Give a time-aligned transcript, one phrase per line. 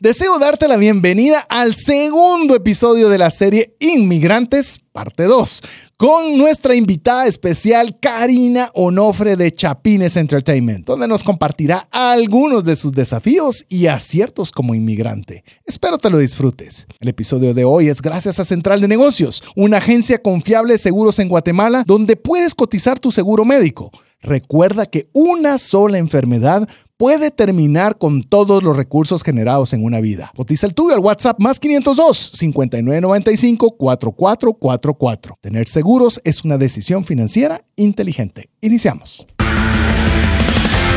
[0.00, 5.62] Deseo darte la bienvenida al segundo episodio de la serie Inmigrantes, parte 2,
[5.96, 12.92] con nuestra invitada especial Karina Onofre de Chapines Entertainment, donde nos compartirá algunos de sus
[12.92, 15.42] desafíos y aciertos como inmigrante.
[15.66, 16.86] Espero te lo disfrutes.
[17.00, 21.18] El episodio de hoy es gracias a Central de Negocios, una agencia confiable de seguros
[21.18, 23.90] en Guatemala donde puedes cotizar tu seguro médico.
[24.20, 26.68] Recuerda que una sola enfermedad
[26.98, 30.32] puede terminar con todos los recursos generados en una vida.
[30.36, 35.38] Cotiza el tuyo al WhatsApp más 502 5995 4444.
[35.40, 38.50] Tener seguros es una decisión financiera inteligente.
[38.60, 39.26] Iniciamos.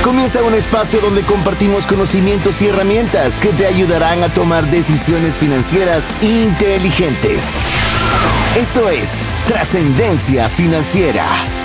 [0.04, 6.12] Comienza un espacio donde compartimos conocimientos y herramientas que te ayudarán a tomar decisiones financieras
[6.24, 7.60] inteligentes.
[8.58, 11.61] Esto es Trascendencia Financiera.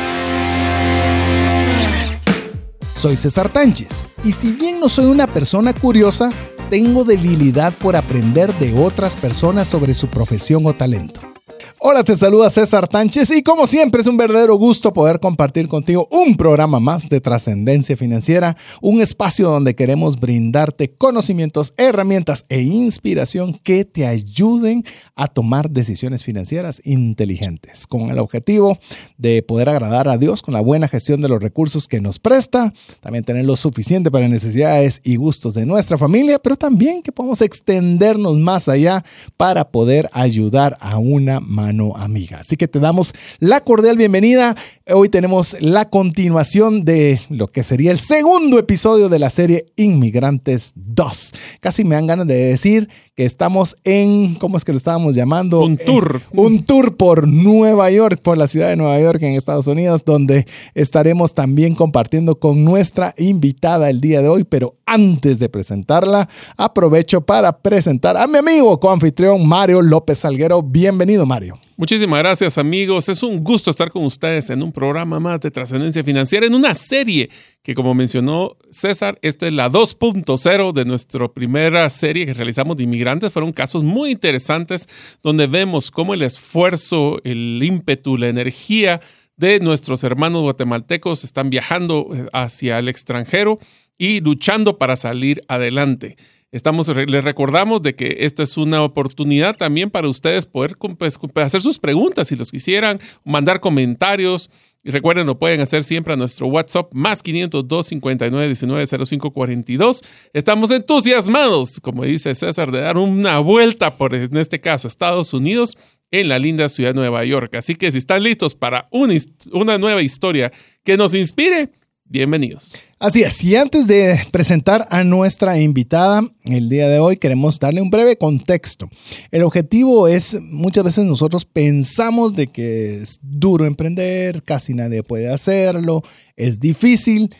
[2.96, 6.30] Soy César Tánchez y si bien no soy una persona curiosa,
[6.70, 11.35] tengo debilidad por aprender de otras personas sobre su profesión o talento.
[11.78, 16.08] Hola, te saluda César Tánchez y como siempre es un verdadero gusto poder compartir contigo
[16.10, 23.60] un programa más de trascendencia financiera, un espacio donde queremos brindarte conocimientos, herramientas e inspiración
[23.62, 28.76] que te ayuden a tomar decisiones financieras inteligentes, con el objetivo
[29.16, 32.72] de poder agradar a Dios con la buena gestión de los recursos que nos presta,
[32.98, 37.40] también tener lo suficiente para necesidades y gustos de nuestra familia, pero también que podamos
[37.40, 39.04] extendernos más allá
[39.36, 42.40] para poder ayudar a una mano amiga.
[42.40, 44.54] Así que te damos la cordial bienvenida.
[44.88, 50.74] Hoy tenemos la continuación de lo que sería el segundo episodio de la serie Inmigrantes
[50.76, 51.32] 2.
[51.58, 55.58] Casi me dan ganas de decir que estamos en, ¿cómo es que lo estábamos llamando?
[55.58, 56.22] Un tour.
[56.32, 60.46] un tour por Nueva York, por la ciudad de Nueva York en Estados Unidos, donde
[60.74, 64.44] estaremos también compartiendo con nuestra invitada el día de hoy.
[64.44, 70.62] Pero antes de presentarla, aprovecho para presentar a mi amigo coanfitrión Mario López Salguero.
[70.62, 71.58] Bienvenido, Mario.
[71.78, 76.02] Muchísimas gracias amigos, es un gusto estar con ustedes en un programa más de trascendencia
[76.02, 77.28] financiera, en una serie
[77.62, 82.84] que como mencionó César, esta es la 2.0 de nuestra primera serie que realizamos de
[82.84, 83.30] inmigrantes.
[83.30, 84.88] Fueron casos muy interesantes
[85.22, 89.02] donde vemos cómo el esfuerzo, el ímpetu, la energía
[89.36, 93.58] de nuestros hermanos guatemaltecos están viajando eh, hacia el extranjero
[93.98, 96.16] y luchando para salir adelante.
[96.56, 101.60] Estamos, les recordamos de que esta es una oportunidad también para ustedes poder pues, hacer
[101.60, 104.48] sus preguntas si los quisieran, mandar comentarios.
[104.82, 110.02] Y recuerden, lo pueden hacer siempre a nuestro WhatsApp más 502 59 19 05 42.
[110.32, 115.76] Estamos entusiasmados, como dice César, de dar una vuelta por, en este caso, Estados Unidos
[116.10, 117.54] en la linda ciudad de Nueva York.
[117.56, 119.12] Así que si están listos para una,
[119.52, 120.50] una nueva historia
[120.84, 121.68] que nos inspire,
[122.08, 122.74] bienvenidos.
[122.98, 127.82] Así es, y antes de presentar a nuestra invitada el día de hoy, queremos darle
[127.82, 128.88] un breve contexto.
[129.30, 135.28] El objetivo es, muchas veces nosotros pensamos de que es duro emprender, casi nadie puede
[135.28, 136.02] hacerlo,
[136.36, 137.34] es difícil,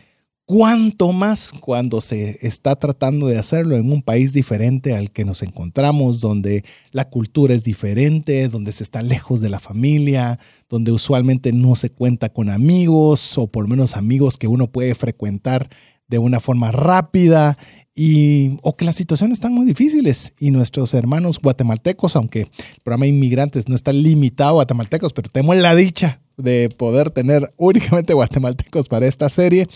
[0.46, 5.42] cuánto más cuando se está tratando de hacerlo en un país diferente al que nos
[5.42, 11.52] encontramos, donde la cultura es diferente, donde se está lejos de la familia, donde usualmente
[11.52, 15.68] no se cuenta con amigos o por menos amigos que uno puede frecuentar
[16.08, 17.56] de una forma rápida
[17.94, 22.48] y o que las situaciones están muy difíciles y nuestros hermanos guatemaltecos, aunque el
[22.84, 28.12] programa inmigrantes no está limitado a guatemaltecos, pero tenemos la dicha de poder tener únicamente
[28.12, 29.66] guatemaltecos para esta serie,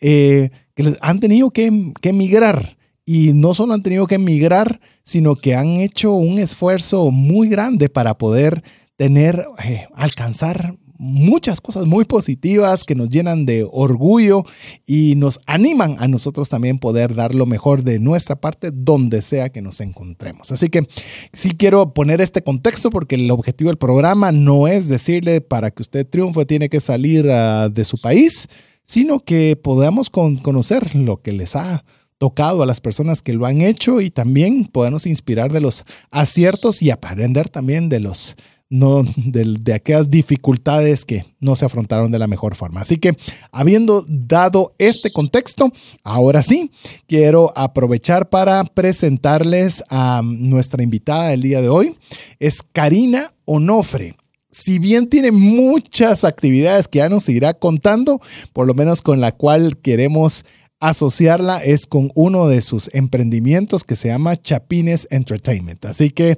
[0.00, 2.76] eh, que han tenido que, que emigrar.
[3.04, 7.88] Y no solo han tenido que emigrar, sino que han hecho un esfuerzo muy grande
[7.88, 8.62] para poder
[8.96, 14.44] tener, eh, alcanzar muchas cosas muy positivas que nos llenan de orgullo
[14.84, 19.48] y nos animan a nosotros también poder dar lo mejor de nuestra parte donde sea
[19.48, 20.52] que nos encontremos.
[20.52, 20.86] Así que
[21.32, 25.82] sí quiero poner este contexto porque el objetivo del programa no es decirle para que
[25.82, 28.48] usted triunfe tiene que salir ah, de su país,
[28.84, 31.84] sino que podamos conocer lo que les ha
[32.18, 36.82] tocado a las personas que lo han hecho y también podamos inspirar de los aciertos
[36.82, 38.36] y aprender también de los
[38.70, 42.80] no, de, aquellas dificultades que no se afrontaron de la mejor forma.
[42.80, 43.16] Así que,
[43.50, 45.72] habiendo dado este contexto,
[46.02, 46.70] ahora sí,
[47.06, 51.96] quiero aprovechar para presentarles a nuestra invitada del día de hoy.
[52.38, 54.14] Es Karina Onofre
[54.50, 58.20] si bien tiene muchas actividades que ya nos irá contando,
[58.54, 60.46] por lo menos con la cual queremos
[60.80, 65.84] asociarla es con uno de sus emprendimientos que se llama Chapines Entertainment.
[65.84, 66.36] Así que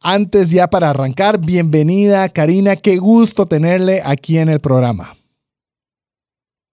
[0.00, 5.12] antes ya para arrancar, bienvenida Karina, qué gusto tenerle aquí en el programa.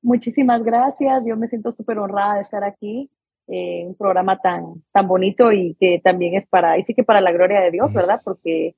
[0.01, 3.09] Muchísimas gracias, yo me siento súper honrada de estar aquí
[3.49, 7.21] eh, un programa tan, tan bonito y que también es para, y sí que para
[7.21, 8.21] la gloria de Dios, ¿verdad?
[8.21, 8.75] Porque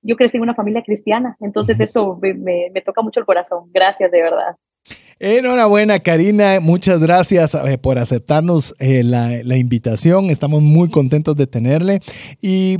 [0.00, 3.70] yo crecí en una familia cristiana, entonces esto me, me, toca mucho el corazón.
[3.74, 4.56] Gracias, de verdad.
[5.18, 6.60] Enhorabuena, Karina.
[6.60, 10.26] Muchas gracias eh, por aceptarnos eh, la, invitación.
[10.26, 12.00] Estamos muy contentos de tenerle.
[12.42, 12.76] Y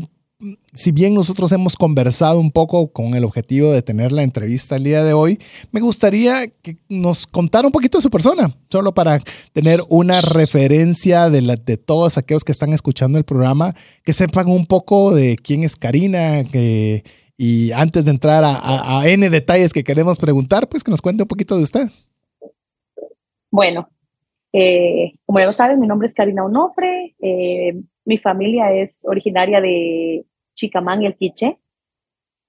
[0.75, 4.85] si bien nosotros hemos conversado un poco con el objetivo de tener la entrevista el
[4.85, 5.41] día de hoy,
[5.73, 9.19] me gustaría que nos contara un poquito de su persona, solo para
[9.55, 13.75] tener una referencia de, la, de todos aquellos que están escuchando el programa,
[14.05, 16.45] que sepan un poco de quién es Karina,
[17.39, 21.29] y antes de entrar a, N detalles que queremos preguntar, pues que nos cuente un
[21.29, 21.91] poquito de usted.
[23.57, 23.89] Bueno,
[24.53, 27.17] eh, como ya lo saben, mi nombre es Karina Onofre.
[27.23, 27.73] Eh,
[28.05, 31.57] mi familia es originaria de Chicamán, el Quiche,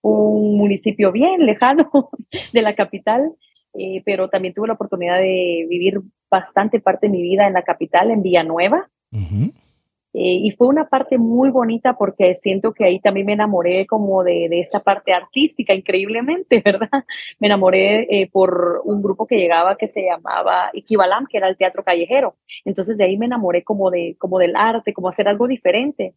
[0.01, 1.89] un municipio bien lejano
[2.51, 3.31] de la capital,
[3.75, 7.63] eh, pero también tuve la oportunidad de vivir bastante parte de mi vida en la
[7.63, 8.89] capital, en Villanueva.
[10.19, 14.23] Eh, y fue una parte muy bonita porque siento que ahí también me enamoré como
[14.23, 16.89] de, de esta parte artística, increíblemente, ¿verdad?
[17.37, 21.55] Me enamoré eh, por un grupo que llegaba que se llamaba Iquibalam, que era el
[21.55, 22.35] teatro callejero.
[22.65, 26.15] Entonces de ahí me enamoré como, de, como del arte, como hacer algo diferente.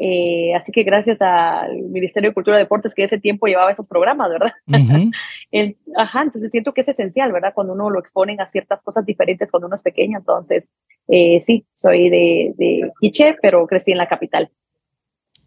[0.00, 3.88] Eh, así que gracias al Ministerio de Cultura y Deportes que ese tiempo llevaba esos
[3.88, 4.52] programas, ¿verdad?
[5.96, 7.52] ajá, entonces siento que es esencial, ¿verdad?
[7.52, 10.18] Cuando uno lo exponen a ciertas cosas diferentes cuando uno es pequeño.
[10.18, 10.68] Entonces,
[11.08, 14.50] eh, sí, soy de, de Quiche, pero crecí en la capital.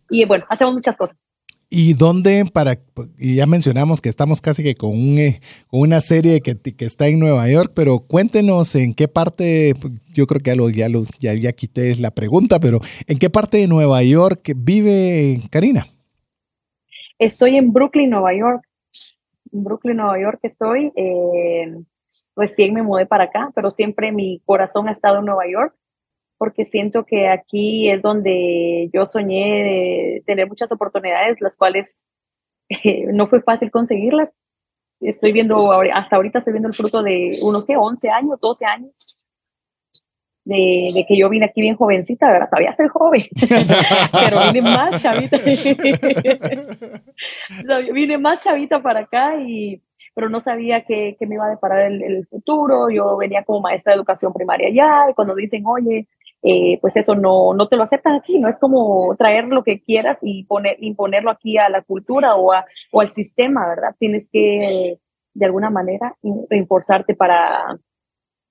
[0.10, 1.26] Y bueno, hacemos muchas cosas.
[1.74, 2.80] ¿Y dónde, para,
[3.18, 5.40] y ya mencionamos que estamos casi que con, eh,
[5.72, 9.74] una serie que, está en Nueva York, pero cuéntenos en qué parte,
[10.14, 10.90] yo creo que ya, lo, ya,
[11.22, 15.86] ya, ya quité la pregunta, pero ¿en qué parte de Nueva York vive Karina?
[17.18, 18.68] Estoy en Brooklyn, Nueva York.
[19.54, 20.92] En Brooklyn, Nueva York estoy.
[20.98, 21.74] Eh,
[22.36, 25.74] recién me mudé para acá, pero siempre mi corazón ha estado en Nueva York
[26.42, 32.08] porque siento que aquí es donde yo soñé de tener muchas oportunidades, las cuales
[32.68, 34.34] eh, no fue fácil conseguirlas.
[35.02, 39.24] Estoy viendo, hasta ahorita estoy viendo el fruto de unos que 11 años, 12 años,
[40.44, 42.50] de, de, que yo vine aquí bien jovencita, ¿verdad?
[42.50, 43.22] Todavía soy joven,
[44.12, 45.38] pero vine más chavita.
[47.94, 49.80] vine más chavita para acá y
[50.16, 52.90] pero no sabía qué, me iba a deparar el, el, futuro.
[52.90, 56.08] Yo venía como maestra de educación primaria ya, y cuando dicen, oye,
[56.44, 59.82] eh, pues eso no, no te lo aceptan aquí, no es como traer lo que
[59.82, 63.96] quieras y poner, imponerlo aquí a la cultura o, a, o al sistema, ¿verdad?
[64.00, 64.98] Tienes que
[65.34, 66.16] de alguna manera
[66.50, 67.78] reforzarte para,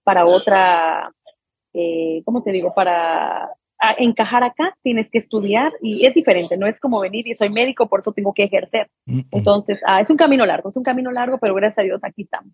[0.05, 1.13] para otra,
[1.75, 2.73] eh, ¿cómo te digo?
[2.75, 3.51] Para
[3.99, 7.89] encajar acá tienes que estudiar y es diferente, no es como venir y soy médico,
[7.89, 8.91] por eso tengo que ejercer.
[9.31, 12.23] Entonces, ah, es un camino largo, es un camino largo, pero gracias a Dios aquí
[12.23, 12.53] estamos.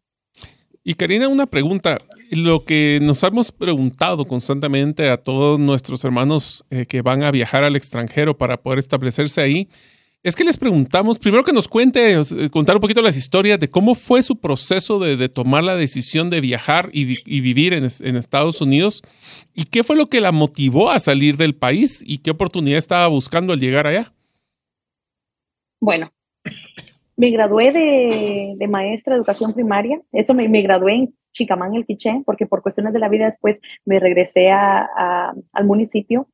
[0.88, 1.98] Y Karina, una pregunta.
[2.30, 7.64] Lo que nos hemos preguntado constantemente a todos nuestros hermanos eh, que van a viajar
[7.64, 9.68] al extranjero para poder establecerse ahí,
[10.22, 12.16] es que les preguntamos, primero que nos cuente,
[12.52, 16.40] contar un poquito las historias de cómo fue su proceso de, tomar la decisión de
[16.40, 17.04] viajar y,
[17.40, 19.02] vivir en, Estados Unidos
[19.56, 23.08] y qué fue lo que la motivó a salir del país y qué oportunidad estaba
[23.08, 24.14] buscando al llegar allá.
[25.80, 26.12] Bueno,
[27.16, 30.00] me gradué de, maestra de educación primaria.
[30.12, 33.98] Eso me, gradué en Chicamán, el Quiché, porque por cuestiones de la vida después me
[33.98, 36.28] regresé a, al municipio.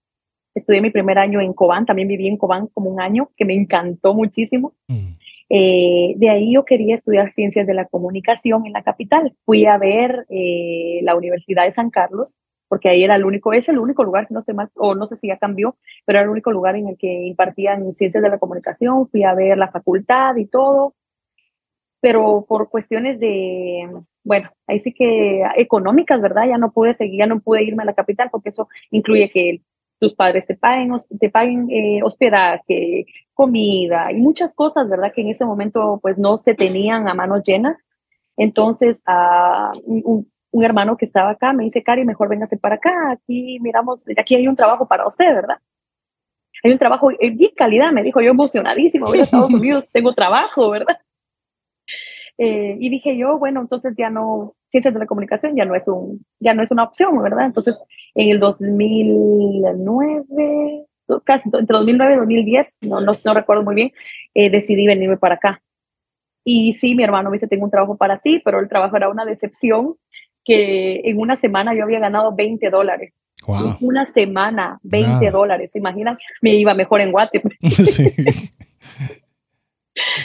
[0.54, 3.54] Estudié mi primer año en Cobán, también viví en Cobán como un año, que me
[3.54, 4.74] encantó muchísimo.
[4.88, 5.14] Mm.
[5.48, 9.34] Eh, de ahí yo quería estudiar ciencias de la comunicación en la capital.
[9.44, 12.38] Fui a ver eh, la Universidad de San Carlos
[12.72, 15.16] porque ahí era el único, es el único lugar, no estoy mal, o no sé
[15.18, 15.76] si ya cambió,
[16.06, 19.34] pero era el único lugar en el que impartían ciencias de la comunicación, fui a
[19.34, 20.94] ver la facultad y todo,
[22.00, 23.90] pero por cuestiones de,
[24.24, 26.46] bueno, ahí sí que económicas, ¿verdad?
[26.48, 29.60] Ya no pude seguir, ya no pude irme a la capital porque eso incluye que
[29.98, 35.12] tus padres te paguen, te paguen eh, hospedaje, comida y muchas cosas, ¿verdad?
[35.14, 37.76] Que en ese momento pues no se tenían a manos llenas.
[38.38, 40.22] Entonces, uh,
[40.52, 44.36] un, hermano que estaba acá me dice, Cari, mejor véngase para acá, aquí miramos, aquí
[44.36, 45.56] hay un trabajo para usted, ¿verdad?
[46.62, 50.14] Hay un trabajo en bien calidad, me dijo yo emocionadísimo, voy a Estados Unidos, tengo
[50.14, 50.98] trabajo, ¿verdad?
[52.38, 55.86] Eh, y dije yo, bueno, entonces ya no, ciencias de la comunicación ya no es
[55.86, 57.46] un, ya no es una opción, ¿verdad?
[57.46, 57.78] Entonces,
[58.14, 60.86] en el 2009,
[61.24, 63.92] casi entre 2009 y 2010, no, no, no recuerdo muy bien,
[64.34, 65.62] eh, decidí venirme para acá.
[66.44, 69.08] Y sí, mi hermano me dice, tengo un trabajo para ti, pero el trabajo era
[69.08, 69.96] una decepción
[70.44, 73.14] que en una semana yo había ganado 20 dólares.
[73.48, 75.72] En una semana, 20 dólares.
[75.72, 76.16] ¿Se imaginan?
[76.40, 77.42] Me iba mejor en Guate.
[77.84, 78.10] Sí.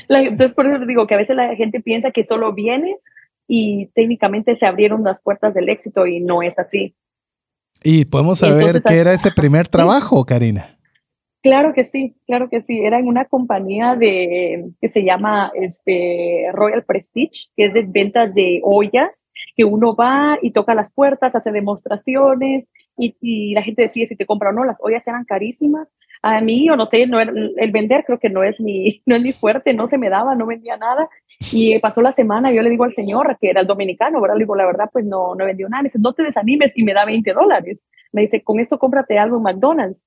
[0.08, 2.96] entonces, por eso digo que a veces la gente piensa que solo vienes
[3.48, 6.96] y técnicamente se abrieron las puertas del éxito y no es así.
[7.84, 10.77] Y podemos saber Entonces, qué era ese primer trabajo, Karina.
[11.44, 12.80] Claro que sí, claro que sí.
[12.84, 18.34] Era en una compañía de que se llama este Royal Prestige, que es de ventas
[18.34, 19.26] de ollas,
[19.56, 24.26] que uno va y toca las puertas, hace demostraciones y, la gente decide si te
[24.26, 24.66] compra o no.
[24.66, 25.94] Las ollas eran carísimas.
[26.24, 29.22] A mí, yo no sé, no el vender creo que no es mi no es
[29.22, 31.08] mi fuerte, no se me daba, no vendía nada.
[31.52, 34.38] Y pasó la semana, yo le digo al señor, que era el dominicano, ¿verdad?
[34.38, 35.84] Le digo, la verdad, pues no, no vendió nada.
[35.84, 37.86] Me dice, no te desanimes y me da 20 dólares.
[38.12, 40.04] Me dice, con esto cómprate algo en McDonald's.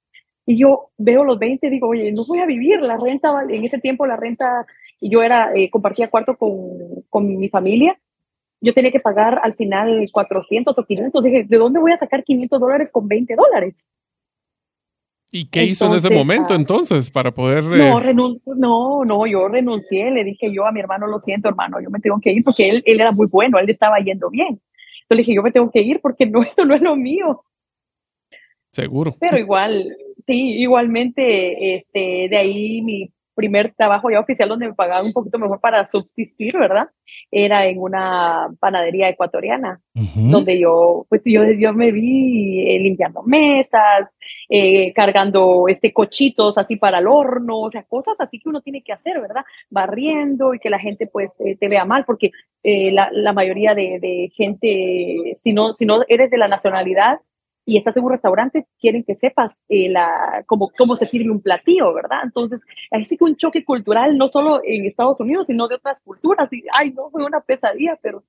[0.51, 3.65] Y yo veo los 20 y digo, oye, no voy a vivir, la renta, en
[3.65, 4.67] ese tiempo la renta,
[5.01, 7.97] y yo era, eh, compartía cuarto con, con mi familia,
[8.61, 12.25] yo tenía que pagar al final 400 o 500, dije, ¿de dónde voy a sacar
[12.25, 13.87] 500 dólares con 20 dólares?
[15.31, 17.63] ¿Y qué hizo en ese Entonces, momento ah, entonces para poder...
[17.63, 21.81] No, eh, no, no, yo renuncié, le dije yo a mi hermano, lo siento hermano,
[21.81, 24.61] yo me tengo que ir porque él, él era muy bueno, él estaba yendo bien.
[25.03, 27.45] Entonces le dije, yo me tengo que ir porque no, esto no es lo mío.
[28.73, 29.15] seguro.
[29.21, 33.11] Pero igual, sí, igualmente, este, de ahí mi
[33.41, 36.89] primer trabajo ya oficial donde me pagaban un poquito mejor para subsistir, ¿verdad?
[37.31, 39.81] Era en una panadería ecuatoriana,
[40.15, 44.15] donde yo, pues yo, yo me vi eh, limpiando mesas,
[44.49, 48.83] eh, cargando este cochitos así para el horno, o sea, cosas así que uno tiene
[48.83, 49.45] que hacer, ¿verdad?
[49.71, 53.75] Barriendo y que la gente pues eh, te vea mal, porque eh, la, la mayoría
[53.75, 57.21] de, de gente, si no, si no eres de la nacionalidad,
[57.65, 61.41] y estás en un restaurante, quieren que sepas eh, la, cómo, cómo se sirve un
[61.43, 62.21] platillo, ¿verdad?
[62.25, 66.53] Entonces, así que un choque cultural, no solo en Estados Unidos, sino de otras culturas.
[66.53, 68.25] Y, ay, no, fue una pesadilla, pero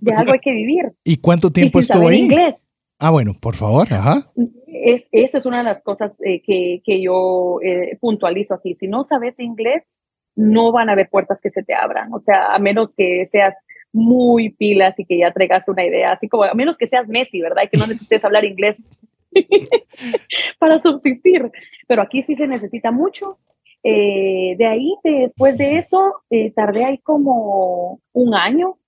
[0.00, 0.92] de algo hay que vivir.
[1.04, 2.24] ¿Y cuánto Y tiempo sin estuvo saber ahí?
[2.24, 2.72] inglés.
[2.98, 4.30] Ah, bueno, por favor, ajá.
[4.66, 8.74] Es, esa es una de las cosas eh, que, que yo eh, puntualizo aquí.
[8.74, 10.00] Si no sabes inglés,
[10.36, 12.12] no van a haber puertas que se te abran.
[12.14, 13.54] O sea, a menos que seas
[13.92, 17.40] muy pilas y que ya traigas una idea, así como a menos que seas Messi,
[17.40, 17.64] ¿verdad?
[17.64, 18.88] Y que no necesites hablar inglés
[20.58, 21.50] para subsistir.
[21.86, 23.38] Pero aquí sí se necesita mucho.
[23.84, 28.78] Eh, de ahí, después de eso, eh, tardé ahí como un año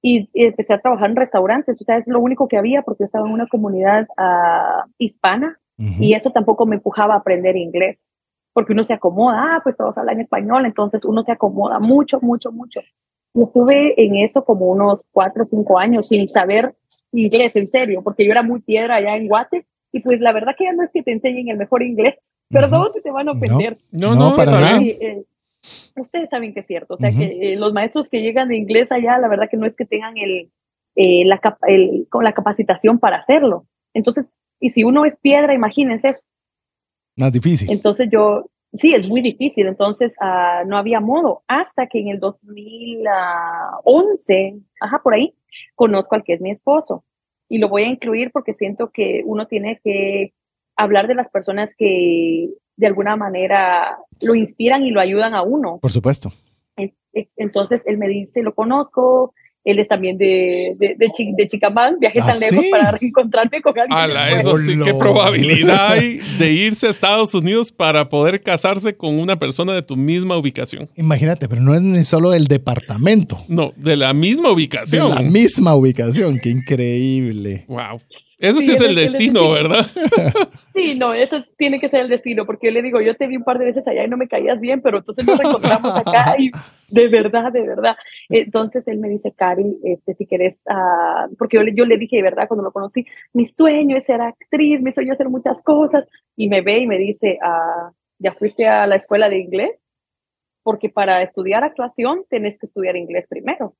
[0.00, 1.80] y, y empecé a trabajar en restaurantes.
[1.80, 6.02] O sea, es lo único que había porque estaba en una comunidad ah, hispana Ujú.
[6.02, 8.06] y eso tampoco me empujaba a aprender inglés,
[8.52, 12.52] porque uno se acomoda, ah, pues todos hablan español, entonces uno se acomoda mucho, mucho,
[12.52, 12.80] mucho.
[13.34, 16.74] Y estuve en eso como unos cuatro o cinco años sin saber
[17.12, 20.54] inglés, en serio, porque yo era muy piedra allá en Guate, y pues la verdad
[20.56, 22.14] que ya no es que te enseñen el mejor inglés,
[22.48, 23.38] perdón si te van a No.
[23.38, 23.78] ofender.
[23.90, 24.78] No, No, no, para nada.
[24.78, 25.24] Sí, eh,
[25.96, 28.92] ustedes saben que es cierto, o sea que eh, los maestros que llegan de inglés
[28.92, 30.50] allá, la verdad que no es que tengan el,
[30.96, 33.66] eh, la, el- con la capacitación para hacerlo.
[33.94, 36.26] Entonces, y si uno es piedra, imagínense eso.
[37.16, 37.70] Más difícil.
[37.70, 42.20] Entonces yo, sí, es muy difícil, entonces ah, no había modo, hasta que en el
[42.20, 45.34] 2011, ajá, por ahí,
[45.74, 47.04] conozco al que es mi esposo.
[47.48, 50.32] Y lo voy a incluir porque siento que uno tiene que
[50.76, 55.78] hablar de las personas que de alguna manera lo inspiran y lo ayudan a uno.
[55.80, 56.30] Por supuesto.
[56.76, 61.32] En- en- Entonces él me dice, lo conozco, él es también de, de, de, Chi-
[61.36, 62.70] de Chicamán, viajé ¿Ah, tan lejos sí?
[62.70, 63.98] para reencontrarme con alguien.
[63.98, 68.94] Ala, Bueno, eso sí, qué probabilidad hay de irse a Estados Unidos para poder casarse
[68.96, 70.88] con una persona de tu misma ubicación.
[70.96, 75.08] Imagínate, pero no es ni solo el departamento, No, de la misma de ubicación.
[75.14, 76.38] la misma ubicación.
[76.40, 77.64] Qué increíble.
[77.68, 78.00] Wow.
[78.38, 79.50] Eso sí, Sí, es es el destino.
[79.52, 79.86] ¿verdad?
[80.74, 83.36] Sí, no, eso tiene que ser el destino, porque yo le digo, yo te vi
[83.36, 86.34] un par de veces allá y no me caías bien, pero entonces nos encontramos acá
[86.38, 86.50] y
[87.00, 87.96] de verdad, de verdad.
[88.28, 92.46] Entonces él me dice, Cari, este, si quieres, ah", porque yo le, dije de verdad
[92.46, 96.04] cuando lo conocí, mi sueño es ser actriz, mi sueño es hacer muchas cosas,
[96.36, 99.72] y me ve y me dice, ah, ¿ya fuiste a la escuela de inglés?
[100.62, 103.74] Porque para estudiar actuación tenés que estudiar inglés primero.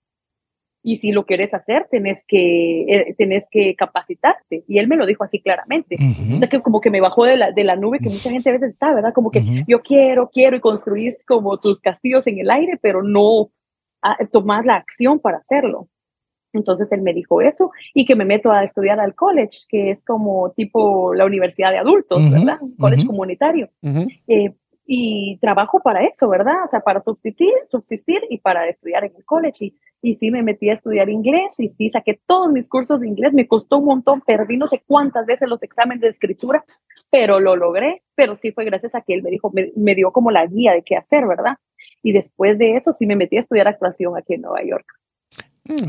[0.86, 4.64] Y si lo quieres hacer, tenés que, eh, tenés que capacitarte.
[4.68, 5.96] Y él me lo dijo así claramente.
[5.96, 6.36] Ujú.
[6.36, 8.50] O sea, que como que me bajó de la, de la nube que mucha gente
[8.50, 9.14] a veces está, ¿verdad?
[9.14, 9.64] Como que Ujú.
[9.66, 13.50] yo quiero, quiero y construís como tus castillos en el aire, pero no
[14.02, 15.88] ah, tomás la acción para hacerlo.
[16.52, 20.04] Entonces él me dijo eso y que me meto a estudiar al college, que es
[20.04, 22.58] como tipo la universidad de adultos, Ujú, ¿verdad?
[22.60, 23.70] Un college comunitario.
[24.28, 24.52] Eh,
[24.86, 26.64] y trabajo para eso, ¿verdad?
[26.64, 29.66] O sea, para subsistir, subsistir y para estudiar en el college.
[29.66, 33.08] Y, y sí me metí a estudiar inglés y sí saqué todos mis cursos de
[33.08, 33.32] inglés.
[33.32, 36.64] Me costó un montón, perdí no sé cuántas veces los exámenes de escritura,
[37.10, 38.02] pero lo logré.
[38.14, 40.72] Pero sí fue gracias a que él me dijo, me, me dio como la guía
[40.72, 41.56] de qué hacer, ¿verdad?
[42.02, 44.86] Y después de eso sí me metí a estudiar actuación aquí en Nueva York.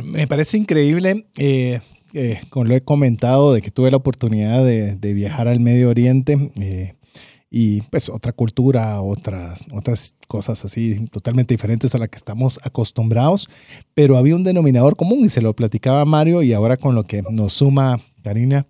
[0.06, 1.82] Me parece increíble, eh,
[2.14, 5.90] eh, como lo he comentado, de que tuve la oportunidad de, de viajar al Medio
[5.90, 6.95] Oriente eh,
[7.58, 13.48] y pues otra cultura, otras, otras cosas así totalmente diferentes a la que estamos acostumbrados,
[13.94, 17.24] pero había un denominador común y se lo platicaba Mario y ahora con lo que
[17.32, 18.68] nos suma Karina,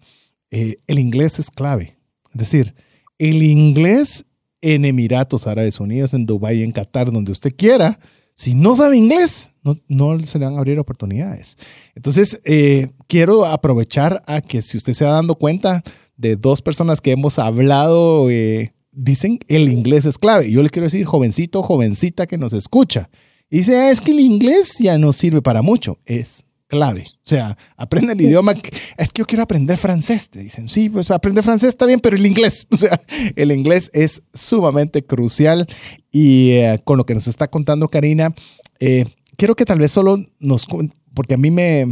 [0.52, 1.98] eh, el inglés es clave.
[2.32, 2.76] Es decir,
[3.18, 4.28] el inglés
[4.62, 7.98] en Emiratos Árabes Unidos, en Dubái, en Qatar, donde usted quiera,
[8.36, 11.58] si no sabe inglés, no, no se le van a abrir oportunidades.
[11.96, 15.82] Entonces, eh, quiero aprovechar a que si usted se va dando cuenta
[16.18, 20.50] de dos personas que hemos hablado, eh, dicen el inglés es clave.
[20.50, 23.10] Yo le quiero decir, jovencito, jovencita que nos escucha.
[23.50, 26.00] Y dice, ah, es que el inglés ya no sirve para mucho.
[26.06, 27.06] Es clave.
[27.08, 28.54] O sea, aprende el idioma.
[28.98, 30.30] Es que yo quiero aprender francés.
[30.30, 32.68] Te dicen, sí, pues aprender francés está bien, pero el inglés.
[32.72, 33.00] O sea,
[33.36, 35.68] el inglés es sumamente crucial.
[36.12, 38.34] Y eh, con lo que nos está contando Karina,
[38.80, 39.06] eh,
[39.38, 40.66] quiero que tal vez solo nos,
[41.14, 41.86] porque a mí me,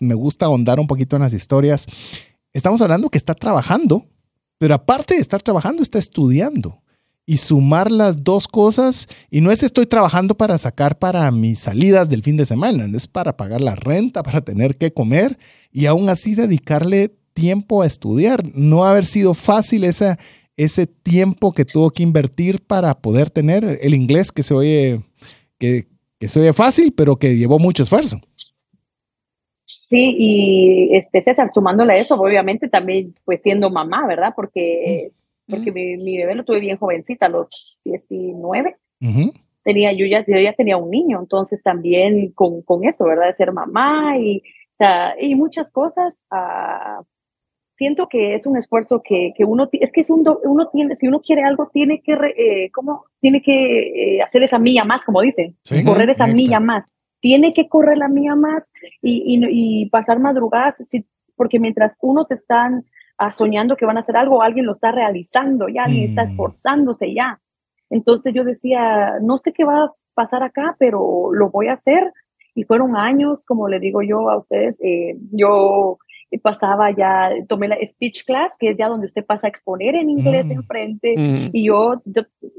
[0.00, 1.86] me gusta ahondar un poquito en las historias.
[2.52, 4.06] Estamos hablando que está trabajando,
[4.60, 6.82] pero aparte de estar trabajando, está estudiando
[7.24, 9.06] y sumar las dos cosas.
[9.30, 13.06] Y no es estoy trabajando para sacar para mis salidas del fin de semana, es
[13.06, 15.38] para pagar la renta, para tener que comer
[15.72, 18.44] y aún así dedicarle tiempo a estudiar.
[18.54, 20.18] No haber sido fácil esa,
[20.58, 25.02] ese tiempo que tuvo que invertir para poder tener el inglés que se oye,
[25.58, 25.86] que
[26.26, 28.20] se oye fácil, pero que llevó mucho esfuerzo.
[29.90, 34.32] Sí, y este César, sumándole a eso, obviamente también pues siendo mamá, ¿verdad?
[34.36, 35.10] Porque
[35.48, 38.76] porque mi, mi, bebé lo tuve bien jovencita, a los 19.
[39.64, 43.26] tenía, yo, ya, yo ya tenía un niño, entonces también con, con eso, ¿verdad?
[43.26, 46.22] De ser mamá y, o sea, y muchas cosas.
[46.30, 47.02] Uh,
[47.74, 51.08] siento que es un esfuerzo que, que uno, es que es un, uno tiene, si
[51.08, 53.06] uno quiere algo, tiene que, eh, ¿cómo?
[53.20, 56.92] Tiene que eh, hacer esa milla más, como dicen, correr esa milla más.
[57.20, 58.70] Tiene que correr la milla más
[59.02, 60.78] y, y, y pasar madrugadas,
[61.36, 62.84] porque mientras unos están
[63.30, 66.26] soñando que van a hacer algo, alguien lo está realizando ya, alguien está mm.
[66.26, 67.40] esforzándose ya.
[67.90, 72.12] Entonces yo decía, no sé qué va a pasar acá, pero lo voy a hacer.
[72.54, 75.98] Y fueron años, como le digo yo a ustedes, eh, yo
[76.38, 80.10] pasaba ya, tomé la speech class, que es ya donde usted pasa a exponer en
[80.10, 80.52] inglés mm.
[80.52, 81.14] enfrente.
[81.16, 81.50] Mm.
[81.52, 82.00] Y yo,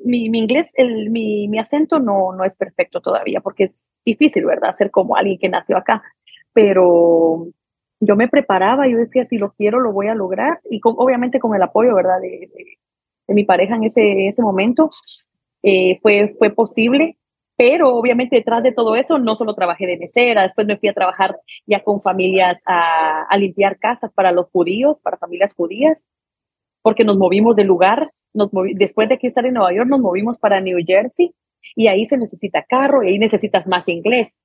[0.04, 4.46] mi, mi, inglés, el, mi, mi acento no, no es perfecto todavía, porque es difícil,
[4.46, 4.74] ¿verdad?
[4.74, 6.04] Ser como alguien que nació acá.
[6.54, 7.48] Pero
[8.02, 11.40] yo me preparaba, yo decía, si lo quiero, lo voy a lograr, y con, obviamente
[11.40, 12.78] con el apoyo, ¿verdad?, de, de,
[13.34, 14.90] mi pareja en ese, ese momento,
[15.64, 17.18] eh, fue, fue posible,
[17.62, 20.94] pero obviamente detrás de todo eso no solo trabajé de mesera, después me fui a
[20.94, 26.08] trabajar ya con familias a, a limpiar casas para los judíos, para familias judías,
[26.82, 30.00] porque nos movimos de lugar, nos movi después de que estar en Nueva York, nos
[30.00, 31.36] movimos para New Jersey,
[31.76, 34.40] y ahí se necesita carro, y ahí necesitas más inglés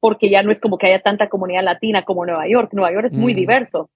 [0.00, 2.74] porque ya no es como que haya tanta comunidad latina como Nueva York.
[2.74, 3.36] Nueva York es muy mm.
[3.36, 3.90] diverso.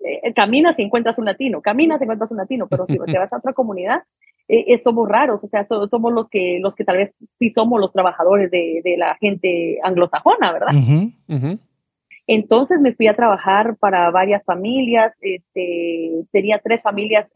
[0.00, 3.32] Eh, caminas y encuentras un latino, caminas y encuentras un latino, pero si te vas
[3.32, 4.02] a otra comunidad,
[4.48, 7.80] eh, eh, somos raros, o sea, somos los que, los que tal vez sí somos
[7.80, 10.72] los trabajadores de, de la gente anglosajona, ¿verdad?
[12.26, 17.30] Entonces me fui a trabajar para varias familias, este, tenía tres familias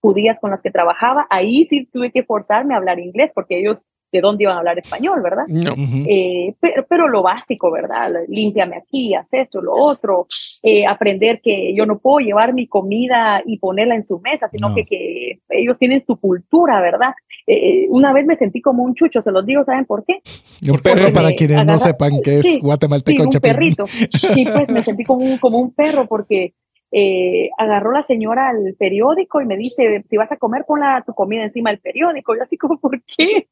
[0.00, 3.84] judías con las que trabajaba, ahí sí tuve que forzarme a hablar inglés porque ellos
[4.10, 5.44] de dónde iban a hablar español, ¿verdad?
[5.48, 5.74] No.
[6.08, 8.12] Eh, pero, pero, lo básico, ¿verdad?
[8.28, 10.26] Límpiame aquí, haz esto, lo otro,
[10.62, 14.74] eh, aprender que yo no puedo llevar mi comida y ponerla en su mesa, sino
[14.74, 17.12] que, que, ellos tienen su cultura, ¿verdad?
[17.46, 20.20] Eh, una vez me sentí como un chucho, se los digo, ¿saben por qué?
[20.70, 23.24] Un perro, para quienes no sepan que es guatemalteco.
[23.24, 23.86] Sí, un perrito.
[23.86, 26.54] Sí, pues me sentí como un, como un perro porque
[26.90, 31.02] eh, agarró la señora al periódico y me dice, si vas a comer, con la,
[31.06, 32.34] tu comida encima del periódico.
[32.34, 33.48] Y así como, ¿por qué?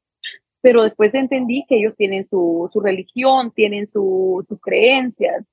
[0.67, 5.47] Pero después entendí que ellos tienen su, su religión, tienen su, sus creencias,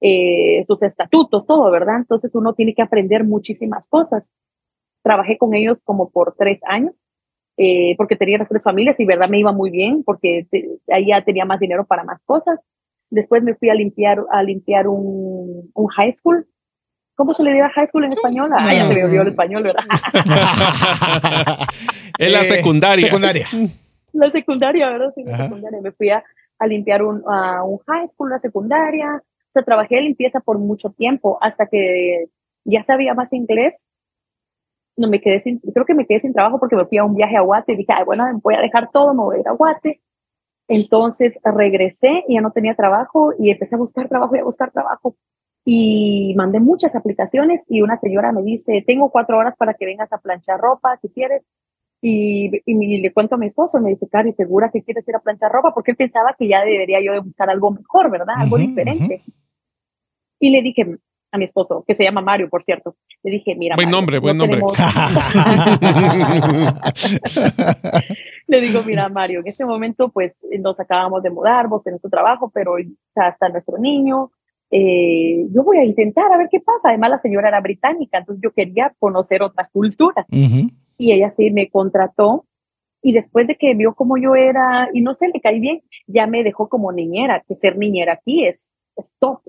[0.00, 1.98] eh, sus estatutos, todo, ¿verdad?
[1.98, 4.28] Entonces uno tiene que aprender muchísimas cosas.
[5.04, 6.98] Trabajé con ellos como por tres años,
[7.56, 10.48] eh, porque tenía las tres familias y verdad me iba muy bien, porque
[10.88, 12.58] ahí ya tenía más dinero para más cosas.
[13.08, 16.44] Después me fui a limpiar, a limpiar un, un high school.
[17.14, 18.50] ¿Cómo se le diría high school en español?
[18.52, 19.84] Ah, ya se me olvidó el español, ¿verdad?
[22.18, 23.06] en la secundaria.
[23.06, 23.46] Secundaria
[24.16, 25.12] la secundaria, ¿verdad?
[25.14, 25.80] Sí, la secundaria.
[25.80, 26.24] Me fui a,
[26.58, 29.16] a limpiar un, a un high school, la secundaria.
[29.16, 32.26] O sea, trabajé de limpieza por mucho tiempo hasta que
[32.64, 33.86] ya sabía más inglés.
[34.96, 37.14] No me quedé sin, creo que me quedé sin trabajo porque me fui a un
[37.14, 39.48] viaje a Guate y dije, Ay, bueno, voy a dejar todo, me voy a ir
[39.48, 40.00] a Guate.
[40.68, 44.72] Entonces regresé y ya no tenía trabajo y empecé a buscar trabajo y a buscar
[44.72, 45.16] trabajo.
[45.64, 50.12] Y mandé muchas aplicaciones y una señora me dice, tengo cuatro horas para que vengas
[50.12, 51.42] a planchar ropa si quieres.
[52.08, 55.18] Y, y, le cuento a mi esposo, me dice, Cari, ¿segura que quieres ir a
[55.18, 55.74] planchar ropa?
[55.74, 58.36] Porque él pensaba que ya debería yo de buscar algo mejor, ¿verdad?
[58.38, 59.22] Algo diferente.
[60.38, 60.86] Y le dije
[61.32, 63.74] a mi esposo, que se llama Mario, por cierto, le dije, mira.
[63.74, 64.60] Buen nombre, buen nombre.
[68.46, 72.08] le digo, mira, Mario, en este momento, pues nos acabamos de mudar, vos tenés tu
[72.08, 74.30] trabajo, pero ya está nuestro niño,
[74.70, 76.90] eh, yo voy a intentar a ver qué pasa.
[76.90, 80.24] Además, la señora era británica, entonces yo quería conocer otra cultura.
[80.98, 82.46] Y ella sí me contrató.
[83.02, 86.26] Y después de que vio cómo yo era, y no sé, le caí bien, ya
[86.26, 89.40] me dejó como niñera, que ser niñera aquí es, es top.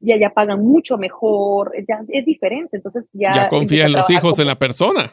[0.00, 2.76] Y allá pagan mucho mejor, ya es diferente.
[2.76, 3.32] Entonces ya.
[3.32, 5.10] Ya confía en los hijos, en la persona.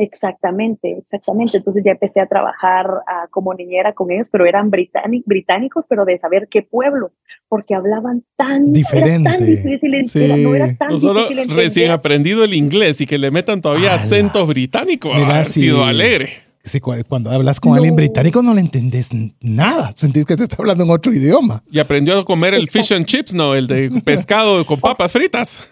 [0.00, 1.56] Exactamente, exactamente.
[1.56, 6.16] Entonces ya empecé a trabajar uh, como niñera con ellos, pero eran británicos, pero de
[6.18, 7.10] saber qué pueblo,
[7.48, 9.28] porque hablaban tan diferente.
[9.28, 10.24] Tan difícil, sí.
[10.24, 13.92] era, no era tan no solo recién aprendido el inglés y que le metan todavía
[13.94, 16.28] acentos británicos, ha sido alegre.
[16.62, 17.76] Sí, cuando hablas con no.
[17.76, 21.62] alguien británico no le entendés nada, sentís que te está hablando en otro idioma.
[21.72, 22.86] Y aprendió a comer el Exacto.
[22.86, 23.54] fish and chips, ¿no?
[23.54, 25.66] El de pescado con papas fritas.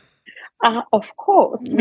[0.68, 1.62] Ah, of course.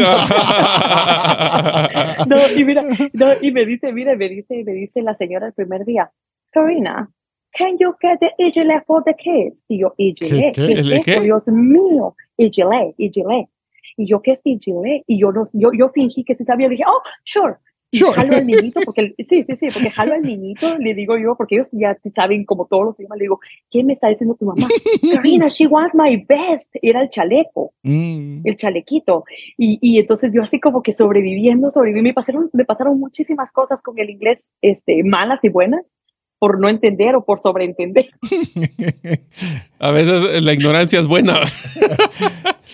[2.27, 5.53] no, y mira, no, y me dice, mira, me dice, me dice la señora el
[5.53, 6.11] primer día,
[6.51, 7.09] Karina,
[7.51, 9.63] can you get the igile for the kids?
[9.67, 11.23] Y yo, igile, ¿qué, ¿qué, ¿qué es?
[11.23, 13.49] Dios mío, igile, igile.
[13.97, 15.03] Y yo, ¿qué es igile?
[15.07, 17.55] Y yo, no, yo, yo fingí que sí sabía, dije, oh, sure.
[17.95, 18.13] Sure.
[18.13, 21.55] jalo al niñito, porque, sí, sí, sí, porque jalo al niñito, le digo yo, porque
[21.55, 23.39] ellos ya saben como todos los idiomas, le digo,
[23.71, 24.67] ¿qué me está diciendo tu mamá?
[25.13, 26.75] Karina, she was my best.
[26.81, 28.41] Era el chaleco, mm.
[28.43, 29.23] el chalequito.
[29.57, 33.81] Y, y, entonces yo así como que sobreviviendo, sobreviví, me pasaron, me pasaron muchísimas cosas
[33.81, 35.93] con el inglés, este, malas y buenas,
[36.39, 38.09] por no entender o por sobreentender.
[39.79, 41.39] A veces la ignorancia es buena.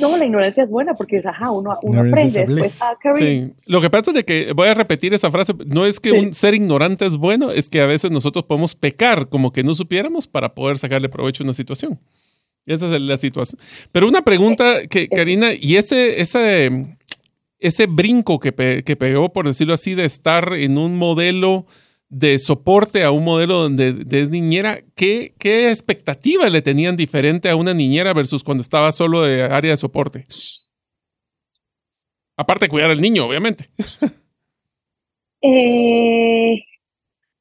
[0.02, 3.54] No, la ignorancia es buena porque es, ajá, uno, uno aprende después a sí.
[3.66, 6.18] Lo que pasa es de que, voy a repetir esa frase, no es que sí.
[6.18, 9.74] un ser ignorante es bueno, es que a veces nosotros podemos pecar como que no
[9.74, 12.00] supiéramos para poder sacarle provecho a una situación.
[12.66, 13.60] Esa es la situación.
[13.92, 16.98] Pero una pregunta que, Karina, y ese, ese,
[17.60, 21.66] ese brinco que, pe, que pegó, por decirlo así, de estar en un modelo
[22.12, 27.56] de soporte a un modelo donde de niñera, ¿qué, ¿qué expectativa le tenían diferente a
[27.56, 30.28] una niñera versus cuando estaba solo de área de soporte?
[32.36, 33.70] Aparte de cuidar al niño, obviamente.
[35.44, 36.66] Eh,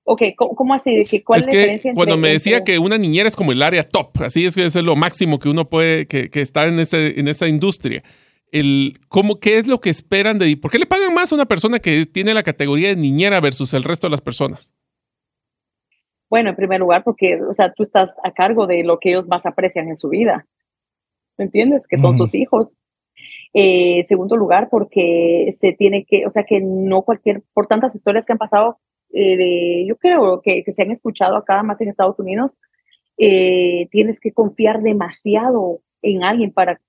[0.05, 0.91] ok, ¿cómo, así?
[1.23, 2.73] ¿Cuál es la diferencia que cuando me decía entre...
[2.73, 5.51] que una niñera es como el área top, así es que es lo máximo que
[5.51, 8.03] uno puede, que, que está en, ese, en esa industria
[8.53, 11.47] el cómo qué es lo que esperan de por qué le pagan más a una
[11.47, 14.75] persona que tiene la categoría de niñera versus el resto de las personas
[16.29, 19.27] bueno en primer lugar porque o sea tú estás a cargo de lo que ellos
[19.29, 20.47] más aprecian en su vida
[21.39, 21.87] ¿me entiendes?
[21.87, 22.19] que son uh -huh.
[22.19, 22.77] tus hijos
[23.53, 28.27] eh, segundo lugar porque se tiene que o sea que no cualquier por tantas historias
[28.27, 28.79] que han pasado
[29.13, 32.57] eh, de yo creo que, que se han escuchado acá más en Estados Unidos
[33.19, 36.81] eh, tienes que confiar demasiado en alguien para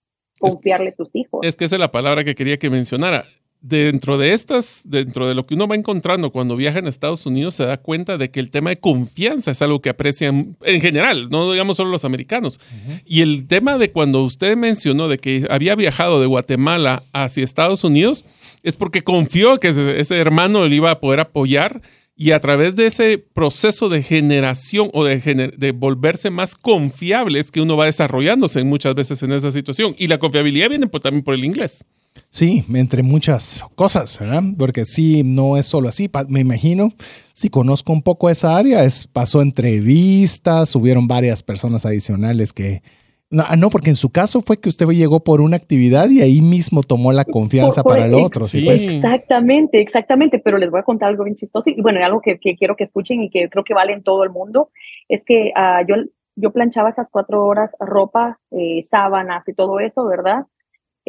[0.41, 1.39] confiarle a tus hijos.
[1.43, 3.25] Es que esa es la palabra que quería que mencionara.
[3.63, 7.53] Dentro de estas, dentro de lo que uno va encontrando cuando viaja en Estados Unidos,
[7.53, 11.29] se da cuenta de que el tema de confianza es algo que aprecian en general,
[11.29, 12.59] no digamos solo los americanos.
[12.59, 13.01] Uh -huh.
[13.05, 17.83] Y el tema de cuando usted mencionó de que había viajado de Guatemala hacia Estados
[17.83, 18.25] Unidos,
[18.63, 21.83] es porque confió que ese, ese hermano le iba a poder apoyar
[22.21, 25.17] y a través de ese proceso de generación o de,
[25.57, 29.95] de volverse más confiable es que uno va desarrollándose muchas veces en esa situación.
[29.97, 31.83] Y la confiabilidad viene por, también por el inglés.
[32.29, 34.43] Sí, entre muchas cosas, ¿verdad?
[34.55, 36.11] Porque sí, no es solo así.
[36.29, 36.93] Me imagino,
[37.33, 42.83] si conozco un poco esa área, es, pasó entrevistas, hubieron varias personas adicionales que
[43.31, 46.41] no, no, porque en su caso fue que usted llegó por una actividad y ahí
[46.41, 48.43] mismo tomó la confianza por, por, para el otro.
[48.43, 48.91] Sí, pues.
[48.91, 52.57] Exactamente, exactamente, pero les voy a contar algo bien chistoso y bueno, algo que, que
[52.57, 54.69] quiero que escuchen y que creo que vale en todo el mundo,
[55.07, 55.95] es que uh, yo,
[56.35, 60.45] yo planchaba esas cuatro horas ropa, eh, sábanas y todo eso, ¿verdad?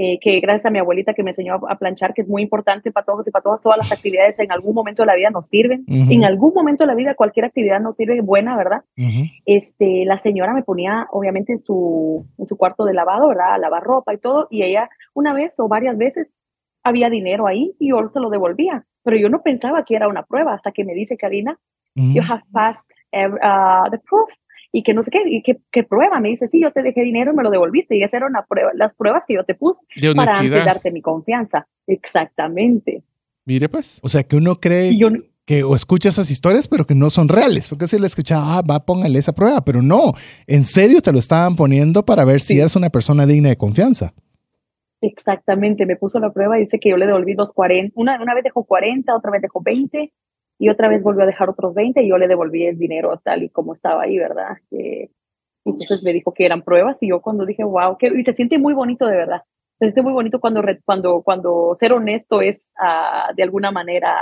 [0.05, 2.43] Eh, que gracias a mi abuelita que me enseñó a, a, planchar, que es muy
[2.43, 5.31] importante para todos y para todas, todas las actividades en algún momento de la vida
[5.31, 5.85] nos sirven.
[5.87, 6.13] Uh -huh.
[6.13, 8.83] En algún momento de la vida cualquier actividad nos sirve buena, ¿verdad?
[8.97, 9.31] Uh -huh.
[9.47, 13.55] este, la señora me ponía obviamente en su, en su cuarto de lavado, ¿verdad?
[13.55, 16.41] A lavar ropa y todo, y ella una vez o varias veces
[16.83, 20.25] había dinero ahí y yo se lo devolvía, pero yo no pensaba que era una
[20.25, 21.53] prueba hasta que me dice Karina,
[21.95, 22.13] uh -huh.
[22.13, 24.31] you have passed uh, the proof
[24.73, 27.03] y que no sé qué, y que, que, prueba, me dice, sí, yo te dejé
[27.03, 29.55] dinero y me lo devolviste, y esas eran una prueba, las pruebas que yo te
[29.55, 29.81] puse
[30.17, 31.67] para antes darte mi confianza.
[31.87, 33.03] Exactamente.
[33.45, 34.01] Mire pues.
[34.03, 35.09] O sea, que uno cree yo,
[35.45, 38.63] que o escucha esas historias, pero que no son reales, porque si le escuchaba, ah,
[38.63, 40.13] va, póngale esa prueba, pero no,
[40.47, 42.61] en serio te lo estaban poniendo para ver si sí.
[42.61, 44.15] eres una persona digna de confianza.
[45.03, 48.35] Exactamente, me puso la prueba y dice que yo le devolví dos 40, una, una
[48.35, 50.13] vez dejó 40, otra vez dejó 20,
[50.59, 53.43] y otra vez volvió a dejar otros 20 y yo le devolví el dinero tal
[53.43, 54.59] y como estaba ahí, ¿verdad?
[54.71, 55.11] Eh,
[55.65, 58.59] entonces me dijo que eran pruebas y yo cuando dije, wow, que, y se siente
[58.59, 59.43] muy bonito de verdad.
[59.79, 64.15] Se siente muy bonito cuando, cuando, cuando ser honesto es uh, de alguna manera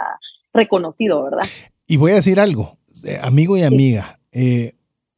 [0.52, 1.46] reconocido, ¿verdad?
[1.86, 4.74] Y voy a decir algo, eh, amigo y amiga, eh,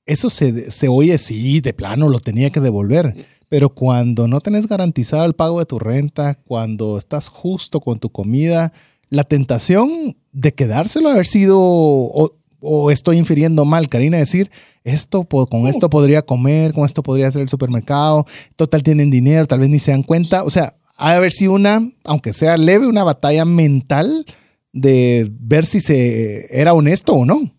[0.07, 3.15] eso se, se oye, sí, de plano lo tenía que devolver.
[3.49, 8.11] Pero cuando no tenés garantizado el pago de tu renta, cuando estás justo con tu
[8.11, 8.73] comida,
[9.13, 14.51] la tentación de quedárselo haber sido, o, estoy infiriendo mal, Karina, decir,
[14.85, 18.25] esto con esto podría comer, con esto podría hacer el supermercado,
[18.57, 20.45] total tienen dinero, tal vez ni se dan cuenta.
[20.45, 24.25] O sea, ha de haber sido una, aunque sea leve, una batalla mental
[24.73, 27.53] de ver si se era honesto o no.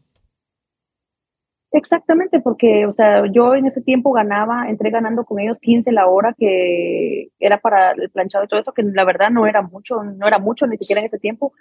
[1.75, 6.05] Exactamente, porque, o sea, yo en ese tiempo ganaba, entré ganando con ellos 15 la
[6.05, 10.03] hora que era para el planchado y todo eso, que la verdad no era mucho,
[10.03, 11.51] no era mucho ni siquiera en ese tiempo.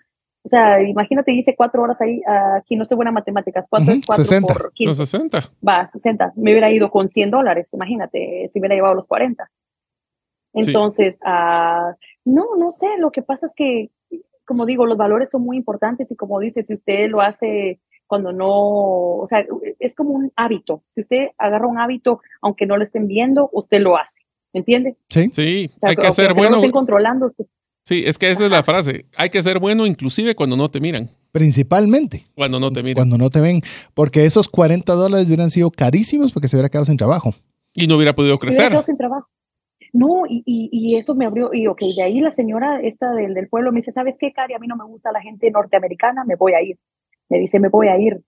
[0.44, 2.20] O sea, imagínate, hice cuatro horas ahí,
[2.58, 4.52] aquí no sé buenas matemáticas, cuatro, uh 60.
[4.52, 4.94] por 15.
[5.06, 5.40] 60.
[5.66, 6.34] Va, 60.
[6.36, 9.50] Me hubiera ido con 100 dólares, imagínate, si hubiera llevado los 40.
[10.52, 11.94] Entonces, uh,
[12.26, 13.90] no, no sé, lo que pasa es que,
[14.44, 17.80] como digo, los valores son muy importantes y como dice, si usted lo hace
[18.12, 19.42] cuando no, o sea,
[19.78, 20.82] es como un hábito.
[20.94, 24.20] Si usted agarra un hábito, aunque no lo estén viendo, usted lo hace.
[24.52, 24.98] ¿Me entiende?
[25.08, 26.60] Sí, sí, hay que ser bueno.
[26.60, 27.46] No controlando usted.
[27.86, 29.06] Sí, es que esa es la frase.
[29.16, 31.08] Hay que ser bueno inclusive cuando no te miran.
[31.30, 32.26] Principalmente.
[32.34, 32.96] Cuando no te miran.
[32.96, 33.62] Cuando no te ven.
[33.94, 37.34] Porque esos 40 dólares hubieran sido carísimos porque se hubiera quedado sin trabajo.
[37.72, 38.58] Y no hubiera podido crecer.
[38.58, 39.28] Hubiera quedado sin trabajo.
[39.94, 43.48] No, y, y, eso me abrió, y ok, de ahí la señora esta del, del
[43.48, 44.52] pueblo me dice, ¿sabes qué, Cari?
[44.54, 46.78] A mí no me gusta la gente norteamericana, me voy a ir.
[47.32, 48.20] Me dice, me voy a ir.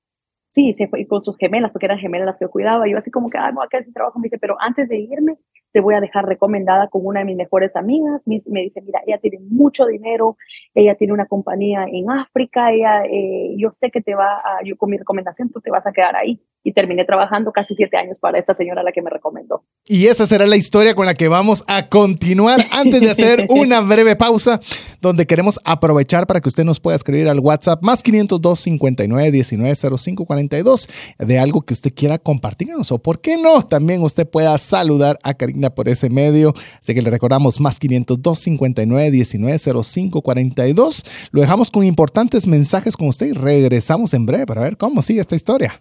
[0.49, 2.89] Sí, se fue con sus gemelas, porque eran gemelas las que cuidaba.
[2.89, 4.19] Yo así como que, ah, no, acá es trabajo.
[4.19, 5.37] Me dice, pero antes de irme,
[5.75, 8.23] te voy a dejar recomendada con una de mis mejores amigas.
[8.27, 10.37] Me dice, mira, ella tiene mucho dinero,
[10.73, 14.77] ella tiene una compañía en África, ella, eh, yo sé que te va a, yo
[14.77, 16.41] con mi recomendación, tú te vas a quedar ahí.
[16.63, 19.65] Y terminé trabajando casi siete años para esta señora la que me recomendó.
[19.87, 23.81] Y esa será la historia con la que vamos a continuar antes de hacer una
[23.81, 24.61] breve pausa
[25.09, 29.75] donde queremos aprovechar para que usted nos pueda escribir al WhatsApp más 502 59 19
[29.99, 30.89] 05 42
[31.19, 35.35] de algo que usted quiera compartirnos o por qué no, también usted pueda saludar a
[35.35, 36.55] Karina por ese medio.
[36.81, 41.05] Así que le recordamos más 502 59 19 05 42.
[41.31, 45.21] Lo dejamos con importantes mensajes con usted y regresamos en breve para ver cómo sigue
[45.21, 45.81] esta historia.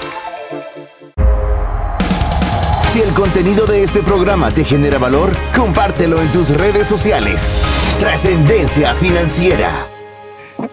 [2.91, 7.63] Si el contenido de este programa te genera valor, compártelo en tus redes sociales.
[8.01, 9.87] Trascendencia financiera.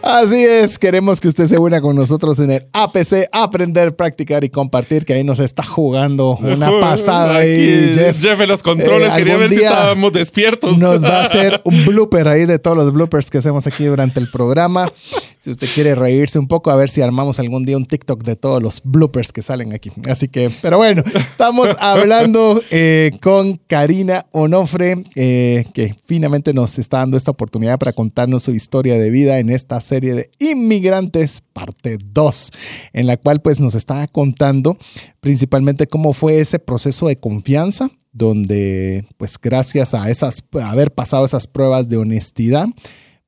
[0.03, 4.51] Así es, queremos que usted se una con nosotros en el APC, aprender, practicar y
[4.51, 8.21] compartir, que ahí nos está jugando una pasada ahí, Jeff.
[8.21, 10.77] Jeff en los controles, eh, quería ver si estábamos despiertos.
[10.77, 14.19] Nos va a hacer un blooper ahí de todos los bloopers que hacemos aquí durante
[14.19, 14.91] el programa.
[15.39, 18.35] Si usted quiere reírse un poco, a ver si armamos algún día un TikTok de
[18.35, 19.93] todos los bloopers que salen aquí.
[20.09, 26.99] Así que, pero bueno, estamos hablando eh, con Karina Onofre, eh, que finalmente nos está
[26.99, 31.99] dando esta oportunidad para contarnos su historia de vida en esta serie de Inmigrantes, parte
[32.05, 32.51] 2,
[32.95, 34.77] en la cual pues nos está contando
[35.21, 41.25] principalmente cómo fue ese proceso de confianza donde pues gracias a esas a haber pasado
[41.25, 42.67] esas pruebas de honestidad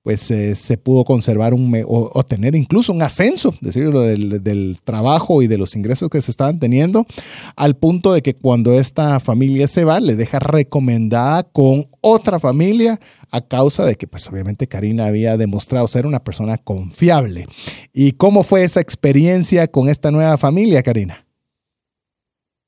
[0.02, 5.42] pues eh, se pudo conservar un, o, tener incluso un ascenso, decirlo, del, del, trabajo
[5.42, 7.04] y de los ingresos que se estaban teniendo,
[7.56, 12.98] al punto de que cuando esta familia se va, le deja recomendada con otra familia
[13.30, 17.46] a causa de que, pues obviamente Karina había demostrado ser una persona confiable.
[17.92, 21.26] ¿Y cómo fue esa experiencia con esta nueva familia, Karina?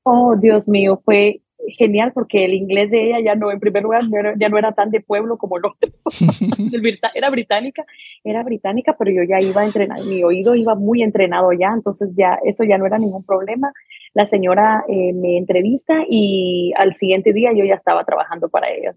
[0.03, 1.42] Oh, Dios mío, fue
[1.77, 4.03] genial porque el inglés de ella ya no, en primer lugar,
[4.37, 5.89] ya no era tan de pueblo como el otro.
[7.13, 7.85] era británica,
[8.23, 12.37] era británica, pero yo ya iba entrenado, mi oído iba muy entrenado ya, entonces ya
[12.43, 13.71] eso ya no era ningún problema.
[14.13, 18.95] La señora eh, me entrevista y al siguiente día yo ya estaba trabajando para ella.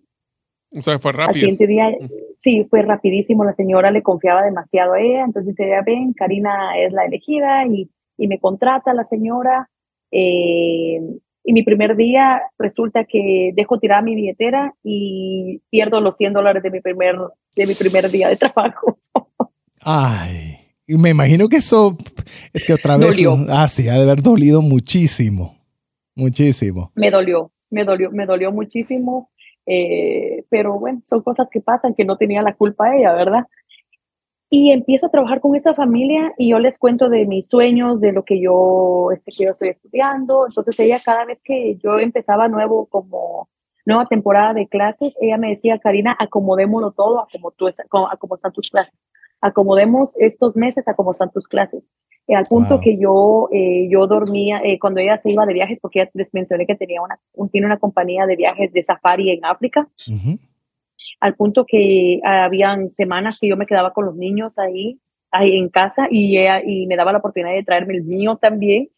[0.72, 1.28] O sea, fue rápido.
[1.28, 1.96] Al siguiente día,
[2.36, 3.44] sí, fue rapidísimo.
[3.44, 7.90] La señora le confiaba demasiado a ella, entonces ella, ven, Karina es la elegida y,
[8.18, 9.70] y me contrata la señora.
[10.10, 11.00] Eh,
[11.48, 16.60] y mi primer día resulta que dejo tirar mi billetera y pierdo los 100 dólares
[16.60, 17.16] de mi primer,
[17.54, 18.98] de mi primer día de trabajo.
[19.80, 21.96] Ay, me imagino que eso
[22.52, 23.46] es que otra vez, dolió.
[23.48, 25.56] ah, sí, ha de haber dolido muchísimo,
[26.16, 26.90] muchísimo.
[26.96, 29.30] Me dolió, me dolió, me dolió muchísimo,
[29.66, 33.44] eh, pero bueno, son cosas que pasan que no tenía la culpa ella, ¿verdad?
[34.48, 38.12] Y empiezo a trabajar con esa familia y yo les cuento de mis sueños, de
[38.12, 40.46] lo que yo, este, que yo estoy estudiando.
[40.48, 43.48] Entonces ella cada vez que yo empezaba nuevo como
[43.84, 48.34] nueva temporada de clases, ella me decía, Karina, acomodémoslo todo a como, tú, a como
[48.34, 48.94] están tus clases.
[49.40, 51.88] Acomodemos estos meses a como están tus clases.
[52.28, 55.78] Eh, al punto que yo, eh, yo dormía, eh, cuando ella se iba de viajes,
[55.80, 57.18] porque ya les mencioné que tenía una,
[57.52, 59.88] tiene una compañía de viajes de safari en África
[61.20, 65.68] al punto que habían semanas que yo me quedaba con los niños ahí, ahí en
[65.68, 68.88] casa y, y me daba la oportunidad de traerme el niño también.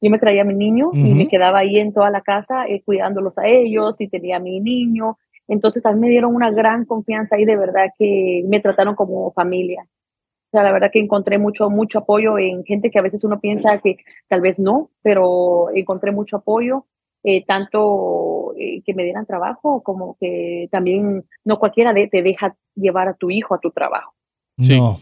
[0.00, 2.82] Yo me traía a mi niño y me quedaba ahí en toda la casa eh,
[2.84, 5.18] cuidándolos a ellos y tenía a mi niño.
[5.48, 9.32] Entonces a mí me dieron una gran confianza y de verdad que me trataron como
[9.32, 9.86] familia.
[9.86, 13.40] O sea, la verdad que encontré mucho, mucho apoyo en gente que a veces uno
[13.40, 13.96] piensa que
[14.28, 16.84] tal vez no, pero encontré mucho apoyo
[17.28, 23.08] eh, tanto eh, que me dieran trabajo como que también no cualquiera te deja llevar
[23.08, 24.14] a tu hijo a tu trabajo.
[24.60, 24.78] Sí.
[24.78, 25.00] No.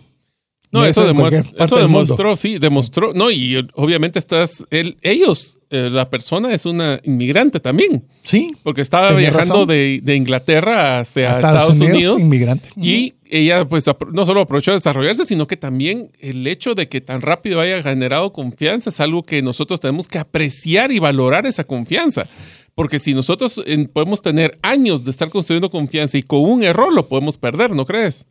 [0.74, 1.08] No, eso,
[1.56, 4.64] eso demostró, sí, demostró, no, y obviamente estás,
[5.02, 8.08] ellos, eh, la persona es una inmigrante también.
[8.22, 8.56] Sí.
[8.64, 12.70] Porque estaba viajando de, de, Inglaterra hacia Estados, Unidos, inmigrante.
[12.76, 17.00] Y ella, pues, no solo aprovechó a desarrollarse, sino que también el hecho de que
[17.00, 21.62] tan rápido haya generado confianza es algo que nosotros tenemos que apreciar y valorar esa
[21.62, 22.26] confianza.
[22.74, 27.06] Porque si nosotros podemos tener años de estar construyendo confianza y con un error lo
[27.06, 28.26] podemos perder, ¿no crees?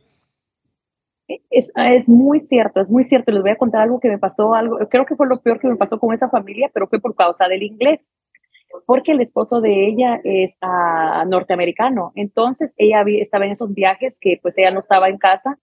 [1.26, 3.32] Es, es, muy cierto, es muy cierto.
[3.32, 5.68] Les voy a contar algo que me pasó, algo, creo que fue lo peor que
[5.68, 8.10] me pasó con esa familia, pero fue por causa del inglés,
[8.86, 12.12] porque el esposo de ella es uh, norteamericano.
[12.14, 15.58] Entonces ella estaba en esos viajes que pues ella no estaba en casa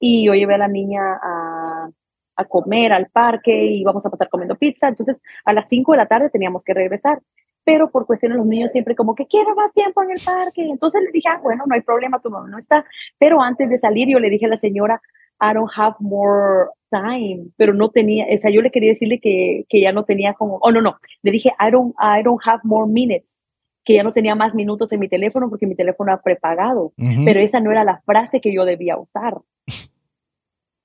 [0.00, 1.90] y yo llevé a la niña a,
[2.36, 4.88] a comer al parque y íbamos a pasar comiendo pizza.
[4.88, 7.20] Entonces a las 5 de la tarde teníamos que regresar
[7.66, 10.62] pero por cuestiones los niños siempre como que quiero más tiempo en el parque.
[10.62, 12.86] Entonces le dije, ah, bueno, no hay problema, tu mamá no está.
[13.18, 15.02] Pero antes de salir yo le dije a la señora,
[15.40, 19.64] I don't have more time, pero no tenía, o sea, yo le quería decirle que,
[19.68, 22.60] que ya no tenía como, oh, no, no, le dije, I don't, I don't have
[22.62, 23.44] more minutes,
[23.84, 26.92] que ya no tenía más minutos en mi teléfono porque mi teléfono ha prepagado,
[27.24, 29.38] pero esa no era la frase que yo debía usar.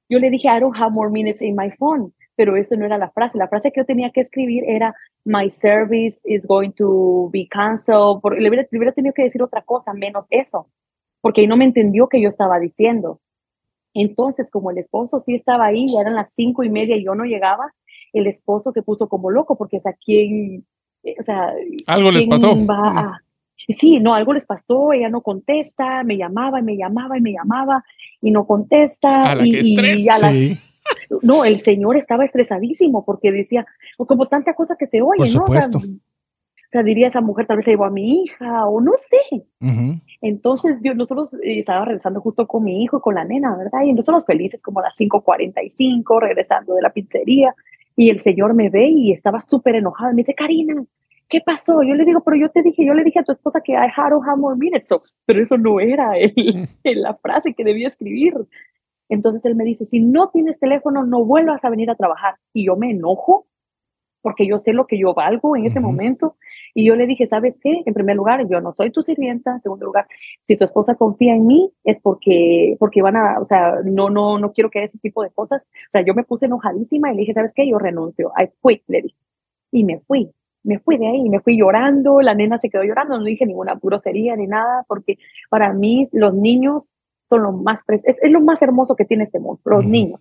[0.09, 2.97] Yo le dije, I don't have more minutes in my phone, pero eso no era
[2.97, 3.37] la frase.
[3.37, 8.19] La frase que yo tenía que escribir era, my service is going to be canceled.
[8.35, 10.67] le, hubiera, le hubiera tenido que decir otra cosa, menos eso,
[11.21, 13.21] porque no me entendió que yo estaba diciendo.
[13.93, 17.13] Entonces, como el esposo sí estaba ahí, ya eran las cinco y media y yo
[17.13, 17.75] no llegaba,
[18.11, 20.65] el esposo se puso como loco porque, o sea, ¿quién,
[21.03, 21.53] eh, o sea,
[21.85, 22.57] algo les pasó.
[23.67, 27.33] Sí, no, algo les pasó, ella no contesta, me llamaba y me llamaba y me
[27.33, 27.85] llamaba
[28.19, 29.11] y no contesta.
[29.11, 30.07] A la y, que estrés.
[30.31, 30.57] sí.
[31.21, 33.65] No, el señor estaba estresadísimo porque decía,
[33.97, 35.33] como tanta cosa que se oye, Por ¿no?
[35.33, 35.77] Supuesto.
[35.77, 38.79] O sea, o sea, diría esa mujer, tal vez se llevó a mi hija o
[38.79, 39.43] no sé.
[40.21, 43.81] Entonces, yo, nosotros eh, estaba regresando justo con mi hijo y con la nena, ¿verdad?
[43.83, 47.53] Y nosotros felices como a las 5.45, regresando de la pizzería.
[47.97, 50.11] Y el señor me ve y estaba súper enojado.
[50.11, 50.81] Me dice, Karina,
[51.27, 51.83] ¿qué pasó?
[51.83, 53.91] Yo le digo, pero yo te dije, yo le dije a tu esposa que I
[53.93, 54.87] had to have more minutes.
[55.25, 56.31] pero eso no era el,
[57.01, 58.33] la frase que debía escribir.
[59.11, 62.35] Entonces él me dice, si no tienes teléfono, no vuelvas a venir a trabajar.
[62.53, 63.45] Y yo me enojo
[64.21, 66.37] porque yo sé lo que yo valgo en ese momento.
[66.73, 67.81] Y yo le dije, ¿sabes qué?
[67.85, 69.55] En primer lugar, yo no soy tu sirvienta.
[69.55, 70.07] En segundo lugar,
[70.43, 74.37] si tu esposa confía en mí, es porque, porque van a, o sea, no, no,
[74.37, 75.63] no quiero que haya ese tipo de cosas.
[75.63, 77.67] O sea, yo me puse enojadísima y le dije, ¿sabes qué?
[77.67, 78.31] Yo renuncio.
[78.37, 79.17] I quit, le dije.
[79.71, 80.31] Y me fui.
[80.63, 83.79] Me fui de ahí, me fui llorando, la nena se quedó llorando, no dije ninguna
[83.81, 85.17] grosería ni nada, porque
[85.49, 86.91] para mí los niños
[87.31, 90.19] son lo más, es, es lo más hermoso que tiene este mundo, los niños,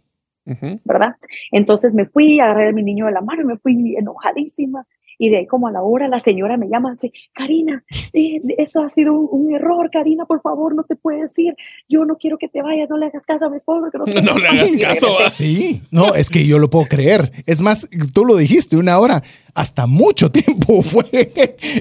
[0.85, 1.17] ¿verdad?
[1.51, 4.87] Entonces me fui, agarré a mi niño de la mano y me fui enojadísima
[5.21, 8.81] Y de ahí como a la hora la señora me llama, dice, Karina, eh, esto
[8.81, 11.55] ha sido un, error, Karina, por favor, no te puedes ir.
[11.91, 13.91] Yo no quiero que te vayas, no le hagas caso a mi esposo.
[13.93, 15.09] no, no le hagas caso.
[15.29, 17.31] Sí, no, es que yo lo puedo creer.
[17.45, 19.23] Es más, tú lo dijiste, una hora,
[19.55, 21.05] hasta mucho tiempo fue.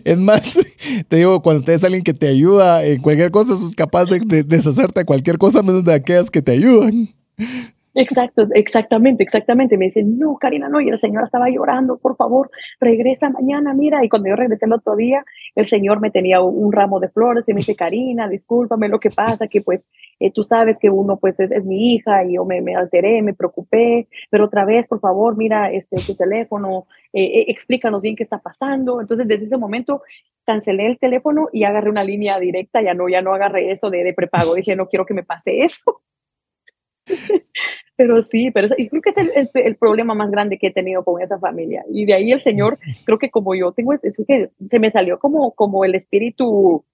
[0.03, 0.59] Es más,
[1.07, 4.43] te digo, cuando tienes alguien que te ayuda en cualquier cosa, sos capaz de, de
[4.43, 7.07] deshacerte de cualquier cosa menos de aquellas que te ayudan.
[7.99, 9.77] Exacto, exactamente, exactamente.
[9.77, 10.79] Me dicen, no, Karina, no.
[10.79, 14.05] Y la señora estaba llorando, por favor, regresa mañana, mira.
[14.05, 17.49] Y cuando yo regresé el otro día, el señor me tenía un, ramo de flores
[17.49, 19.85] y me dice, Karina, discúlpame lo que pasa, que pues
[20.21, 23.33] eh, tú sabes que uno pues es, mi hija y yo me, me, alteré, me
[23.33, 28.23] preocupé, pero otra vez, por favor, mira este, tu teléfono, eh, eh, explícanos bien qué
[28.23, 29.01] está pasando.
[29.01, 30.03] Entonces, desde ese momento
[30.45, 34.05] cancelé el teléfono y agarré una línea directa, ya no, ya no agarré eso de,
[34.05, 34.55] de prepago.
[34.55, 36.01] Dije, no quiero que me pase eso.
[37.99, 41.21] pero sí, pero y creo que es el, problema más grande que he tenido con
[41.21, 41.83] esa familia.
[41.91, 45.19] Y de ahí el Señor, creo que como yo tengo, es, que se me salió
[45.19, 46.85] como, como el espíritu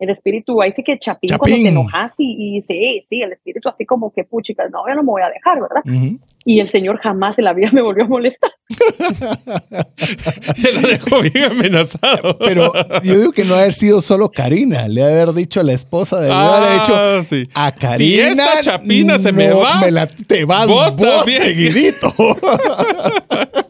[0.00, 3.68] el espíritu, ahí sí que chapín, cuando te enojas y, y, sí, sí, el espíritu
[3.68, 5.82] así como que puchica, no, yo no me voy a dejar, ¿verdad?
[6.44, 8.50] Y el Señor jamás en la vida me volvió a molestar.
[10.56, 12.38] Se lo dejó bien amenazado.
[12.38, 12.72] Pero
[13.02, 16.30] yo digo que no haber sido solo Karina, le haber dicho a la esposa de
[16.30, 16.94] ah, haber dicho
[17.54, 17.98] a Karina.
[17.98, 22.12] Si esta chapina se me va, me la, te vas vos, vos seguidito.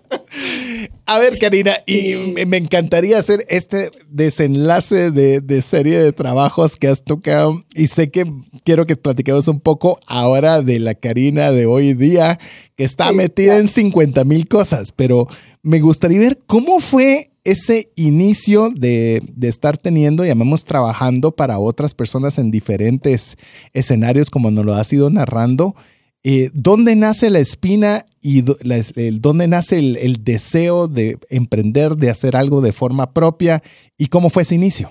[1.13, 2.15] A ver, Karina, y
[2.47, 8.33] me encantaría hacer este desenlace de, serie de trabajos que has tocado y sé que
[8.63, 12.39] quiero que platiquemos un poco ahora de la Karina de hoy día,
[12.77, 15.27] que está metida en 50 mil cosas, pero
[15.65, 21.93] me gustaría ver cómo fue ese inicio de, de, estar teniendo, llamamos trabajando para otras
[21.93, 23.37] personas en diferentes
[23.73, 25.75] escenarios, como nos lo has ido narrando.
[26.23, 32.61] Eh, ¿Dónde nace la espina y dónde nace el, deseo de emprender, de hacer algo
[32.61, 33.63] de forma propia?
[33.97, 34.91] ¿Y cómo fue ese inicio?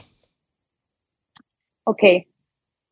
[1.84, 2.04] Ok.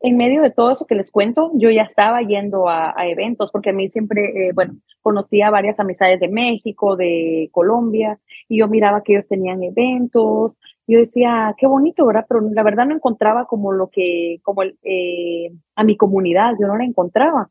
[0.00, 3.70] En medio de todo eso que les cuento, yo ya estaba yendo a, eventos, porque
[3.70, 9.02] a mí siempre, eh, bueno, conocía varias amistades de México, de Colombia, y yo miraba
[9.02, 10.60] que ellos tenían eventos.
[10.86, 12.26] Yo decía, qué bonito, ¿verdad?
[12.28, 16.76] Pero la verdad no encontraba como lo que, como eh, a mi comunidad, yo no
[16.76, 17.50] la encontraba.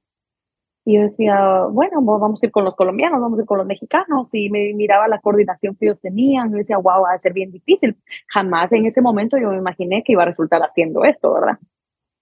[0.88, 3.68] Y yo decía, bueno, vamos a ir con los colombianos, vamos a ir con los
[3.68, 4.34] mexicanos.
[4.34, 6.50] Y me miraba la coordinación que ellos tenían.
[6.50, 7.98] Y decía, wow, va a ser bien difícil.
[8.28, 11.58] Jamás en ese momento yo me imaginé que iba a resultar haciendo esto, ¿verdad?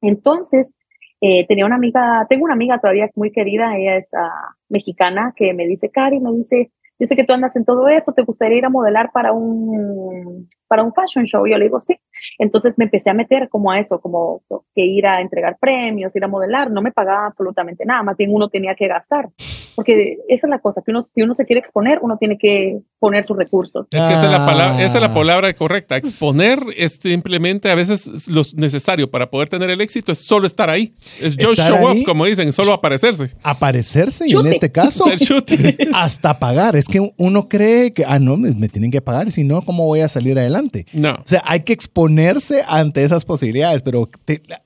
[0.01, 0.75] Entonces,
[1.21, 5.53] eh, tenía una amiga, tengo una amiga todavía muy querida, ella es ah, mexicana, que
[5.53, 8.65] me dice, Cari, me dice, sé que tú andas en todo eso, ¿te gustaría ir
[8.65, 11.45] a modelar para un, para un fashion show?
[11.45, 11.97] yo le digo, sí.
[12.39, 14.41] Entonces me empecé a meter como a eso, como
[14.73, 18.33] que ir a entregar premios, ir a modelar, no me pagaba absolutamente nada, más bien
[18.33, 19.29] uno tenía que gastar.
[19.75, 22.79] Porque esa es la cosa, que uno, si uno se quiere exponer, uno tiene que
[23.05, 23.85] poner sus recursos.
[23.91, 25.95] Es que esa es la palabra, esa es la palabra correcta.
[25.95, 30.71] Exponer es simplemente a veces lo necesario para poder tener el éxito es solo estar
[30.71, 30.95] ahí.
[31.21, 33.29] Es just show up, como dicen, solo aparecerse.
[33.43, 35.05] Aparecerse y en este caso
[35.93, 36.75] hasta pagar.
[36.75, 39.99] Es que uno cree que, ah, no, me, tienen que pagar, si no, ¿cómo voy
[39.99, 40.87] a salir adelante?
[40.91, 41.11] No.
[41.11, 44.09] O sea, hay que exponerse ante esas posibilidades, pero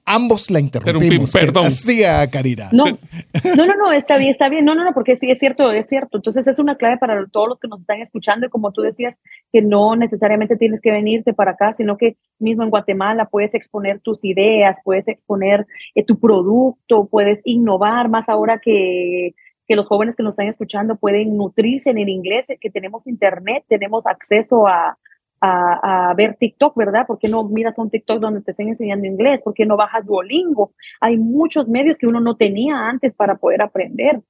[0.06, 1.34] ambos la interrumpimos.
[1.34, 1.72] Perdón.
[1.72, 2.70] Sí, Karina.
[2.72, 4.64] No, no, no, no, está bien, está bien.
[4.64, 6.20] No, no, no, porque sí, es cierto, es cierto.
[6.20, 9.18] Entonces es una clave para todos los que nos están escuchando y como tú decías,
[9.52, 14.00] que no necesariamente tienes que venirte para acá, sino que mismo en Guatemala puedes exponer
[14.00, 15.66] tus ideas, puedes exponer
[15.96, 19.34] eh, tu producto, puedes innovar más ahora que
[19.68, 24.04] que los jóvenes que nos están escuchando pueden nutrirse en inglés, que tenemos internet, tenemos
[24.08, 24.98] acceso a,
[25.42, 27.06] a, ver TikTok, ¿verdad?
[27.08, 29.42] ¿Por qué no miras un TikTok donde te estén enseñando inglés?
[29.42, 30.74] ¿Por qué no bajas Duolingo?
[31.00, 34.22] Hay muchos medios que uno no tenía antes para poder aprender.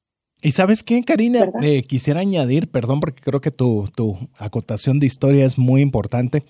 [0.42, 5.06] Y sabes qué, Karina, eh, quisiera añadir, perdón, porque creo que tu, tu acotación de
[5.06, 6.46] historia es muy importante.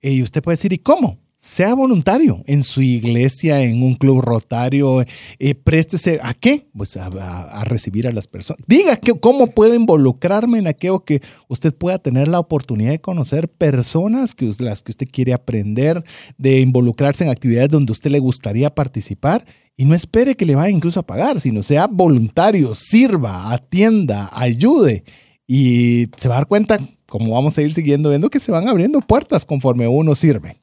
[0.00, 1.18] Eh, y usted puede decir, ¿y cómo?
[1.40, 5.04] sea voluntario en su iglesia, en un club rotario,
[5.38, 6.66] eh, préstese a qué?
[6.76, 8.64] Pues a, recibir a las personas.
[8.66, 13.48] Diga que, cómo puedo involucrarme en aquello que usted pueda tener la oportunidad de conocer
[13.48, 16.02] personas que las que usted quiere aprender,
[16.38, 19.44] de involucrarse en actividades donde usted le gustaría participar
[19.78, 25.04] y no espere que le vaya incluso a pagar, sino sea voluntario, sirva, atienda, ayude
[25.46, 28.66] y se va a dar cuenta, como vamos a ir siguiendo, viendo que se van
[28.66, 30.56] abriendo puertas conforme uno sirve.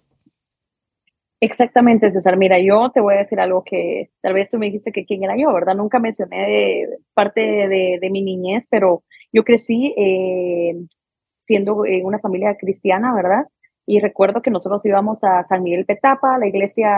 [1.39, 2.36] Exactamente, César.
[2.36, 5.24] Mira, yo te voy a decir algo que tal vez tú me dijiste que quién
[5.24, 5.76] era yo, ¿verdad?
[5.76, 10.76] Nunca mencioné parte de, mi niñez, pero yo crecí eh,
[11.24, 13.45] siendo en una familia cristiana, ¿verdad?
[13.86, 16.89] Y recuerdo que nosotros íbamos a San Miguel Petapa, la iglesia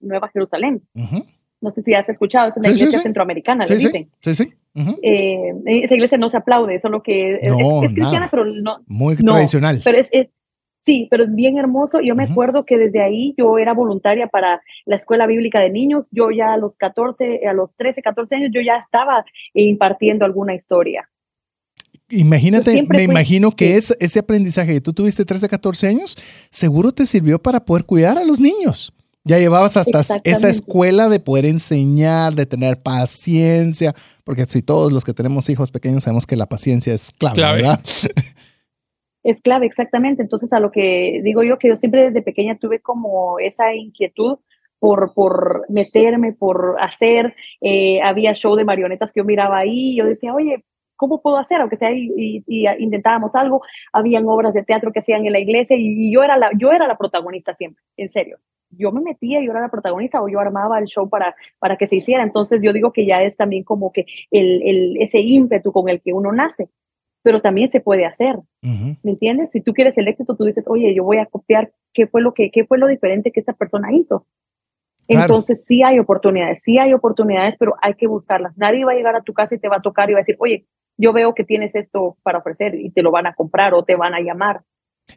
[0.00, 0.82] Nueva Jerusalén.
[1.60, 4.06] No sé si has escuchado, es una iglesia centroamericana, le dicen.
[4.20, 4.52] Sí, sí.
[5.02, 8.78] eh, esa iglesia no se aplaude, eso es lo que es, es, cristiana, pero no.
[8.86, 9.80] Muy tradicional.
[9.82, 10.08] Pero es,
[10.78, 12.00] sí, pero es bien hermoso.
[12.00, 16.08] Yo me acuerdo que desde ahí yo era voluntaria para la escuela bíblica de niños.
[16.12, 20.54] Yo ya a los 14, a los 13, 14 años, yo ya estaba impartiendo alguna
[20.54, 21.08] historia.
[22.10, 26.16] Imagínate, me imagino que ese aprendizaje que tú tuviste 13, 14 años,
[26.50, 28.92] seguro te sirvió para poder cuidar a los niños.
[29.24, 33.94] Ya llevabas hasta esa escuela de poder enseñar, de tener paciencia,
[34.24, 37.80] porque si todos los que tenemos hijos pequeños sabemos que la paciencia es clave, ¿verdad?
[39.24, 40.22] Es clave, exactamente.
[40.22, 44.38] Entonces, a lo que digo yo, que yo siempre desde pequeña tuve como esa inquietud
[44.78, 47.34] por, por meterme, por hacer.
[47.60, 50.64] Eh, había show de marionetas que yo miraba ahí y yo decía, oye,
[50.98, 51.62] ¿cómo puedo hacer?
[51.62, 52.44] Aunque sea, y,
[52.78, 53.62] intentábamos algo,
[53.94, 56.86] habían obras de teatro que hacían en la iglesia y, yo, era la, yo era
[56.86, 58.38] la protagonista siempre, en serio
[58.70, 61.86] yo me metía, yo era la protagonista o yo armaba el show para, para que
[61.86, 62.22] se hiciera.
[62.22, 66.02] Entonces yo digo que ya es también como que el, el, ese ímpetu con el
[66.02, 66.68] que uno nace,
[67.22, 68.38] pero también se puede hacer.
[68.60, 69.50] ¿Me entiendes?
[69.50, 72.34] Si tú quieres el éxito, tú dices, oye, yo voy a copiar qué fue lo,
[72.34, 74.26] que, qué fue lo diferente que esta persona hizo.
[75.08, 78.56] Entonces sí hay oportunidades, sí hay oportunidades, pero hay que buscarlas.
[78.58, 80.20] Nadie va a llegar a tu casa y te va a tocar y va a
[80.20, 80.66] decir, oye,
[80.98, 83.96] yo veo que tienes esto para ofrecer y te lo van a comprar o te
[83.96, 84.60] van a llamar.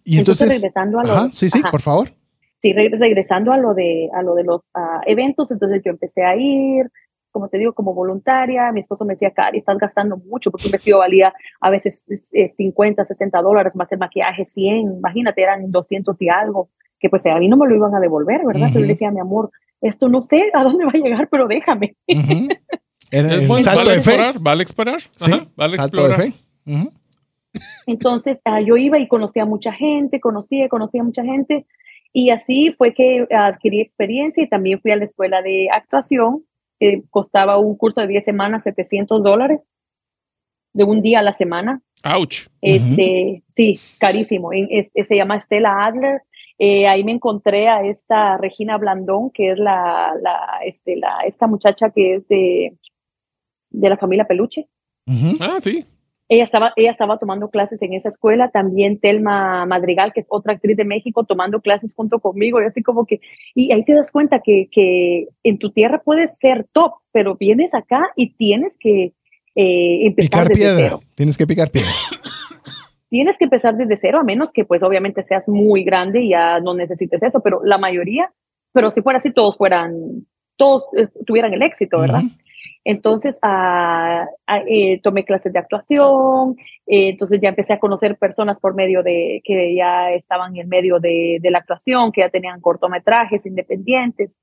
[0.06, 2.08] Y entonces, regresando a lo, sí, sí, por favor
[2.62, 6.36] sí, regresando a lo de, a lo de los ah, eventos, entonces yo empecé a
[6.36, 6.92] ir,
[7.32, 8.72] como te digo, como voluntaria.
[8.72, 13.04] Mi esposo me decía, Cari, estás gastando mucho porque un vestido valía a veces 50,
[13.04, 16.70] 60 dólares, más el maquillaje 100, imagínate, eran 200 y algo,
[17.00, 18.68] que pues a mí no me lo iban a devolver, ¿verdad?
[18.68, 19.50] Pero yo le decía, mi amor,
[19.82, 21.96] esto no sé a dónde va a llegar, pero déjame.
[23.12, 25.02] es muy, vale explorar, vale explorar.
[25.56, 26.34] vale explorar.
[27.86, 31.66] Entonces ah, yo iba y conocía a mucha gente, conocía, conocía a mucha gente,
[32.14, 36.44] y así fue que adquirí experiencia y también fui a la escuela de actuación,
[36.80, 39.62] que costaba un curso de 10 semanas, 700 dólares,
[40.74, 41.82] de un día a la semana.
[42.04, 42.48] ¡Auch!
[42.62, 44.50] Este, Sí, carísimo.
[44.52, 46.22] se llama Stella Adler.
[46.58, 51.48] Eh, ahí me encontré a esta Regina Blandón, que es la, la, este, la, esta
[51.48, 52.74] muchacha que es de,
[53.72, 54.68] de la familia Peluche.
[55.40, 55.86] Ah, sí.
[56.30, 60.54] Ella estaba, ella estaba tomando clases en esa escuela, también Telma Madrigal, que es otra
[60.54, 63.20] actriz de México, tomando clases junto conmigo, y así como que,
[63.54, 67.74] y ahí te das cuenta que, que en tu tierra puedes ser top, pero vienes
[67.74, 69.14] acá y tienes que
[69.56, 71.00] eh, empezar picar desde cero.
[71.16, 71.92] Tienes que picar piedra.
[73.10, 76.62] Tienes que empezar desde cero, a menos que pues obviamente seas muy grande y ya
[76.62, 78.32] no necesites eso, pero la mayoría,
[78.72, 82.22] pero si fuera así, todos fueran, todos eh, tuvieran el éxito, ¿verdad?
[82.84, 86.56] Entonces ah, ah, eh, tomé clases de actuación,
[86.88, 91.00] eh, entonces ya empecé a conocer personas por medio de que ya estaban en medio
[91.00, 94.36] de, la actuación, que ya tenían cortometrajes independientes.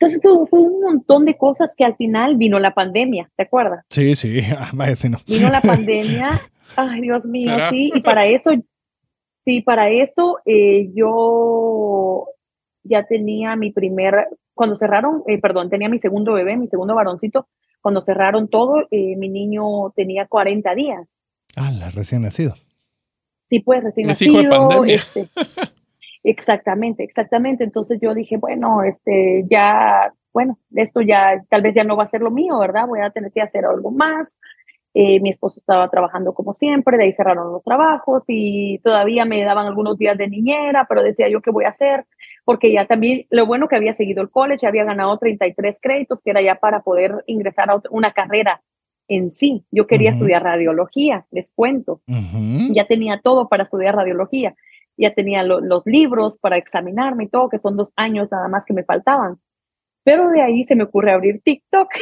[0.00, 3.84] Entonces fue, un montón de cosas que al final vino la pandemia, ¿te acuerdas?
[3.88, 5.18] Sí, sí, ah, vaya si no.
[5.26, 6.30] Vino la pandemia,
[6.76, 8.50] ay Dios mío, sí, y para eso,
[9.44, 12.26] sí, para eso eh, yo
[12.82, 14.28] ya tenía mi primer
[14.58, 17.46] cuando cerraron, eh, perdón, tenía mi segundo bebé, mi segundo varoncito,
[17.80, 21.08] cuando cerraron todo, eh, mi niño tenía 40 días.
[21.54, 22.54] Ah, la recién nacido.
[23.48, 24.84] Sí, pues recién nacido.
[24.84, 25.28] Este,
[26.24, 27.62] exactamente, exactamente.
[27.62, 32.08] Entonces yo dije, bueno, este, ya, bueno, esto ya, tal vez ya no va a
[32.08, 32.88] ser lo mío, ¿verdad?
[32.88, 34.36] Voy a tener que hacer algo más.
[34.92, 39.44] Eh, mi esposo estaba trabajando como siempre, de ahí cerraron los trabajos y todavía me
[39.44, 42.06] daban algunos días de niñera, pero decía yo, ¿qué voy a hacer?
[42.48, 46.30] Porque ya también, lo bueno que había seguido el college, había ganado 33 créditos, que
[46.30, 48.62] era ya para poder ingresar a una carrera
[49.06, 49.66] en sí.
[49.70, 52.00] Yo quería estudiar radiología, les cuento.
[52.70, 54.54] Ya tenía todo para estudiar radiología.
[54.96, 58.72] Ya tenía los libros para examinarme y todo, que son dos años nada más que
[58.72, 59.38] me faltaban.
[60.02, 61.88] Pero de ahí se me ocurre abrir TikTok.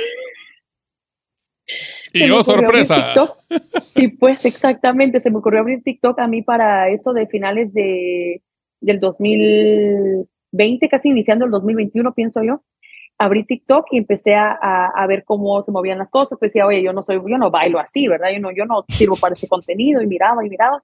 [2.13, 3.15] Y yo, sorpresa.
[3.85, 8.43] Sí, pues exactamente, se me ocurrió abrir TikTok a mí para eso de finales de,
[8.81, 9.01] del
[10.57, 12.63] 2020, casi iniciando el 2021, pienso yo.
[13.19, 16.39] Abrí TikTok y empecé a, a, ver cómo se movían las cosas.
[16.39, 18.29] Pues decía, oye, yo no soy, yo no bailo así, ¿verdad?
[18.35, 20.83] Yo no, yo no sirvo para ese contenido y miraba y miraba.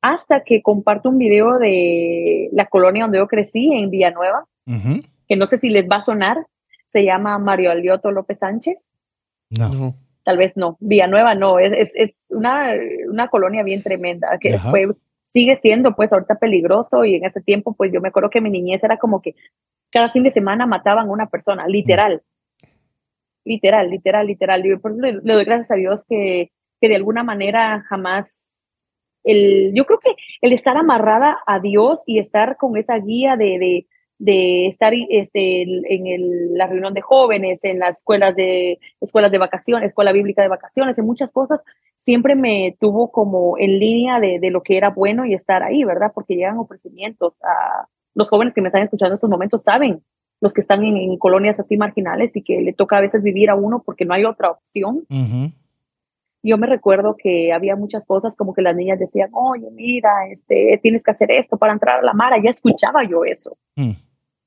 [0.00, 4.44] Hasta que comparto un video de la colonia donde yo crecí, en Villanueva,
[5.28, 6.46] que no sé si les va a sonar.
[6.86, 8.88] Se llama Mario Alioto López Sánchez.
[9.50, 9.94] no
[10.28, 12.74] tal vez no, Villanueva no, es, es, una,
[13.10, 14.94] una, colonia bien tremenda, que fue,
[15.28, 18.50] sigue siendo pues ahorita peligroso y en ese tiempo pues yo me acuerdo que mi
[18.50, 19.34] niñez era como que
[19.90, 22.22] cada fin de semana mataban a una persona, literal,
[23.44, 24.66] literal, literal, literal.
[24.66, 26.50] Y por eso le, doy gracias a Dios que,
[26.80, 28.62] que de alguna manera jamás,
[29.24, 33.58] el, yo creo que el estar amarrada a Dios y estar con esa guía de,
[33.58, 33.86] de
[34.18, 39.38] de estar este, en el, la reunión de jóvenes, en las escuelas de, escuelas de
[39.38, 41.62] vacaciones, escuela bíblica de vacaciones, en muchas cosas,
[41.94, 45.84] siempre me tuvo como en línea de, de lo que era bueno y estar ahí,
[45.84, 46.12] ¿verdad?
[46.14, 50.02] Porque llegan ofrecimientos a los jóvenes que me están escuchando en estos momentos, saben
[50.40, 53.54] los que están en, colonias así marginales y que le toca a veces vivir a
[53.54, 55.04] uno porque no hay otra opción.
[56.42, 60.78] Yo me recuerdo que había muchas cosas como que las niñas decían, oye, mira, este,
[60.80, 62.40] tienes que hacer esto para entrar a la Mara.
[62.42, 63.56] Ya escuchaba yo eso.
[63.74, 63.92] Mm.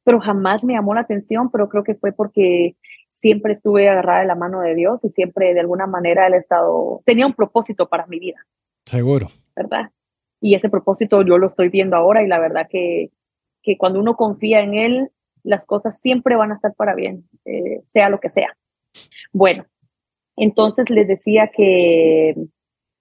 [0.03, 2.75] Pero jamás me llamó la atención, pero creo que fue porque
[3.09, 7.01] siempre estuve agarrada de la mano de Dios y siempre de alguna manera el Estado
[7.05, 8.45] tenía un propósito para mi vida.
[8.85, 9.27] Seguro.
[9.55, 9.91] ¿Verdad?
[10.39, 13.11] Y ese propósito yo lo estoy viendo ahora y la verdad que,
[13.61, 15.11] que cuando uno confía en Él,
[15.43, 18.57] las cosas siempre van a estar para bien, eh, sea lo que sea.
[19.31, 19.65] Bueno,
[20.35, 22.35] entonces les decía que,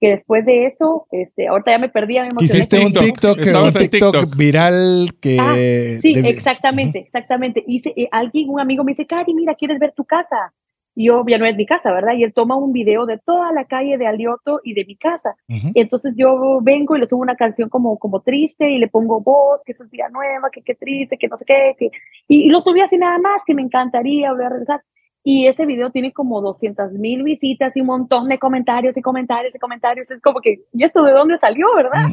[0.00, 2.16] que después de eso, este, ahorita ya me perdí.
[2.40, 5.36] Hiciste un TikTok, un TikTok, viral que...
[5.38, 5.54] Ah,
[6.00, 7.62] sí, exactamente, exactamente.
[7.66, 10.52] Hice, eh, alguien, un amigo me dice, Cari, mira, ¿quieres ver tu casa?
[10.96, 12.14] yo ya no es mi casa, ¿verdad?
[12.14, 15.36] Y él toma un video de toda la calle de Alioto y de mi casa.
[15.48, 19.20] y entonces yo vengo y le subo una canción como, como triste y le pongo
[19.20, 21.90] voz, que es un día nueva, que qué triste, que no sé qué, que,
[22.28, 24.82] y, lo subí así nada más, que me encantaría volver a regresar.
[25.22, 29.54] Y ese video tiene como 200 mil visitas y un montón de comentarios y comentarios
[29.54, 30.10] y comentarios.
[30.10, 32.06] Es como que, ¿y esto de dónde salió, verdad?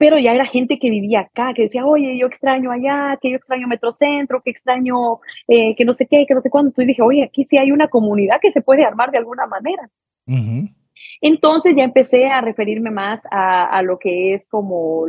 [0.00, 3.36] pero ya era gente que vivía acá, que decía, oye, yo extraño allá, que yo
[3.36, 6.70] extraño Metrocentro, que extraño eh, que no sé qué, que no sé cuándo.
[6.70, 9.90] Entonces dije, oye, aquí sí hay una comunidad que se puede armar de alguna manera.
[11.20, 15.04] Entonces ya empecé a referirme más a, lo que es como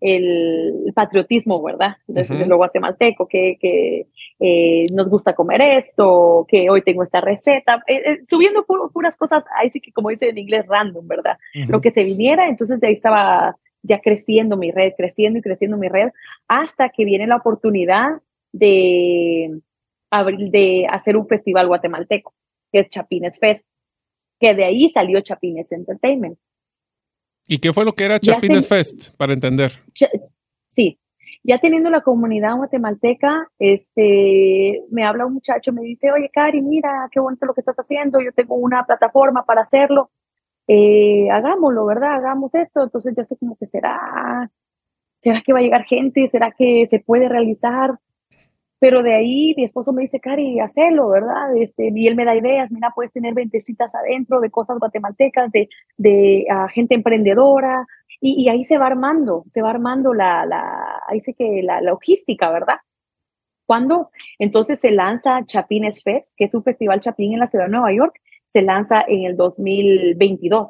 [0.00, 1.96] el, patriotismo, ¿verdad?
[2.06, 4.06] Desde lo guatemalteco, que, que
[4.38, 9.70] eh, nos gusta comer esto, que hoy tengo esta receta, eh, subiendo puras cosas, ahí
[9.70, 11.38] sí que como dice en inglés, random, ¿verdad?
[11.68, 15.76] Lo que se viniera, entonces de ahí estaba ya creciendo mi red, creciendo y creciendo
[15.76, 16.10] mi red,
[16.48, 18.20] hasta que viene la oportunidad
[18.52, 19.60] de,
[20.50, 22.34] de hacer un festival guatemalteco,
[22.72, 23.64] que es Chapines Fest,
[24.38, 26.38] que de ahí salió Chapines Entertainment.
[27.50, 29.72] ¿Y qué fue lo que era Chapines Fest, para entender?
[30.68, 30.98] sí,
[31.42, 37.08] ya teniendo la comunidad guatemalteca, este, me habla un muchacho, me dice, oye, Cari, mira,
[37.10, 40.10] qué bonito lo que estás haciendo, yo tengo una plataforma para hacerlo
[40.72, 42.14] eh, hagámoslo, ¿verdad?
[42.14, 42.84] Hagamos esto.
[42.84, 44.48] Entonces ya sé como que será,
[45.18, 46.28] ¿será que va a llegar gente?
[46.28, 47.98] ¿Será que se puede realizar?
[48.80, 51.54] Pero de ahí mi esposo me dice, Cari, hacelo, ¿verdad?
[51.56, 55.52] Este, y él me da ideas, mira, puedes tener 20 citas adentro de cosas guatemaltecas,
[55.52, 55.68] de,
[55.98, 57.86] de ah, gente emprendedora,
[58.20, 62.50] y, ahí se va armando, se va armando la, la ahí sé que la, logística,
[62.50, 62.76] ¿verdad?
[63.66, 67.70] Cuando entonces se lanza Chapines Fest, que es un festival chapín en la ciudad de
[67.70, 70.68] Nueva York, se lanza en el 2022.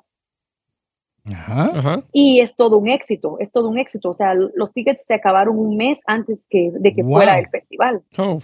[1.27, 2.01] Ajá.
[2.13, 4.11] Y es todo un éxito, es todo un éxito.
[4.11, 8.03] O sea, los tickets se acabaron un mes antes que, de que fuera el festival.
[8.19, 8.41] Oh.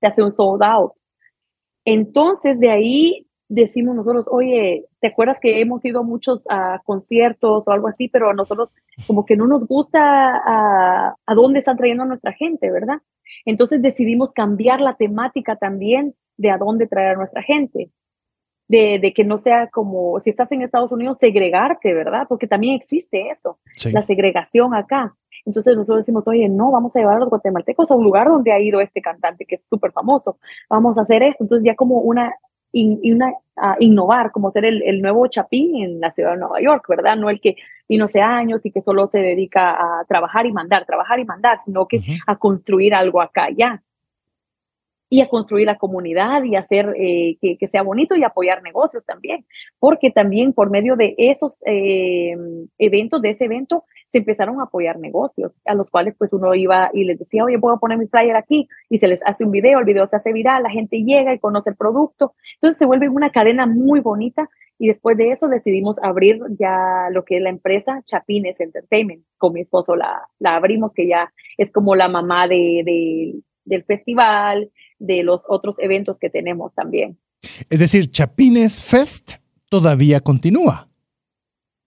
[0.00, 0.92] Se hace un sold out.
[1.84, 7.66] Entonces, de ahí decimos nosotros, oye, ¿te acuerdas que hemos ido a muchos a conciertos
[7.66, 8.72] o algo así, pero a nosotros
[9.06, 10.00] como que no nos gusta
[10.36, 13.02] a, a dónde están trayendo a nuestra gente, ¿verdad?
[13.44, 17.90] Entonces decidimos cambiar la temática también de a dónde traer a nuestra gente
[18.68, 22.26] de, que no sea como, si estás en Estados Unidos, segregarte, ¿verdad?
[22.28, 23.58] Porque también existe eso,
[23.92, 25.14] la segregación acá.
[25.44, 28.52] Entonces nosotros decimos, oye, no, vamos a llevar a los guatemaltecos a un lugar donde
[28.52, 30.38] ha ido este cantante que es súper famoso,
[30.70, 31.44] vamos a hacer esto.
[31.44, 32.34] Entonces ya como una,
[32.72, 33.32] una
[33.80, 37.16] innovar, como ser el, nuevo Chapín en la ciudad de Nueva York, ¿verdad?
[37.16, 37.56] No el que
[37.88, 41.58] vino hace años y que solo se dedica a trabajar y mandar, trabajar y mandar,
[41.62, 43.82] sino que a construir algo acá ya
[45.12, 49.44] y a construir la comunidad y hacer eh, que, sea bonito y apoyar negocios también,
[49.78, 52.34] porque también por medio de esos eh,
[52.78, 56.90] eventos, de ese evento, se empezaron a apoyar negocios, a los cuales pues uno iba
[56.94, 59.80] y les decía, oye, puedo poner mi flyer aquí, y se les hace un video,
[59.80, 63.10] el video se hace viral, la gente llega y conoce el producto, entonces se vuelve
[63.10, 64.48] una cadena muy bonita
[64.78, 69.24] y después de eso decidimos abrir ya lo que es la empresa Chapines Entertainment.
[69.36, 74.70] Con mi esposo la, la abrimos, que ya es como la mamá de, del festival,
[75.02, 77.18] de los otros eventos que tenemos también.
[77.68, 79.32] Es decir, Chapines Fest
[79.68, 80.88] todavía continúa.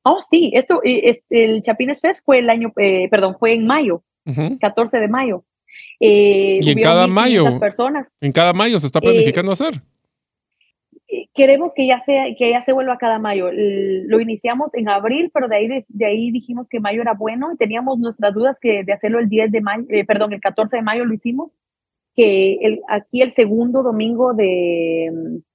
[0.03, 4.03] Oh, sí, esto, el Chapines Fest fue el año, eh, perdón, fue en mayo,
[4.59, 5.45] 14 de mayo.
[5.99, 8.09] Eh, y en cada mayo, personas.
[8.21, 9.81] en cada mayo se está planificando hacer.
[11.07, 13.49] Eh, queremos que ya sea, que ya se vuelva cada mayo.
[13.51, 17.57] Lo iniciamos en abril, pero de ahí, de, ahí dijimos que mayo era bueno y
[17.57, 21.05] teníamos nuestras dudas que de hacerlo el 10 de mayo, perdón, el 14 de mayo
[21.05, 21.51] lo hicimos
[22.15, 25.11] que el, aquí el segundo domingo de,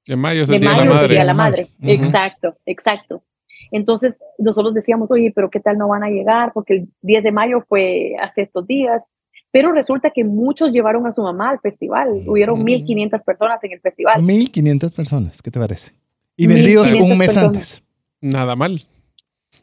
[0.06, 1.68] de mayo es el día, de la madre.
[1.82, 3.22] Exacto, exacto.
[3.70, 6.52] Entonces nosotros decíamos, oye, pero ¿qué tal no van a llegar?
[6.52, 9.04] Porque el 10 de mayo fue hace estos días.
[9.52, 12.22] pero resulta que muchos llevaron a su mamá al festival.
[12.26, 14.22] Hubieron 1.500 personas en el festival.
[14.22, 15.92] 1.500 personas, ¿qué te parece?
[16.36, 17.82] Y vendidos un mes antes.
[18.20, 18.80] Nada mal.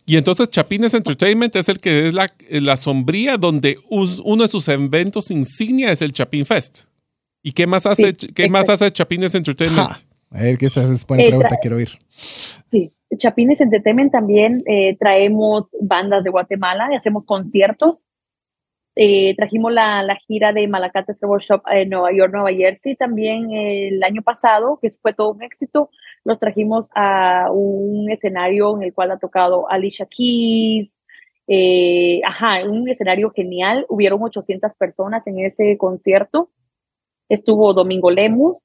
[0.09, 4.69] Y entonces Chapines Entertainment es el que es la, la sombría donde uno de sus
[4.69, 6.85] eventos insignia es el Chapin Fest.
[7.43, 9.89] ¿Y qué más hace, qué más hace Chapines Entertainment?
[10.31, 11.89] A ver, que esa es buena eh, pregunta, quiero oír.
[12.71, 18.07] Sí, Chapines Entertainment también eh, traemos bandas de Guatemala y hacemos conciertos.
[18.99, 24.03] Eh, trajimos la, la, gira de Malacates Workshop en Nueva York, Nueva Jersey también el
[24.03, 25.91] año pasado, que fue todo un éxito.
[26.23, 30.97] Los trajimos a un escenario en el cual ha tocado Alicia Keys.
[31.45, 33.85] Eh, ajá, un escenario genial.
[33.87, 36.49] Hubieron 800 personas en ese concierto.
[37.29, 38.63] Estuvo Domingo Lemus,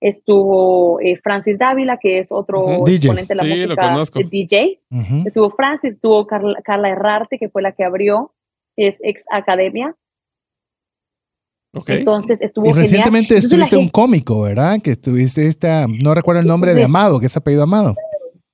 [0.00, 4.80] estuvo eh, Francis Dávila, que es otro exponente de la música DJ.
[5.26, 8.32] Estuvo Francis, estuvo Carla, Carla Herrarte, que fue la que abrió
[8.86, 9.94] es ex academia.
[11.86, 12.68] Entonces estuvo.
[12.68, 14.78] Y recientemente estuviste un cómico, ¿verdad?
[14.82, 17.94] Que estuviste esta, no recuerdo el nombre de Amado, que es apellido Amado.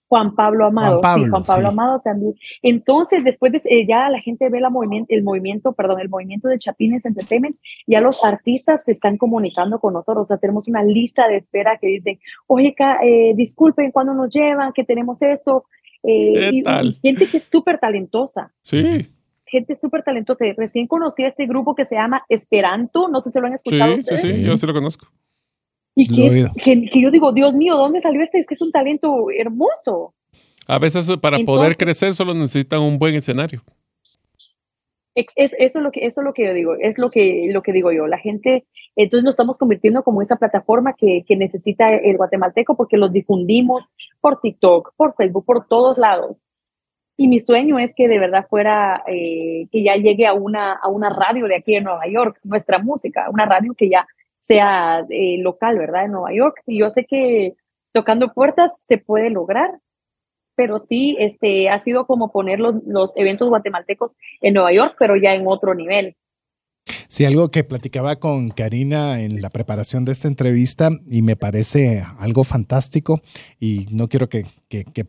[0.08, 1.00] Juan Pablo Amado.
[1.00, 2.34] Juan Pablo, sí, Juan Pablo Amado también.
[2.62, 6.48] Entonces, después de, eh, ya la gente ve la movimiento, el movimiento, perdón, el movimiento
[6.48, 7.56] de Chapines Entertainment,
[7.86, 10.22] ya los artistas se están comunicando con nosotros.
[10.22, 14.72] O sea, tenemos una lista de espera que dicen, oye, eh, disculpen cuando nos llevan,
[14.72, 15.64] que tenemos esto.
[16.04, 16.62] Eh, y,
[17.02, 18.52] gente que es súper talentosa.
[18.62, 19.08] Sí
[19.46, 20.44] gente súper talentosa.
[20.56, 23.96] Recién conocí a este grupo que se llama Esperanto, no sé si lo han escuchado.
[23.96, 25.06] Sí, sí, sí, yo sí lo conozco.
[25.98, 28.38] Y que, que, yo digo, Dios mío, ¿dónde salió este?
[28.38, 30.14] Es que es un talento hermoso.
[30.66, 33.62] A veces para poder crecer solo necesitan un buen escenario.
[35.14, 37.62] Es, eso, es lo que, eso es lo que yo digo, es lo que, lo
[37.62, 38.06] que digo yo.
[38.06, 38.66] La gente,
[38.96, 43.84] entonces nos estamos convirtiendo como esa plataforma que, que necesita el guatemalteco porque los difundimos
[44.20, 46.36] por TikTok, por Facebook, por todos lados.
[47.16, 50.88] Y mi sueño es que de verdad fuera, eh, que ya llegue a una, a
[50.88, 54.06] una radio de aquí en Nueva York, nuestra música, una radio que ya
[54.38, 56.04] sea eh, local, ¿verdad?
[56.04, 56.62] En Nueva York.
[56.66, 57.54] Y yo sé que
[57.92, 59.70] tocando puertas se puede lograr,
[60.54, 65.16] pero sí, este, ha sido como poner los, los eventos guatemaltecos en Nueva York, pero
[65.16, 66.16] ya en otro nivel.
[67.08, 72.04] Sí, algo que platicaba con Karina en la preparación de esta entrevista y me parece
[72.18, 73.20] algo fantástico
[73.58, 74.44] y no quiero que,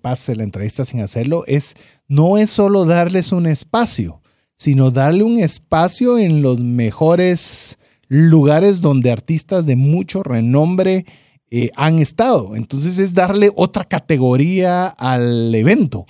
[0.02, 1.76] pase la entrevista sin hacerlo, es
[2.08, 4.22] no es solo darles un espacio,
[4.56, 11.06] sino darle un espacio en los mejores lugares donde artistas de mucho renombre
[11.52, 12.56] eh, han estado.
[12.56, 16.06] Entonces es darle otra categoría al evento.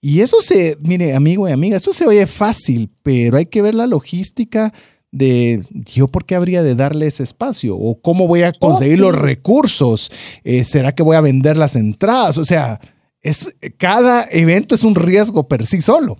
[0.00, 3.74] Y eso se, mire, amigo y amiga, eso se oye fácil, pero hay que ver
[3.74, 4.72] la logística
[5.10, 9.14] de yo por qué habría de darle ese espacio o cómo voy a conseguir los
[9.18, 10.10] recursos,
[10.44, 12.80] eh, será que voy a vender las entradas, o sea,
[13.22, 16.18] es cada evento es un riesgo per sí solo.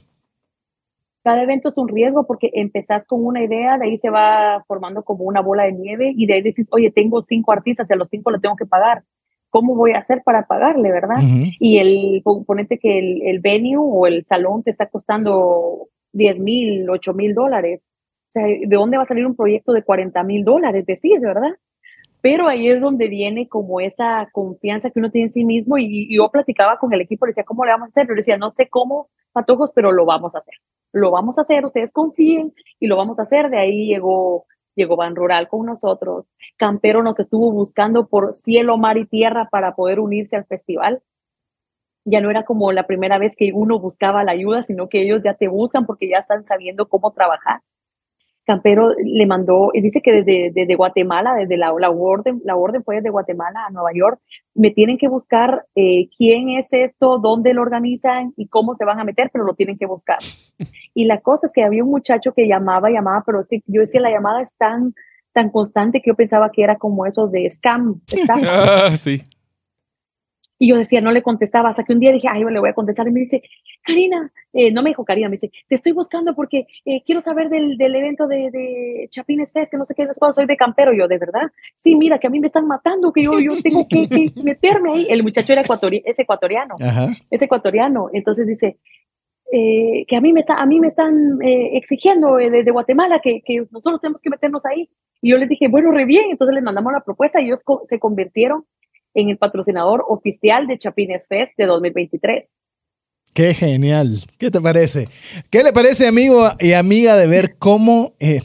[1.22, 5.02] Cada evento es un riesgo porque empezás con una idea, de ahí se va formando
[5.02, 7.96] como una bola de nieve y de ahí decís, oye, tengo cinco artistas y a
[7.96, 9.04] los cinco le tengo que pagar.
[9.50, 11.22] ¿Cómo voy a hacer para pagarle, verdad?
[11.58, 16.88] Y el componente que el, el venue o el salón te está costando 10 mil,
[16.88, 17.82] 8 mil dólares
[18.28, 20.84] o sea, ¿de dónde va a salir un proyecto de 40 mil dólares?
[20.84, 21.56] Decís, ¿verdad?
[22.20, 26.14] Pero ahí es donde viene como esa confianza que uno tiene en sí mismo y,
[26.14, 28.06] yo platicaba con el equipo, le decía, ¿cómo le vamos a hacer?
[28.08, 30.54] Yo decía, no sé cómo, patojos, pero lo vamos a hacer.
[30.92, 33.48] Lo vamos a hacer, ustedes confíen y lo vamos a hacer.
[33.48, 36.26] De ahí llegó, llegó Ban Rural con nosotros.
[36.58, 41.02] Campero nos estuvo buscando por cielo, mar y tierra para poder unirse al festival.
[42.04, 45.22] Ya no era como la primera vez que uno buscaba la ayuda, sino que ellos
[45.24, 47.60] ya te buscan porque ya están sabiendo cómo trabajar.
[48.48, 52.82] Campero le mandó, y dice que desde, desde Guatemala, desde la, la, orden, la orden
[52.82, 54.18] fue desde Guatemala a Nueva York,
[54.54, 59.00] me tienen que buscar eh, quién es esto, dónde lo organizan y cómo se van
[59.00, 60.18] a meter, pero lo tienen que buscar.
[60.94, 63.82] Y la cosa es que había un muchacho que llamaba, llamaba, pero es que yo
[63.82, 64.94] decía, la llamada es tan,
[65.32, 68.00] tan constante que yo pensaba que era como esos de scam.
[68.28, 69.22] Ah, sí.
[70.58, 72.68] Y yo decía, no le contestaba, hasta que un día dije, ay, yo le voy
[72.68, 73.06] a contestar.
[73.06, 73.42] Y me dice,
[73.82, 77.48] Karina, eh, no me dijo Karina, me dice, te estoy buscando porque eh, quiero saber
[77.48, 80.92] del, del evento de, de, Chapines Fest, que no sé qué, después soy de campero.
[80.92, 81.52] Yo, ¿de verdad?
[81.76, 84.08] Sí, mira, que a mí me están matando, que yo, yo tengo que,
[84.42, 85.06] meterme ahí.
[85.08, 86.74] El muchacho era ecuatori es ecuatoriano,
[87.30, 88.10] es ecuatoriano.
[88.12, 88.78] Entonces dice,
[89.52, 93.64] eh, que a mí me, está, a mí me están exigiendo desde Guatemala que, que,
[93.70, 94.90] nosotros tenemos que meternos ahí.
[95.22, 96.30] Y yo les dije, bueno, re bien.
[96.30, 98.64] Entonces les mandamos la propuesta y ellos se convirtieron
[99.20, 102.54] en el patrocinador oficial de Chapines Fest de 2023.
[103.34, 104.20] Qué genial.
[104.38, 105.08] ¿Qué te parece?
[105.50, 108.40] ¿Qué le parece, amigo y amiga, de ver cómo eh,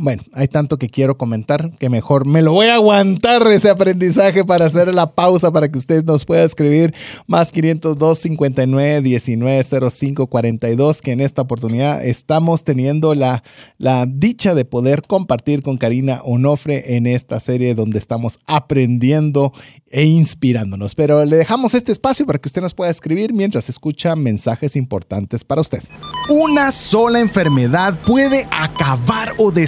[0.00, 4.44] bueno, hay tanto que quiero comentar que mejor me lo voy a aguantar ese aprendizaje
[4.44, 6.92] para hacer la pausa para que usted nos pueda escribir
[7.28, 13.44] más 502 59 19 05 42 que en esta oportunidad estamos teniendo la,
[13.78, 19.52] la dicha de poder compartir con Karina Onofre en esta serie donde estamos aprendiendo
[19.90, 20.94] e inspirándonos.
[20.94, 25.44] Pero le dejamos este espacio para que usted nos pueda escribir mientras escucha mensajes importantes
[25.44, 25.82] para usted.
[26.28, 29.67] Una sola enfermedad puede acabar o destruir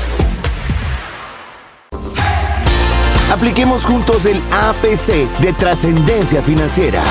[3.41, 7.01] Apliquemos juntos el APC de trascendencia financiera.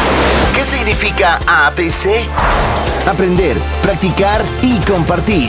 [0.55, 2.25] ¿Qué significa APC?
[3.09, 5.49] Aprender, practicar y compartir.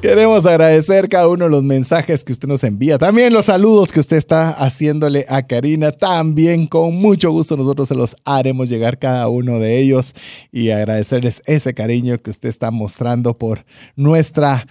[0.00, 3.98] Queremos agradecer cada uno de los mensajes que usted nos envía, también los saludos que
[3.98, 9.26] usted está haciéndole a Karina, también con mucho gusto nosotros se los haremos llegar cada
[9.26, 10.14] uno de ellos
[10.52, 13.64] y agradecerles ese cariño que usted está mostrando por
[13.96, 14.64] nuestra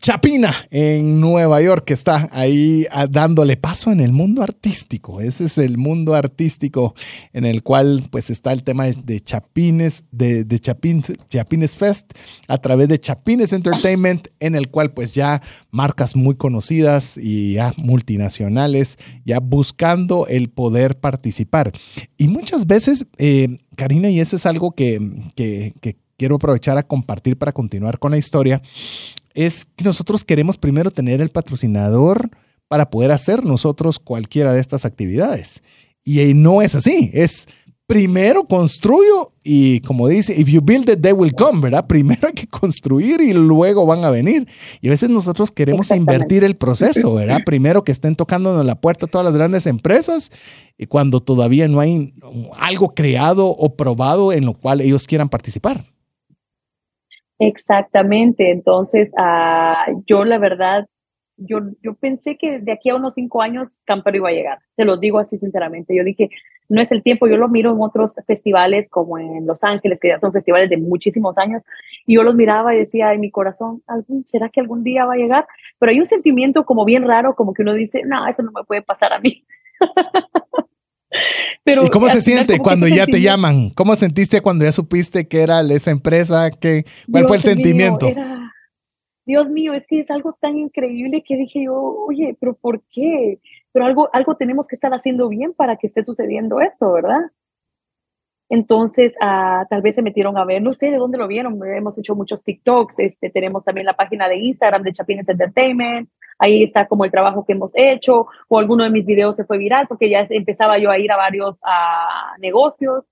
[0.00, 5.20] Chapina en Nueva York, que está ahí ah, dándole paso en el mundo artístico.
[5.20, 6.94] Ese es el mundo artístico
[7.34, 12.14] en el cual pues está el tema de Chapines, de, de Chapines Fest
[12.48, 17.74] a través de Chapines Entertainment, en el cual pues ya marcas muy conocidas y ya
[17.76, 21.72] multinacionales, ya buscando el poder participar.
[22.16, 24.98] Y muchas veces, eh, Karina, y eso es algo que,
[25.36, 28.60] que, que quiero aprovechar a compartir para continuar con la historia,
[29.34, 32.30] es que nosotros queremos primero tener el patrocinador
[32.68, 35.62] para poder hacer nosotros cualquiera de estas actividades.
[36.04, 37.48] Y no es así, es
[37.90, 41.86] primero construyo y como dice, if you build it, they will come, ¿verdad?
[41.88, 44.46] Primero hay que construir y luego van a venir.
[44.80, 47.40] Y a veces nosotros queremos invertir el proceso, ¿verdad?
[47.44, 50.30] Primero que estén tocándonos la puerta todas las grandes empresas
[50.78, 52.14] y cuando todavía no hay
[52.58, 55.84] algo creado o probado en lo cual ellos quieran participar.
[57.42, 60.86] Exactamente, entonces ah, yo la verdad,
[61.38, 64.84] yo, yo pensé que de aquí a unos cinco años Campero iba a llegar, te
[64.84, 66.28] lo digo así sinceramente, yo dije,
[66.68, 70.08] no es el tiempo, yo lo miro en otros festivales como en Los Ángeles, que
[70.08, 71.64] ya son festivales de muchísimos años,
[72.06, 73.82] y yo los miraba y decía en mi corazón,
[74.26, 75.46] ¿será que algún día va a llegar?
[75.78, 78.64] Pero hay un sentimiento como bien raro, como que uno dice, no, eso no me
[78.64, 79.46] puede pasar a mí.
[81.64, 83.70] Pero, ¿Y cómo se siente cuando ya te llaman?
[83.70, 86.50] ¿Cómo sentiste cuando ya supiste que era esa empresa?
[86.50, 88.06] Que, ¿Cuál fue el sentimiento?
[89.26, 93.38] Dios mío, es que es algo tan increíble que dije yo, oye, pero ¿por qué?
[93.72, 97.20] Pero algo, algo tenemos que estar haciendo bien para que esté sucediendo esto, ¿verdad?
[98.48, 101.96] Entonces, ah, tal vez se metieron a ver, no sé de dónde lo vieron, hemos
[101.96, 106.10] hecho muchos TikToks, este, tenemos también la página de Instagram de Chapines Entertainment,
[106.40, 109.58] ahí está como el trabajo que hemos hecho, o alguno de mis videos se fue
[109.58, 113.04] viral porque ya empezaba yo a ir a varios a negocios,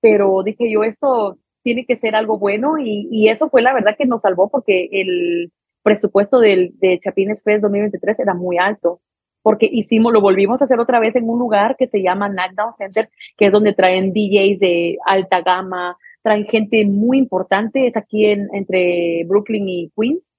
[0.00, 3.96] pero dije yo, esto tiene que ser algo bueno y, y eso fue la verdad
[3.96, 5.52] que nos salvó porque el
[5.82, 9.00] presupuesto del, de Chapines Fest 2023 era muy alto
[9.42, 12.72] porque hicimos, lo volvimos a hacer otra vez en un lugar que se llama Knockdown
[12.74, 18.26] Center, que es donde traen DJs de alta gama, traen gente muy importante, es aquí
[18.26, 20.30] en, entre Brooklyn y Queens.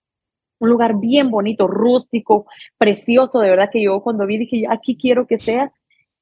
[0.64, 2.46] Un lugar bien bonito, rústico,
[2.78, 5.74] precioso, de verdad que yo cuando vi dije, aquí quiero que sea.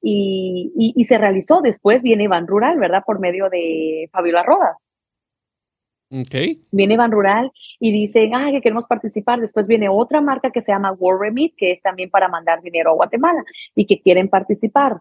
[0.04, 1.60] Y, y, y se realizó.
[1.60, 3.04] Después viene Van Rural, ¿verdad?
[3.06, 4.88] Por medio de Fabiola Rodas.
[6.72, 9.40] Viene Van Rural y dicen, ah, que queremos participar.
[9.40, 12.90] Después viene otra marca que se llama War Remit, que es también para mandar dinero
[12.90, 13.44] a Guatemala
[13.76, 15.00] y que quieren participar.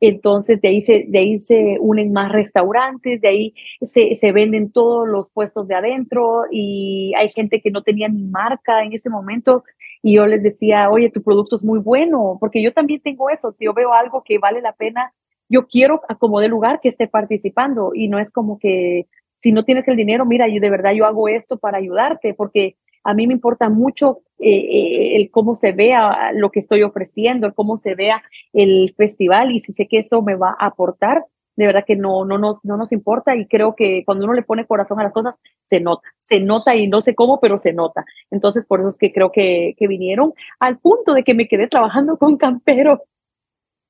[0.00, 4.70] Entonces, de ahí se, de ahí se unen más restaurantes, de ahí se, se, venden
[4.70, 9.08] todos los puestos de adentro y hay gente que no tenía ni marca en ese
[9.08, 9.64] momento.
[10.02, 13.52] Y yo les decía, oye, tu producto es muy bueno, porque yo también tengo eso.
[13.52, 15.12] Si yo veo algo que vale la pena,
[15.48, 19.64] yo quiero como de lugar que esté participando y no es como que si no
[19.64, 22.76] tienes el dinero, mira, yo de verdad yo hago esto para ayudarte, porque
[23.06, 27.46] a mí me importa mucho eh, eh, el cómo se vea lo que estoy ofreciendo,
[27.46, 31.24] el cómo se vea el festival y si sé que eso me va a aportar,
[31.56, 34.42] de verdad que no, no, nos, no nos importa y creo que cuando uno le
[34.42, 37.72] pone corazón a las cosas, se nota, se nota y no sé cómo, pero se
[37.72, 38.04] nota.
[38.30, 41.66] Entonces, por eso es que creo que, que vinieron al punto de que me quedé
[41.68, 43.04] trabajando con Campero.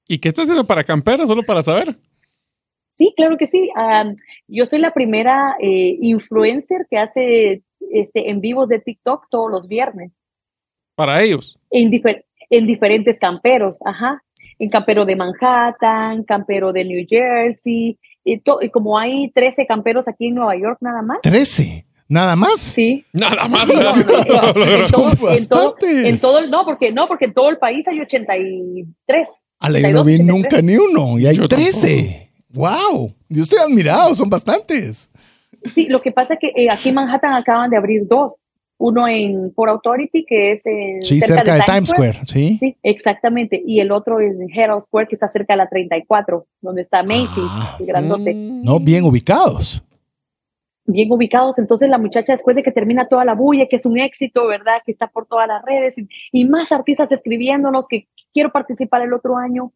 [0.06, 1.26] ¿Y qué estás haciendo para Campero?
[1.26, 1.96] Solo para saber.
[2.96, 3.68] Sí, claro que sí.
[4.48, 7.62] yo soy la primera eh, influencer que hace
[8.00, 10.12] este, en vivos de TikTok todos los viernes.
[10.94, 11.58] Para ellos.
[11.70, 11.90] En,
[12.50, 14.22] en diferentes camperos, ajá.
[14.58, 17.98] En campero de Manhattan, campero de New Jersey.
[18.24, 21.20] Y, y como hay 13 camperos aquí en Nueva York nada más.
[21.22, 21.84] 13.
[22.08, 22.60] ¿Nada más?
[22.60, 23.04] Sí.
[23.12, 23.68] Nada más.
[23.68, 23.80] en,
[26.18, 29.28] todo, no, porque no, porque en todo el país hay 83.
[29.58, 32.30] A la yo no vi nunca ni uno y hay 13.
[32.50, 33.12] ¡Wow!
[33.28, 35.10] Yo estoy admirado, son bastantes.
[35.68, 38.34] Sí, lo que pasa es que eh, aquí en Manhattan acaban de abrir dos.
[38.78, 42.18] Uno en Port Authority, que es en, sí, cerca, de, Times Square.
[42.26, 42.58] ¿sí?
[42.58, 43.62] sí, exactamente.
[43.64, 47.02] Y el otro es en Herald Square, que está cerca de la 34, donde está
[47.02, 48.34] Macy's, ah, el grandote.
[48.34, 49.82] No, bien ubicados.
[50.84, 51.58] Bien ubicados.
[51.58, 54.82] Entonces la muchacha, después de que termina toda la bulla, que es un éxito, ¿verdad?
[54.84, 55.94] Que está por todas las redes
[56.30, 59.72] y más artistas escribiéndonos que quiero participar el otro año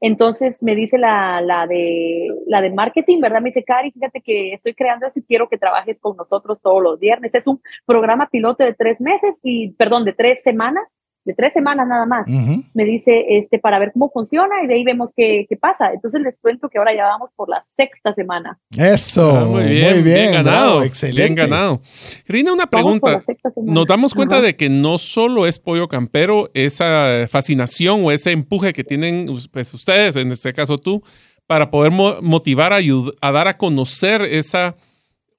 [0.00, 3.40] entonces me dice la, la, de, la de marketing, ¿verdad?
[3.40, 6.82] Me dice, Cari, fíjate que estoy creando eso y quiero que trabajes con nosotros todos
[6.82, 7.34] los viernes.
[7.34, 11.86] Es un programa piloto de tres meses y, perdón, de tres semanas de tres semanas
[11.86, 12.26] nada más.
[12.74, 15.92] Me dice, este, para ver cómo funciona y de ahí vemos qué, qué, pasa.
[15.92, 18.58] Entonces les cuento que ahora ya vamos por la sexta semana.
[18.76, 21.22] Eso, ah, muy bien, bien, ganado, excelente.
[21.22, 21.82] Bien ganado.
[22.26, 23.22] Rina, una pregunta.
[23.56, 28.72] Nos damos cuenta de que no solo es pollo campero, esa fascinación o ese empuje
[28.72, 31.02] que tienen pues, ustedes, en este caso tú,
[31.46, 31.92] para poder
[32.22, 32.78] motivar a,
[33.20, 34.76] a dar a conocer esa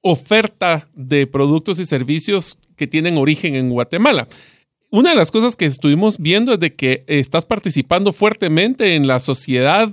[0.02, 4.28] oferta de productos y servicios que tienen origen en Guatemala
[4.92, 9.20] una de las cosas que estuvimos viendo es de que estás participando fuertemente en la
[9.20, 9.90] sociedad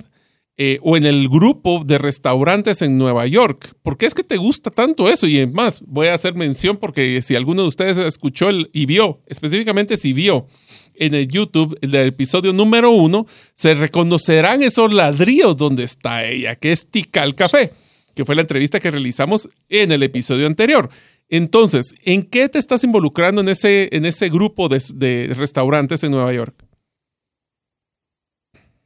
[0.58, 3.74] eh, o en el grupo de restaurantes en Nueva York.
[3.82, 5.26] ¿Por qué es que te gusta tanto eso?
[5.26, 9.20] Y más, voy a hacer mención porque si alguno de ustedes escuchó el, y vio,
[9.26, 10.46] específicamente si vio
[10.94, 16.72] en el YouTube el episodio número uno, se reconocerán esos ladrillos donde está ella, que
[16.72, 17.74] es Tikal Café,
[18.14, 20.88] que fue la entrevista que realizamos en el episodio anterior.
[21.28, 26.32] Entonces, ¿en qué te estás involucrando en ese, en ese grupo de, restaurantes en Nueva
[26.32, 26.54] York?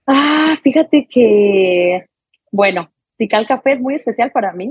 [0.06, 2.06] Ah, fíjate que,
[2.50, 4.70] bueno, Tical Café es muy especial para mí.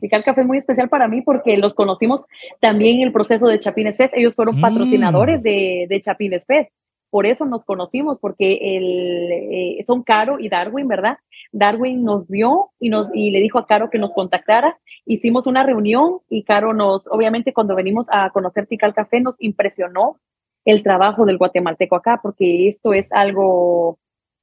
[0.00, 2.26] Tical Café es muy especial para mí porque los conocimos
[2.60, 4.14] también en el proceso de Chapines Fest.
[4.14, 4.60] Ellos fueron mm.
[4.60, 6.72] patrocinadores de, de Chapines Fest
[7.12, 11.18] por eso nos conocimos, porque el, eh, son Caro y Darwin, ¿verdad?
[11.52, 14.78] Darwin nos vio y, nos, y le dijo a Caro que nos contactara.
[15.04, 20.18] Hicimos una reunión y Caro nos, obviamente cuando venimos a conocer Tical Café, nos impresionó
[20.64, 23.98] el trabajo del guatemalteco acá, porque esto es algo,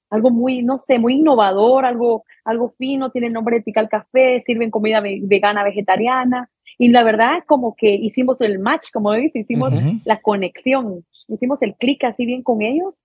[0.10, 4.42] algo muy, no sé, muy innovador, algo, algo fino, tiene el nombre de Tical Café,
[4.42, 6.50] sirven comida vegana, vegetariana.
[6.78, 9.74] Y la verdad, como que hicimos el match, como dice, hicimos
[10.06, 13.00] la conexión, hicimos el clic así bien con ellos.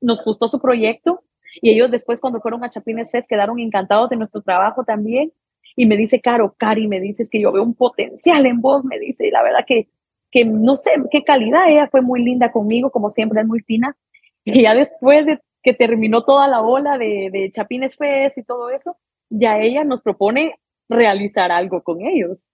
[0.00, 1.22] Nos gustó su proyecto
[1.60, 5.32] y ellos después cuando fueron a Chapines Fest quedaron encantados de nuestro trabajo también.
[5.76, 8.98] Y me dice, Caro, Cari, me dices que yo veo un potencial en vos, me
[8.98, 9.88] dice, y la verdad que,
[10.30, 13.96] que no sé qué calidad, ella fue muy linda conmigo, como siempre es muy fina.
[14.44, 18.70] Y ya después de que terminó toda la ola de, de Chapines Fest y todo
[18.70, 18.96] eso,
[19.28, 20.56] ya ella nos propone
[20.88, 22.46] realizar algo con ellos.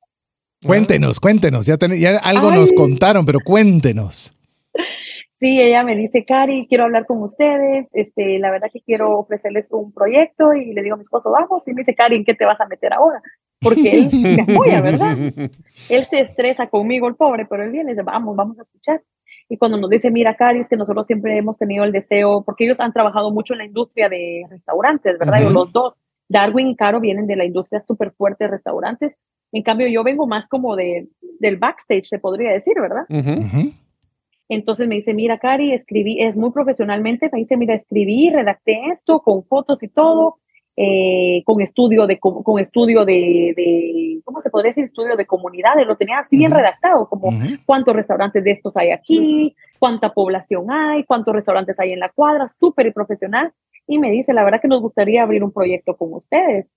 [0.64, 4.32] Cuéntenos, cuéntenos, ya, ya algo nos contaron, pero cuéntenos.
[5.38, 9.68] Sí, ella me dice, Cari, quiero hablar con ustedes, este, la verdad que quiero ofrecerles
[9.70, 12.32] un proyecto y le digo a mi esposo, vamos, y me dice, Cari, ¿en qué
[12.32, 13.20] te vas a meter ahora?
[13.60, 15.14] Porque él me apoya, ¿verdad?
[15.90, 19.02] Él se estresa conmigo, el pobre, pero él viene y dice, vamos, vamos a escuchar.
[19.50, 22.64] Y cuando nos dice, mira, Cari, es que nosotros siempre hemos tenido el deseo, porque
[22.64, 25.50] ellos han trabajado mucho en la industria de restaurantes, ¿verdad?
[25.50, 29.16] Los dos, Darwin y Caro vienen de la industria súper fuerte de restaurantes
[29.52, 31.08] en cambio, yo vengo más como de,
[31.38, 33.06] del backstage, se podría decir, ¿verdad?
[34.48, 39.20] Entonces me dice, mira, Cari, escribí, es muy profesionalmente, me dice, mira, escribí, redacté esto
[39.20, 40.38] con fotos y todo,
[40.76, 44.84] eh, con estudio de, con, estudio de, ¿cómo se podría decir?
[44.84, 47.30] Estudio de comunidades, lo tenía así bien redactado, como
[47.64, 52.46] cuántos restaurantes de estos hay aquí, cuánta población hay, cuántos restaurantes hay en la cuadra,
[52.48, 53.52] súper profesional.
[53.86, 56.70] y me dice, la verdad que nos gustaría abrir un proyecto con ustedes.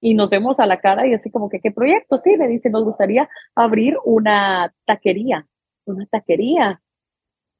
[0.00, 2.16] Y nos vemos a la cara y así como que, ¿qué proyecto?
[2.16, 5.46] Sí, me dice, nos gustaría abrir una taquería,
[5.84, 6.80] una taquería.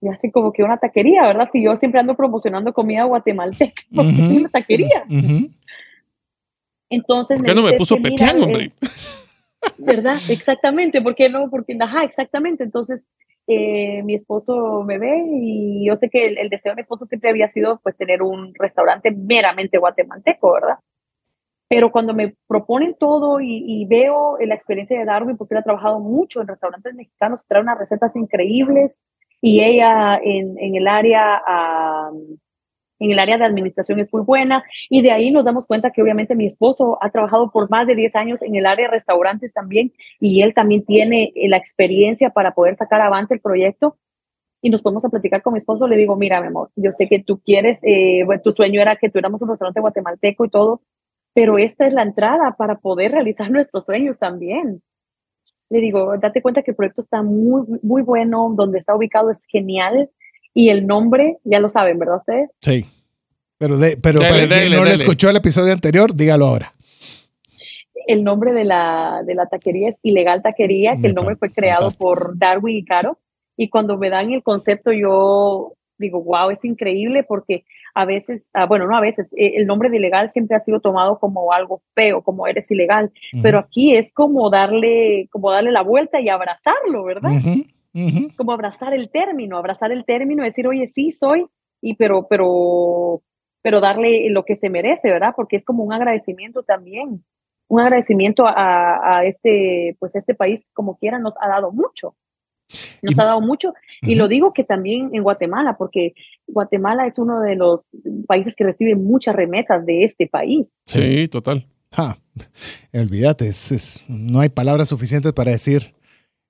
[0.00, 1.48] Y así como que una taquería, ¿verdad?
[1.52, 5.04] Si yo siempre ando promocionando comida guatemalteca, porque es una taquería.
[6.88, 7.38] Entonces...
[7.38, 8.72] ¿Por qué no me puso pepián, hombre?
[9.78, 10.16] ¿Verdad?
[10.28, 11.50] Exactamente, ¿por qué no?
[11.50, 12.64] Porque, ajá, exactamente.
[12.64, 13.06] Entonces,
[13.46, 17.30] eh, mi esposo me ve y yo sé que el, deseo de mi esposo siempre
[17.30, 20.78] había sido pues tener un restaurante meramente guatemalteco, ¿verdad?
[21.68, 26.00] Pero cuando me proponen todo y, veo la experiencia de Darwin, porque él ha trabajado
[26.00, 29.00] mucho en restaurantes mexicanos, trae unas recetas increíbles
[29.40, 31.42] y ella en, en el área
[33.00, 36.02] en el área de administración es muy buena y de ahí nos damos cuenta que
[36.02, 39.52] obviamente mi esposo ha trabajado por más de 10 años en el área de restaurantes
[39.52, 43.96] también y él también tiene eh, la experiencia para poder sacar avante el proyecto
[44.62, 47.08] y nos podemos a platicar con mi esposo, le digo, mira, mi amor, yo sé
[47.08, 50.82] que tú quieres, eh, tu sueño era que tuviéramos un restaurante guatemalteco y todo,
[51.32, 54.82] pero esta es la entrada para poder realizar nuestros sueños también.
[55.68, 59.44] Le digo, date cuenta que el proyecto está muy, muy bueno, donde está ubicado es
[59.44, 60.10] genial,
[60.52, 62.50] y el nombre, ya lo saben, ¿verdad ustedes?
[62.60, 62.84] Sí.
[63.58, 66.72] Pero, de, pero para no le escuchó el episodio anterior, dígalo ahora.
[68.06, 71.90] El nombre de la, de la taquería es Ilegal Taquería, que el nombre fue creado
[71.98, 73.18] por Darwin y Caro.
[73.56, 77.64] Y cuando me dan el concepto, yo digo, wow, es increíble porque
[77.94, 80.80] a veces, ah, bueno, no a veces, eh, el nombre de ilegal siempre ha sido
[80.80, 83.12] tomado como algo feo, como eres ilegal,
[83.42, 87.32] pero aquí es como darle, como darle la vuelta y abrazarlo, ¿verdad?
[88.36, 91.46] como abrazar el término, abrazar el término, decir, oye, sí, soy,
[91.80, 93.22] y pero, pero,
[93.62, 95.34] pero darle lo que se merece, ¿verdad?
[95.34, 97.24] Porque es como un agradecimiento también,
[97.68, 102.14] un agradecimiento a, a este, pues este país, como quiera, nos ha dado mucho.
[103.02, 103.74] Nos ha dado mucho.
[104.02, 106.14] Y lo digo que también en Guatemala, porque
[106.46, 107.88] Guatemala es uno de los
[108.26, 110.72] países que recibe muchas remesas de este país.
[110.86, 111.66] Sí, total.
[112.92, 113.50] olvídate,
[114.08, 115.94] no hay palabras suficientes para decir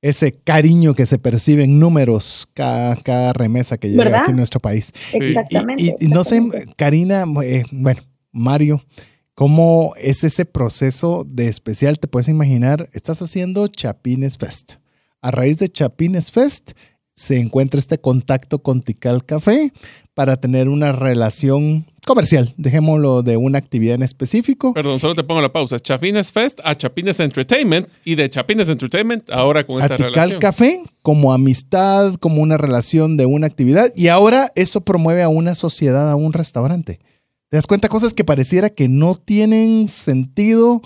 [0.03, 4.93] ese cariño que se percibe en números cada, remesa que llega aquí en nuestro país.
[5.13, 5.95] Exactamente.
[5.99, 6.41] Y, no sé,
[6.77, 8.01] Karina, eh, bueno,
[8.33, 8.83] Mario,
[9.35, 11.99] ¿cómo es ese proceso de especial?
[11.99, 14.80] Te puedes imaginar, estás haciendo Chapines Fest.
[15.23, 16.73] A raíz de Chapines Fest
[17.13, 19.73] se encuentra este contacto con Tical Café
[20.15, 24.73] para tener una relación comercial, dejémoslo de una actividad en específico.
[24.73, 25.79] Perdón, solo te pongo la pausa.
[25.79, 30.41] Chapines Fest a Chapines Entertainment y de Chapines Entertainment ahora con esta relación.
[30.41, 35.55] Café como amistad, como una relación de una actividad y ahora eso promueve a una
[35.55, 37.01] sociedad, a un restaurante.
[37.51, 37.89] ¿Te das cuenta?
[37.89, 40.81] Cosas que pareciera que no tienen sentido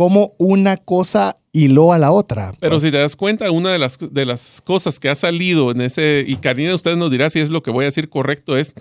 [0.00, 2.52] como una cosa hiló a la otra.
[2.58, 5.82] Pero si te das cuenta, una de las, de las cosas que ha salido en
[5.82, 8.74] ese, y Karina, usted nos dirá si es lo que voy a decir correcto, es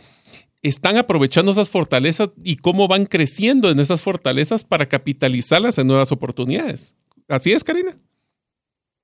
[0.62, 6.14] están aprovechando esas fortalezas y cómo van creciendo en esas fortalezas para capitalizarlas en nuevas
[6.14, 6.96] oportunidades.
[7.28, 7.98] ¿Así es, Karina?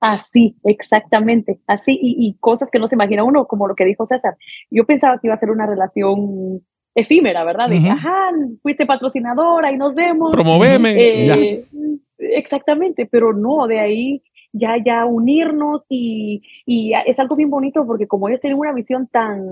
[0.00, 4.38] Así, exactamente, así, y, cosas que no se imagina uno, como lo que dijo César.
[4.70, 6.64] Yo pensaba que iba a ser una relación
[6.96, 7.68] efímera, ¿verdad?
[7.68, 8.30] De, ajá,
[8.62, 10.32] fuiste patrocinadora y nos vemos.
[10.32, 10.94] Promoveme.
[10.98, 11.64] Eh,
[12.18, 14.22] exactamente, pero no, de ahí
[14.52, 19.06] ya, ya unirnos y, y es algo bien bonito porque como ellos tienen una visión
[19.08, 19.42] tan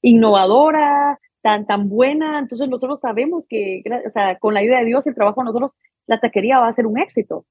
[0.00, 2.38] innovadora, tan, tan buena.
[2.38, 5.72] Entonces nosotros sabemos que, o sea, con la ayuda de Dios, el trabajo de nosotros,
[6.06, 7.46] la taquería va a ser un éxito.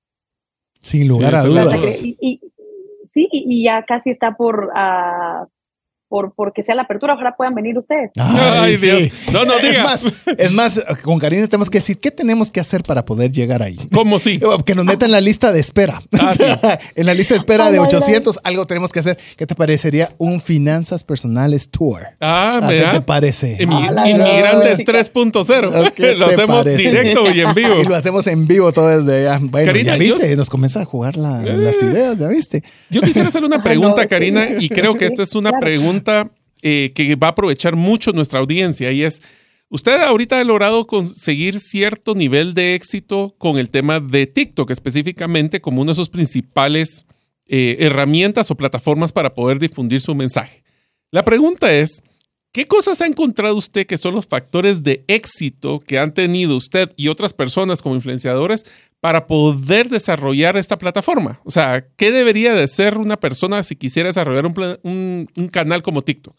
[0.81, 2.03] Sin lugar a dudas.
[2.03, 2.39] Y,
[3.03, 5.45] sí, y, ya casi está por, uh,
[6.09, 8.11] por porque sea la apertura, ojalá puedan venir ustedes.
[8.17, 9.09] Ay, Dios.
[9.31, 9.69] No, no, diga.
[9.69, 13.31] Es más, es más, con Karina tenemos que decir qué tenemos que hacer para poder
[13.31, 13.77] llegar ahí.
[13.93, 14.39] ¿Cómo sí?
[14.65, 16.01] Que nos metan en la lista de espera.
[16.19, 19.17] Ah, en la lista de espera de 800, algo tenemos que hacer.
[19.37, 22.07] ¿Qué te parecería un Finanzas Personales Tour?
[22.19, 23.57] Ah, ¿Qué te parece?
[23.59, 26.15] Inmigrantes 3.0.
[26.17, 27.81] Lo hacemos directo y en vivo.
[27.81, 29.39] Y lo hacemos en vivo todo desde allá.
[29.41, 31.85] Bueno, Karina, ya viste, nos comienza a jugar las eh.
[31.85, 32.63] ideas, ya viste.
[32.89, 35.98] Yo quisiera hacer una pregunta, Karina, y creo que esta es una pregunta
[36.61, 39.21] eh, que va a aprovechar mucho nuestra audiencia y es,
[39.69, 45.61] usted ahorita ha logrado conseguir cierto nivel de éxito con el tema de TikTok específicamente
[45.61, 47.05] como una de sus principales
[47.45, 50.63] eh, herramientas o plataformas para poder difundir su mensaje.
[51.11, 52.03] La pregunta es,
[52.51, 56.89] ¿Qué cosas ha encontrado usted que son los factores de éxito que han tenido usted
[56.95, 58.65] y otras personas como influenciadores
[58.99, 61.39] para poder desarrollar esta plataforma?
[61.45, 66.35] O sea, ¿qué debería de ser una persona si quisiera desarrollar un, canal como TikTok?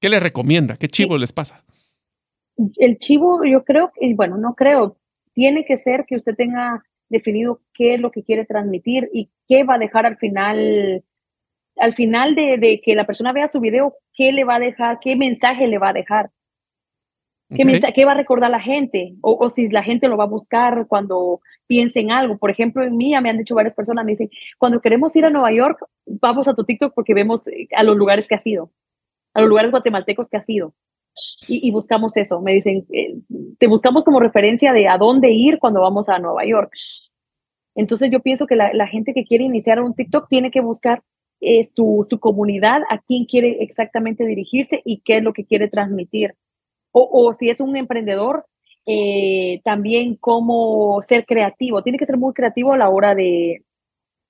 [0.00, 0.76] ¿Qué le recomienda?
[0.76, 1.64] ¿Qué chivo les pasa?
[2.76, 4.96] El chivo, yo creo, y bueno, no creo,
[5.32, 9.62] tiene que ser que usted tenga definido qué es lo que quiere transmitir y qué
[9.62, 11.04] va a dejar al final
[11.76, 14.98] al final de, que la persona vea su video, ¿qué le va a dejar?
[15.00, 16.30] ¿Qué mensaje le va a dejar?
[17.50, 17.66] ¿Qué, Ok.
[17.66, 19.14] mensa- qué va a recordar la gente?
[19.20, 22.38] O, o si la gente lo va a buscar cuando piense en algo.
[22.38, 25.30] Por ejemplo, en mí, me han dicho varias personas, me dicen, cuando queremos ir a
[25.30, 28.70] Nueva York, vamos a tu TikTok porque vemos eh, a los lugares que has ido,
[29.34, 30.74] a los lugares guatemaltecos que has ido.
[31.46, 32.40] Y, y buscamos eso.
[32.40, 33.14] Me dicen, eh,
[33.58, 36.72] te buscamos como referencia de a dónde ir cuando vamos a Nueva York.
[37.76, 41.02] Entonces yo pienso que la, la gente que quiere iniciar un TikTok tiene que buscar
[41.40, 45.68] eh, su, su comunidad, a quién quiere exactamente dirigirse y qué es lo que quiere
[45.68, 46.34] transmitir.
[46.92, 48.46] O, o si es un emprendedor,
[48.86, 51.82] eh, también cómo ser creativo.
[51.82, 53.64] Tiene que ser muy creativo a la hora de,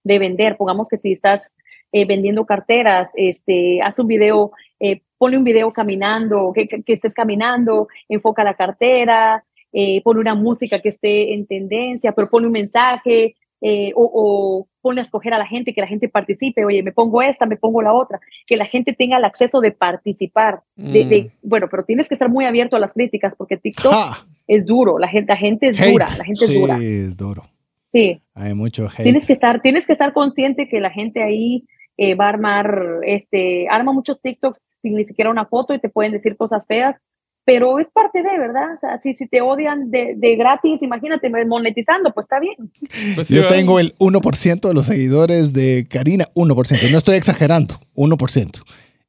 [0.05, 0.57] de vender.
[0.57, 1.57] Pongamos que si estás
[1.93, 7.15] eh, vendiendo carteras, este, haz un video, eh, ponle un video caminando, que, que, estés
[7.15, 12.53] caminando, enfoca la cartera, eh, pone una música que esté en tendencia, pero pone un
[12.53, 16.93] mensaje, eh, o pone a escoger a la gente, que la gente participe, oye, me
[16.93, 20.61] pongo esta, me pongo la otra, que la gente tenga el acceso de participar.
[20.77, 24.27] De, de, bueno, pero tienes que estar muy abierto a las críticas, porque TikTok Ja,
[24.47, 25.93] es duro, la gente, la gente es hate.
[25.93, 26.79] dura, la gente sí, es dura.
[26.83, 27.43] es duro.
[27.91, 29.05] Sí, Hay mucho hate.
[29.05, 31.65] tienes que estar, tienes que estar consciente que la gente ahí
[31.97, 35.89] eh, va a armar, este, arma muchos TikToks sin ni siquiera una foto y te
[35.89, 37.01] pueden decir cosas feas,
[37.45, 38.75] pero es parte de, ¿verdad?
[38.75, 42.57] O sea, si, si te odian de, de gratis, imagínate monetizando, pues está bien.
[43.15, 43.57] Pues sí, Yo ¿verdad?
[43.57, 46.91] tengo el 1% de los seguidores de Karina, 1%.
[46.91, 48.63] No estoy exagerando, 1%.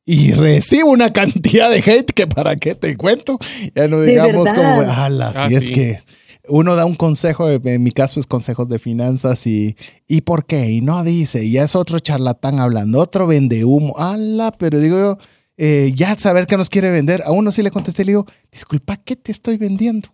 [0.05, 3.39] Y recibo una cantidad de hate que para qué te cuento.
[3.73, 5.71] Ya no digamos como, ala, Ah, si es sí.
[5.71, 5.99] que
[6.47, 9.75] uno da un consejo, en mi caso es consejos de finanzas y
[10.07, 10.69] ¿y por qué?
[10.69, 14.97] Y no dice, y ya es otro charlatán hablando, otro vende humo, ala, pero digo
[14.97, 15.17] yo,
[15.57, 17.21] eh, ya saber qué nos quiere vender.
[17.25, 20.09] A uno sí le contesté, le digo, disculpa, ¿qué te estoy vendiendo?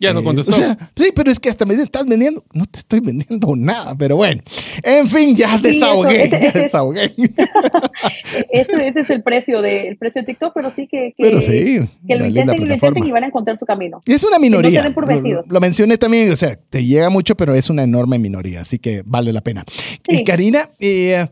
[0.00, 0.50] Ya no Eh, contestó.
[0.52, 2.44] o sea, sí, pero es que hasta me dicen, ¿estás vendiendo?
[2.54, 4.42] No te estoy vendiendo nada, pero bueno.
[4.82, 7.14] En fin, ya Sí, desahogué, eso, ese- ya ese- desahogué.
[8.50, 11.40] Eso, ese es el precio de, el precio de TikTok, pero sí que, que, Pero
[11.40, 13.06] sí, que lo intenten y lo intenten plataforma.
[13.06, 14.02] y van a encontrar su camino.
[14.06, 14.80] Y es una no minoría.
[14.80, 15.06] se den por
[15.48, 19.02] lo, mencioné también, o sea, te llega mucho, pero es una enorme minoría, así que
[19.04, 19.64] vale la pena.
[19.68, 19.98] Sí.
[20.08, 21.26] Y Karina, eh,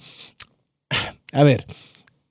[1.32, 1.66] a ver,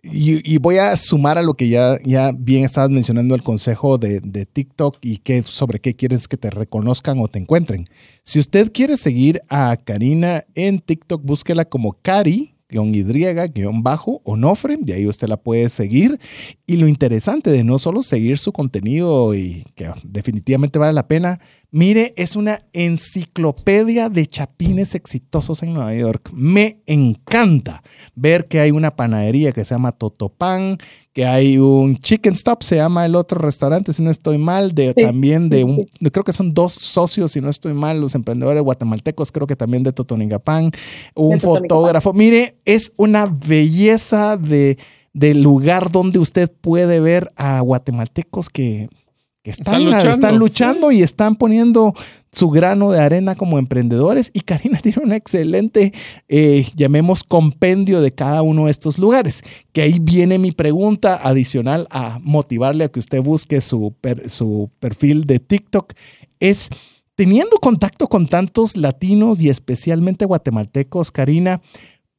[0.01, 4.21] y, voy a sumar a lo que ya, ya bien estabas mencionando el consejo de,
[4.21, 7.85] de TikTok y qué, sobre qué quieres que te reconozcan o te encuentren.
[8.23, 12.55] Si usted quiere seguir a Karina en TikTok, búsquela como Cari.
[12.71, 16.19] Guión Y, guion bajo, Onofre, de ahí usted la puede seguir.
[16.67, 21.39] Y lo interesante de no solo seguir su contenido y que definitivamente vale la pena,
[21.71, 26.31] mire, es una enciclopedia de chapines exitosos en Nueva York.
[26.33, 27.83] Me encanta
[28.15, 30.77] ver que hay una panadería que se llama Totopan,
[31.13, 34.93] que hay un Chicken Stop, se llama el otro restaurante, si no estoy mal, de,
[34.95, 38.63] Sí, también de un, creo que son dos socios, si no estoy mal, los emprendedores
[38.63, 40.71] guatemaltecos, creo que también de Totoningapán,
[41.15, 42.13] un De fotógrafo.
[42.13, 44.77] Mire, es una belleza de,
[45.13, 48.89] de lugar donde usted puede ver a guatemaltecos que,
[49.49, 51.93] que están, Están luchando, están luchando y están poniendo
[52.31, 54.29] su grano de arena como emprendedores.
[54.33, 55.91] Y Karina tiene un excelente,
[56.27, 59.43] eh, llamemos, compendio de cada uno de estos lugares.
[59.73, 64.69] Que ahí viene mi pregunta adicional a motivarle a que usted busque su, per- su
[64.79, 65.93] perfil de TikTok.
[66.39, 66.69] Es,
[67.15, 71.61] teniendo contacto con tantos latinos y especialmente guatemaltecos, Karina,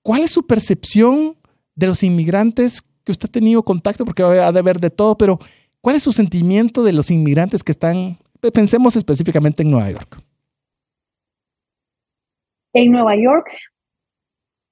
[0.03, 1.37] ¿cuál es su percepción
[1.77, 4.05] de los inmigrantes que usted ha tenido contacto?
[4.05, 5.39] Porque ha de haber de todo, pero
[5.81, 8.19] ¿cuál es su sentimiento de los inmigrantes que están,
[8.53, 10.19] pensemos específicamente en Nueva York?
[12.73, 13.49] En Nueva York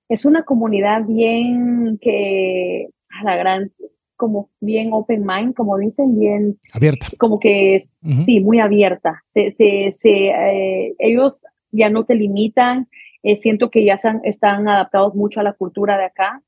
[0.09, 2.89] es una comunidad bien que,
[3.21, 3.73] a la gran,
[4.17, 7.09] como bien open mind, como dicen, bien, Abierta.
[7.19, 9.23] como que es, sí, muy abierta.
[9.27, 12.89] Se, se, se, eh, ellos ya no se limitan,
[13.23, 16.43] eh, siento que ya se han- están adaptados mucho a la cultura de acá.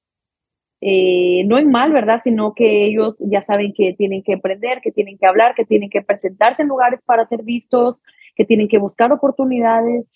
[0.82, 2.20] Eh, no en mal, ¿verdad?
[2.23, 5.90] Sino que ellos ya saben que tienen que aprender, que tienen que hablar, que tienen
[5.90, 8.02] que presentarse en lugares para ser vistos,
[8.35, 10.11] que tienen que buscar oportunidades.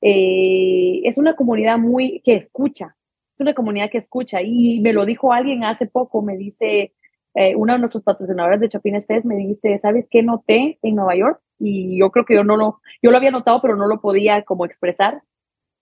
[0.00, 2.96] Eh, es una comunidad muy que escucha,
[3.34, 4.40] es una comunidad que escucha.
[4.42, 6.94] Y me lo dijo alguien hace poco, me dice,
[7.34, 11.16] eh, uno de nuestros patrocinadores de Chapines Fest me dice, ¿sabes qué noté en Nueva
[11.16, 11.40] York?
[11.58, 14.42] Y yo creo que yo no lo, yo lo había notado, pero no lo podía
[14.42, 15.22] como expresar.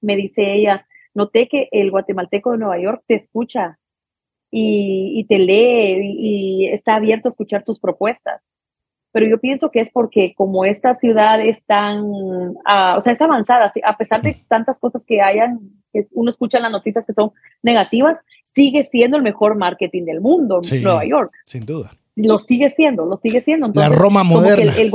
[0.01, 3.79] Me dice ella, noté que el guatemalteco de Nueva York te escucha
[4.57, 8.41] y, y te lee y, y está abierto a escuchar tus propuestas.
[9.11, 12.03] Pero yo pienso que es porque como esta ciudad es tan,
[12.65, 15.61] ah, o sea, es avanzada, a pesar de tantas cosas que hayan,
[15.93, 17.31] que uno escucha en las noticias que son
[17.63, 20.81] negativas, sigue siendo el mejor marketing del mundo, Sí.
[20.83, 21.33] Nueva York.
[21.47, 21.93] Sin duda.
[22.17, 23.67] Lo sigue siendo, lo sigue siendo.
[23.67, 24.73] La Entonces, Roma que el- moderna.
[24.79, 24.91] el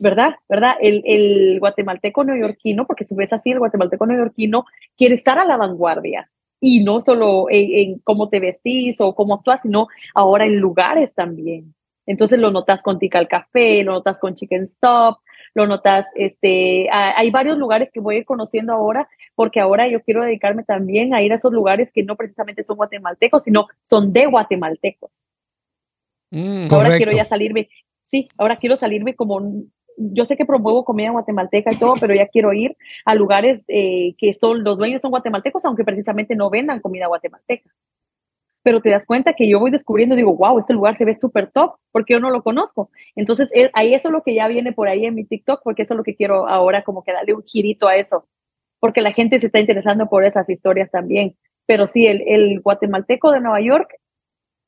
[0.00, 0.34] ¿Verdad?
[0.48, 0.74] ¿Verdad?
[0.80, 4.64] El, el guatemalteco neoyorquino, porque si ves así, el guatemalteco neoyorquino
[4.96, 6.30] quiere estar a la vanguardia.
[6.60, 11.14] Y no solo en, en cómo te vestís o cómo actúas, sino ahora en lugares
[11.14, 11.74] también.
[12.08, 15.18] Entonces lo notas con Tikal Café, lo notas con Chicken Stop,
[15.54, 20.00] lo notas, este, hay varios lugares que voy a ir conociendo ahora, porque ahora yo
[20.02, 24.12] quiero dedicarme también a ir a esos lugares que no precisamente son guatemaltecos, sino son
[24.12, 25.22] de guatemaltecos.
[26.30, 27.68] Mm, ahora quiero ya salirme,
[28.02, 29.40] sí, ahora quiero salirme como,
[29.98, 34.14] yo sé que promuevo comida guatemalteca y todo, pero ya quiero ir a lugares eh,
[34.18, 37.70] que son, los dueños son guatemaltecos, aunque precisamente no vendan comida guatemalteca
[38.68, 41.50] pero te das cuenta que yo voy descubriendo, digo, wow, este lugar se ve súper
[41.50, 42.90] top, porque yo no lo conozco.
[43.16, 45.84] Entonces, eh, ahí eso es lo que ya viene por ahí en mi TikTok, porque
[45.84, 48.26] eso es lo que quiero ahora, como que darle un girito a eso,
[48.78, 51.34] porque la gente se está interesando por esas historias también.
[51.64, 53.88] Pero sí, el, el guatemalteco de Nueva York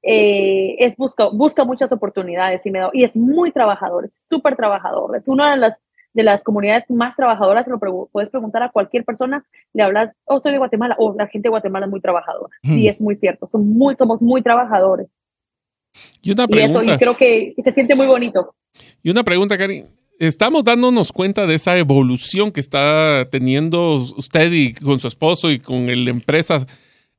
[0.03, 4.57] eh, es busca, busca muchas oportunidades y, me da, y es muy trabajador, es súper
[4.57, 5.17] trabajador.
[5.17, 5.81] Es una de las
[6.13, 10.53] de las comunidades más trabajadoras, lo puedes preguntar a cualquier persona, le hablas, oh, soy
[10.53, 12.51] de Guatemala, o oh, la gente de Guatemala es muy trabajadora.
[12.63, 15.09] Y es muy cierto, son muy, somos muy trabajadores.
[16.23, 16.81] Y una pregunta.
[16.81, 18.55] Y eso, y creo que se siente muy bonito.
[19.03, 19.85] Y una pregunta, Karin.
[20.19, 25.59] Estamos dándonos cuenta de esa evolución que está teniendo usted y con su esposo y
[25.59, 26.67] con la empresa.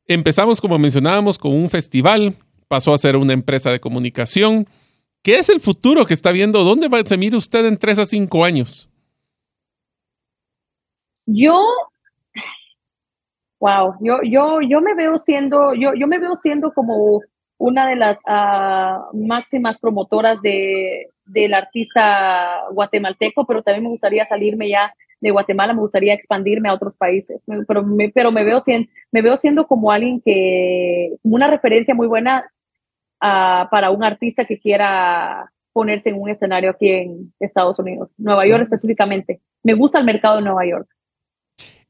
[0.06, 2.36] Empezamos, como mencionábamos, con un festival,
[2.72, 4.66] pasó a ser una empresa de comunicación
[5.24, 6.64] ¿Qué es el futuro que está viendo?
[6.64, 8.90] ¿Dónde va, se mira usted en tres a cinco años?
[11.28, 11.64] Yo,
[13.60, 17.22] wow, yo, yo, yo me veo siendo, yo, yo me veo siendo como
[17.58, 24.70] una de las ah, máximas promotoras de, del artista guatemalteco, pero también me gustaría salirme
[24.70, 28.90] ya de Guatemala, me gustaría expandirme a otros países, pero me, pero me, veo, siendo,
[29.12, 32.50] me veo siendo como alguien que, como una referencia muy buena
[33.22, 38.64] para un artista que quiera ponerse en un escenario aquí en Estados Unidos, Nueva York
[38.64, 39.42] específicamente.
[39.64, 40.90] Me gusta el mercado de Nueva York.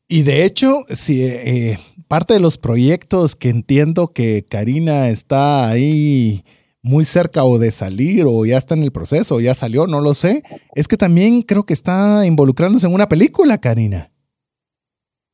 [0.07, 1.77] Y de hecho, si eh,
[2.07, 6.43] parte de los proyectos que entiendo que Karina está ahí
[6.83, 10.13] muy cerca o de salir o ya está en el proceso, ya salió, no lo
[10.13, 10.43] sé,
[10.75, 14.11] es que también creo que está involucrándose en una película, Karina.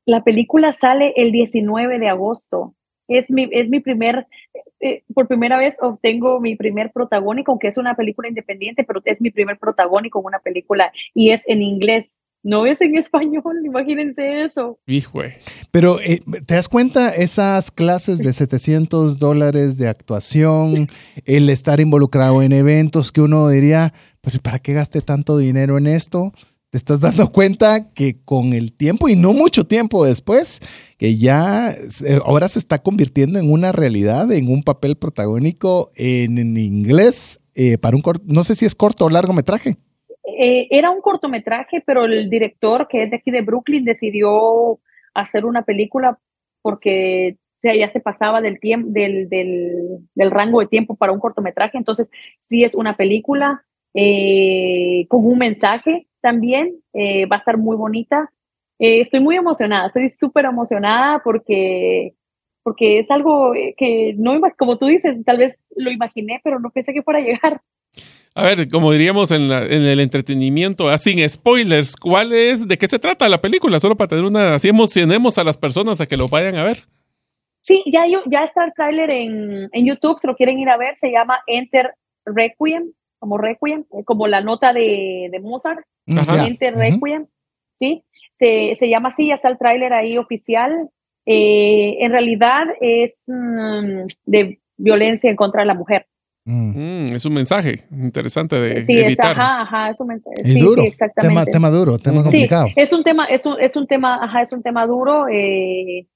[0.05, 2.75] La película sale el 19 de agosto.
[3.07, 4.27] Es mi, es mi primer,
[4.79, 9.21] eh, por primera vez obtengo mi primer protagónico, aunque es una película independiente, pero es
[9.21, 12.19] mi primer protagónico en una película y es en inglés.
[12.43, 14.79] No es en español, imagínense eso.
[14.85, 15.21] Hijo.
[15.71, 20.87] Pero eh, te das cuenta, esas clases de 700 dólares de actuación,
[21.25, 25.87] el estar involucrado en eventos que uno diría, pues ¿para qué gaste tanto dinero en
[25.87, 26.33] esto?
[26.69, 30.59] Te estás dando cuenta que con el tiempo y no mucho tiempo después,
[30.97, 31.73] que ya
[32.25, 37.95] ahora se está convirtiendo en una realidad, en un papel protagónico en, inglés eh, para
[37.95, 39.77] un corto, no sé si es corto o largometraje.
[40.39, 44.79] Eh, era un cortometraje, pero el director que es de aquí de Brooklyn decidió
[45.13, 46.19] hacer una película
[46.61, 52.09] porque ya se pasaba del, tiempo, del, del, rango de tiempo para un cortometraje, entonces
[52.39, 53.63] sí es una película
[53.95, 58.31] eh, con un mensaje también, eh, va a estar muy bonita.
[58.79, 62.13] Eh, estoy muy emocionada, estoy súper emocionada porque,
[62.63, 66.93] porque es algo que no, como tú dices, tal vez lo imaginé, pero no pensé
[66.93, 67.61] que fuera a llegar.
[68.37, 72.99] A ver, como diríamos en, el entretenimiento, ah, sin spoilers, ¿cuál es, de qué se
[72.99, 73.79] trata la película?
[73.79, 76.83] Solo para tener una, así emocionemos a las personas a que lo vayan a ver.
[77.61, 80.95] Sí, ya, ya está el tráiler en, en YouTube, si lo quieren ir a ver,
[80.97, 81.95] se llama Enter
[82.25, 85.83] Requiem, como Requiem, como la nota de, de Mozart.
[86.07, 87.27] Requiem,
[87.73, 88.03] ¿sí?
[88.31, 90.89] Se, se, llama así, ya está el tráiler ahí oficial.
[91.25, 96.07] Eh, en realidad es mm, de violencia en contra de la mujer.
[96.45, 97.07] Mm.
[97.09, 99.33] Mm, es un mensaje interesante de, sí, evitar.
[99.33, 100.37] Es, ajá, ajá, es un mensaje.
[100.45, 100.81] sí, duro.
[100.83, 101.51] exactamente.
[101.51, 102.67] Tema, duro, tema complicado.
[102.73, 105.27] es un tema, es un, es un tema, ajá, es un tema duro.
[105.27, 106.07] Eh,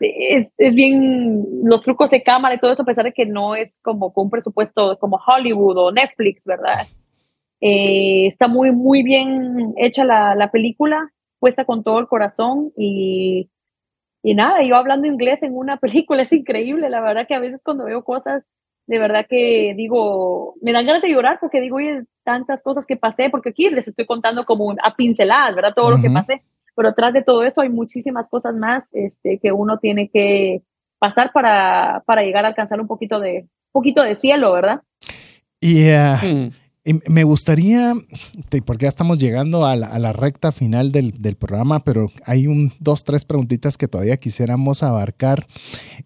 [0.00, 3.56] es, es, bien los trucos de cámara y todo eso, a pesar de que no
[3.56, 6.86] es como con un presupuesto como Hollywood o Netflix, ¿verdad?
[7.60, 13.50] Eh, está muy, muy bien hecha la, la, película, puesta con todo el corazón y,
[14.22, 17.62] y nada, yo hablando inglés en una película es increíble, la verdad que a veces
[17.64, 18.46] cuando veo cosas,
[18.86, 22.96] de verdad que digo, me dan ganas de llorar porque digo, oye, tantas cosas que
[22.96, 25.74] pasé, porque aquí les estoy contando como a pinceladas, ¿verdad?
[25.74, 26.42] Todo lo que pasé,
[26.74, 30.62] pero atrás de todo eso hay muchísimas cosas más este, que uno tiene que
[30.98, 34.82] pasar para, para llegar a alcanzar un poquito de, poquito de cielo, ¿verdad?
[35.60, 36.50] Y uh,
[37.06, 37.94] me gustaría,
[38.64, 43.24] porque ya estamos llegando a la, recta final del, programa, pero hay un, dos, tres
[43.24, 45.46] preguntitas que todavía quisiéramos abarcar.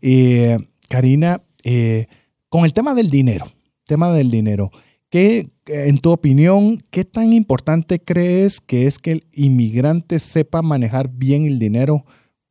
[0.00, 2.06] Eh, Karina, eh,
[2.48, 3.46] con el tema del dinero,
[3.84, 4.70] tema del dinero,
[5.08, 11.08] ¿qué, en tu opinión, qué tan importante crees que es que el inmigrante sepa manejar
[11.08, 12.04] bien el dinero?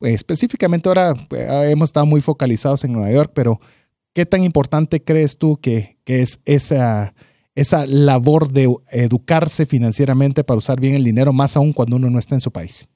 [0.04, 1.14] específicamente ahora
[1.70, 3.62] hemos estado muy focalizados en Nueva York, pero
[4.14, 7.14] ¿qué tan importante crees tú que, que es esa,
[7.56, 12.20] esa labor de educarse financieramente para usar bien el dinero, más aún cuando uno no
[12.20, 12.88] está en su país?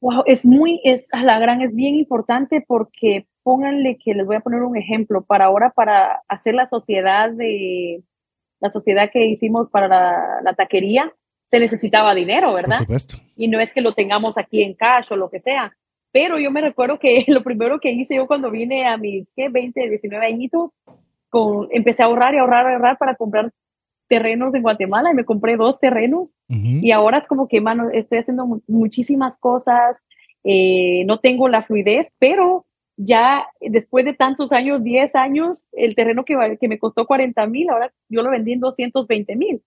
[0.00, 4.36] Wow, es muy, es a la gran, es bien importante porque pónganle que les voy
[4.36, 8.02] a poner un ejemplo para ahora, para hacer la sociedad de
[8.60, 9.88] la sociedad que hicimos para
[10.42, 11.14] la, taquería,
[11.46, 12.76] se necesitaba dinero, ¿verdad?
[12.76, 13.16] Por supuesto.
[13.36, 15.76] Y no es que lo tengamos aquí en cash o lo que sea.
[16.12, 19.48] Pero yo me recuerdo que lo primero que hice yo cuando vine a mis ¿qué?
[19.48, 20.70] 20, 19 añitos,
[21.30, 23.50] con, empecé a ahorrar y ahorrar, ahorrar para comprar
[24.08, 28.18] terrenos en Guatemala y me compré dos terrenos y ahora es como que, mano, estoy
[28.18, 30.02] haciendo muchísimas cosas,
[30.42, 32.66] eh, no tengo la fluidez, pero
[32.96, 37.70] ya después de tantos años, 10 años, el terreno que, que me costó 40 mil,
[37.70, 39.62] ahora yo lo vendí en 220 mil.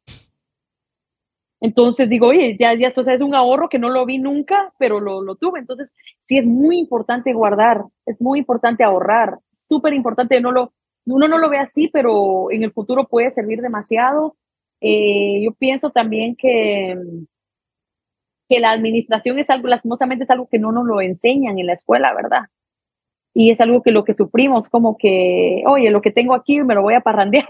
[1.62, 4.74] Entonces digo, oye, ya, ya, o sea, es un ahorro que no lo vi nunca,
[4.78, 5.62] pero lo, lo tuve.
[5.62, 10.74] Entonces, sí es muy importante guardar, es muy importante ahorrar, súper importante, no lo,
[11.06, 14.38] uno no lo ve así, pero en el futuro puede servir demasiado.
[14.82, 16.98] Eh, yo pienso también que,
[18.50, 21.74] que la administración es algo, lastimosamente es algo que no nos lo enseñan en la
[21.74, 22.44] escuela, ¿verdad?
[23.34, 26.76] Y es algo que lo que sufrimos, como que, oye, lo que tengo aquí me
[26.76, 27.50] lo voy a parrandear.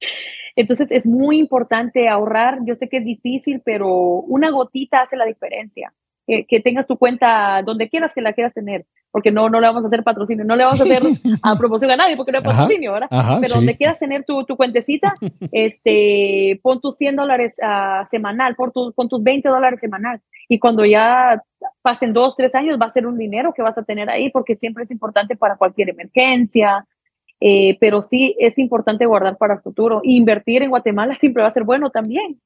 [0.56, 2.60] Entonces es muy importante ahorrar.
[2.64, 5.92] Yo sé que es difícil, pero una gotita hace la diferencia
[6.26, 9.84] que, tengas tu cuenta donde quieras que la quieras tener, porque no, no le vamos
[9.84, 11.02] a hacer patrocinio, no le vamos a hacer
[11.42, 13.08] a promoción a nadie porque no hay patrocinio, ¿verdad?
[13.40, 15.12] Pero donde quieras tener tu, tu cuentecita,
[15.52, 20.20] este, pon tus 100 dólares uh, semanal, por tu, pon tus 20 dólares semanal.
[20.48, 21.42] Y cuando ya
[21.82, 24.54] pasen dos, tres años, va a ser un dinero que vas a tener ahí porque
[24.54, 26.86] siempre es importante para cualquier emergencia.
[27.40, 30.00] Eh, pero sí es importante guardar para el futuro.
[30.02, 32.40] invertir en Guatemala siempre va a ser bueno también.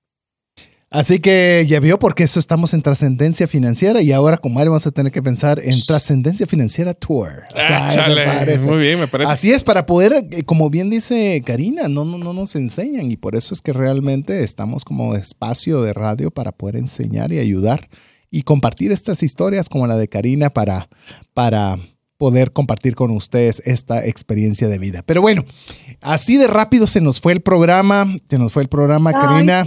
[0.90, 4.86] Así que ya vio porque eso estamos en trascendencia financiera y ahora con Mario vamos
[4.86, 7.44] a tener que pensar en trascendencia financiera tour.
[7.54, 7.90] Ah,
[8.66, 9.30] Muy bien, me parece.
[9.30, 13.18] Así es, para poder, eh, como bien dice Karina, no, no, no nos enseñan y
[13.18, 17.90] por eso es que realmente estamos como espacio de radio para poder enseñar y ayudar
[18.30, 20.88] y compartir estas historias como la de Karina para,
[21.34, 21.78] para
[22.18, 25.02] poder compartir con ustedes esta experiencia de vida.
[25.06, 25.44] Pero bueno,
[26.00, 29.64] así de rápido se nos fue el programa, se nos fue el programa, Karina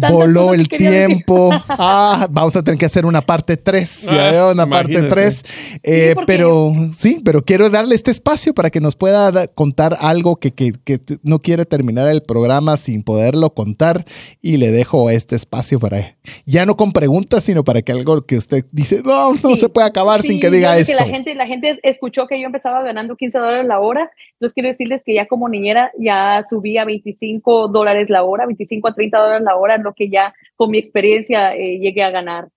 [0.00, 1.50] voló el tiempo.
[1.80, 5.44] Ah, vamos a tener que hacer una parte 3, ah, una parte 3.
[5.82, 10.52] Eh, pero sí, pero quiero darle este espacio para que nos pueda contar algo que,
[10.52, 14.04] que, que, no quiere terminar el programa sin poderlo contar
[14.42, 18.36] y le dejo este espacio para, ya no con preguntas, sino para que algo que
[18.36, 20.96] usted dice, no, no se puede acabar sin que diga esto.
[20.96, 24.68] la gente, la gente escuchó que yo empezaba ganando 15 dólares la hora, entonces quiero
[24.68, 29.18] decirles que ya como niñera ya subí a 25 dólares la hora, 25 a 30
[29.18, 32.48] dólares la hora, lo que ya con mi experiencia eh, llegué a ganar.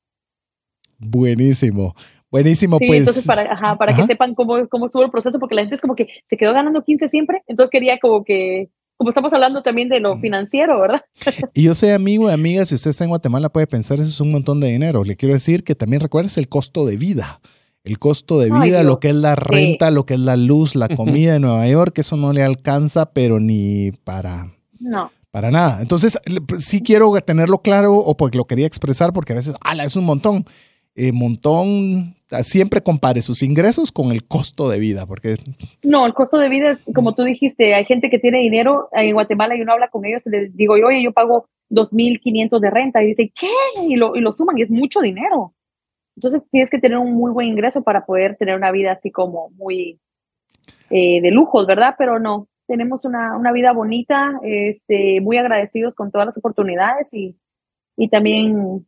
[0.98, 1.96] Buenísimo.
[2.32, 3.00] Buenísimo, sí, pues.
[3.00, 5.96] Entonces, para, para que sepan cómo, cómo estuvo el proceso, porque la gente es como
[5.96, 8.70] que se quedó ganando 15 siempre, entonces quería como que,
[9.02, 11.02] como estamos hablando también de lo financiero, ¿verdad?
[11.56, 14.20] Y yo sé, amigo y amiga, si usted está en Guatemala puede pensar, eso es
[14.20, 15.04] un montón de dinero.
[15.04, 17.42] Le quiero decir que también recuerdes el costo de vida.
[17.84, 20.88] El costo de vida, lo que es la renta, lo que es la luz, la
[20.96, 24.54] comida en Nueva York, eso no le alcanza, pero ni para...
[24.80, 25.82] No para nada.
[25.82, 26.20] Entonces,
[26.58, 30.04] sí quiero tenerlo claro o porque lo quería expresar porque a veces, ala, es un
[30.04, 30.46] montón.
[30.94, 35.38] Eh, montón, siempre compare sus ingresos con el costo de vida, porque...
[35.84, 39.14] No, el costo de vida es, como tú dijiste, hay gente que tiene dinero en
[39.14, 43.04] Guatemala y uno habla con ellos y les digo, oye, yo pago 2.500 de renta
[43.04, 43.48] y dice, ¿qué?
[43.88, 45.54] Y lo, y lo suman y es mucho dinero.
[46.18, 49.50] Entonces tienes que tener un muy buen ingreso para poder tener una vida así como
[49.52, 50.00] muy
[50.90, 51.96] eh, de lujos, ¿verdad?
[51.98, 57.38] Pero no, tenemos una, una, vida bonita, este, muy agradecidos con todas las oportunidades y,
[57.96, 58.86] y también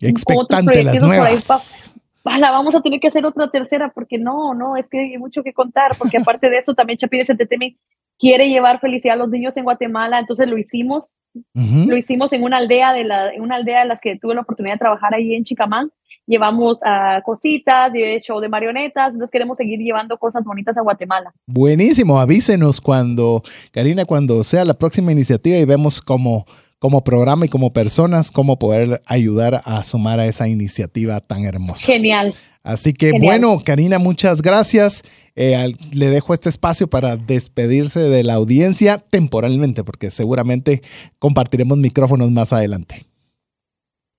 [0.00, 1.94] expectante las nuevas.
[2.24, 5.42] la vamos a tener que hacer otra tercera porque no, no, es que hay mucho
[5.42, 7.76] que contar, porque aparte de eso también Chapines Entertainment
[8.18, 11.14] quiere llevar felicidad a los niños en Guatemala, entonces lo hicimos,
[11.54, 14.40] lo hicimos en una aldea de la, en una aldea de las que tuve la
[14.40, 15.92] oportunidad de trabajar ahí en Chicamán
[16.28, 21.32] llevamos a cositas, de show de marionetas, entonces queremos seguir llevando cosas bonitas a Guatemala.
[21.46, 23.42] Buenísimo, avísenos cuando,
[23.72, 26.46] Karina, cuando sea la próxima iniciativa y vemos cómo
[26.78, 31.86] como programa y como personas, cómo poder ayudar a sumar a esa iniciativa tan hermosa.
[31.86, 32.34] Genial.
[32.62, 35.02] Así que bueno, Karina, muchas gracias.
[35.34, 40.82] Eh, le dejo este espacio para despedirse de la audiencia temporalmente, porque seguramente
[41.18, 42.96] compartiremos micrófonos más adelante.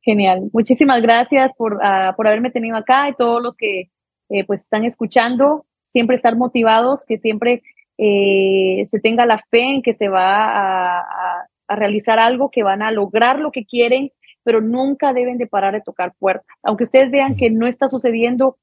[0.02, 0.50] Genial.
[0.54, 3.92] Muchísimas gracias por, ah, por haberme tenido acá y todos los que
[4.30, 5.66] eh, pues están escuchando.
[5.84, 7.62] Siempre estar motivados, que siempre
[7.98, 12.92] eh, se tenga la fe en que se va a, realizar algo, que van a
[12.92, 14.12] lograr lo que quieren,
[14.44, 16.58] pero nunca deben de parar de tocar puertas.
[16.64, 18.58] Aunque ustedes vean que no está sucediendo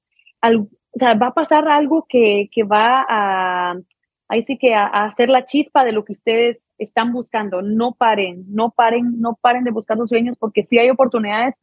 [0.96, 3.74] o sea, va a pasar algo que, que va a,
[4.28, 7.62] ahí sí que a, hacer la chispa de lo que ustedes están buscando.
[7.62, 11.56] No paren, no paren, no paren de buscar los sueños porque sí hay oportunidades,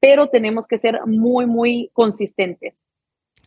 [0.00, 2.84] pero tenemos que ser muy, muy consistentes.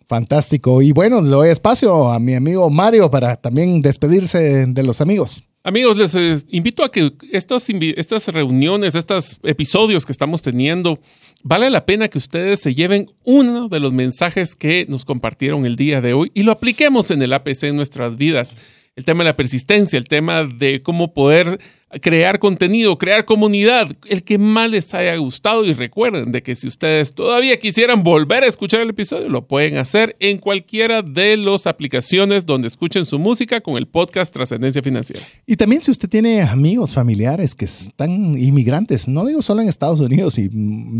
[0.08, 0.82] Fantástico.
[0.82, 5.44] Y bueno, le doy espacio a mi amigo Mario para también despedirse de los amigos.
[5.62, 11.02] Amigos, les eh, invito a que estas, estas reuniones, estos episodios que estamos teniendo,
[11.44, 15.76] vale la pena que ustedes se lleven uno de los mensajes que nos compartieron el
[15.76, 18.56] día de hoy y lo apliquemos en el APC en nuestras vidas.
[18.96, 21.60] El tema de la persistencia, el tema de cómo poder
[22.02, 26.68] crear contenido, crear comunidad, el que más les haya gustado y recuerden de que si
[26.68, 31.66] ustedes todavía quisieran volver a escuchar el episodio, lo pueden hacer en cualquiera de las
[31.66, 35.26] aplicaciones donde escuchen su música con el podcast Trascendencia Financiera.
[35.48, 40.00] Y también si usted tiene amigos, familiares que están inmigrantes, no digo solo en Estados
[40.00, 40.50] Unidos y,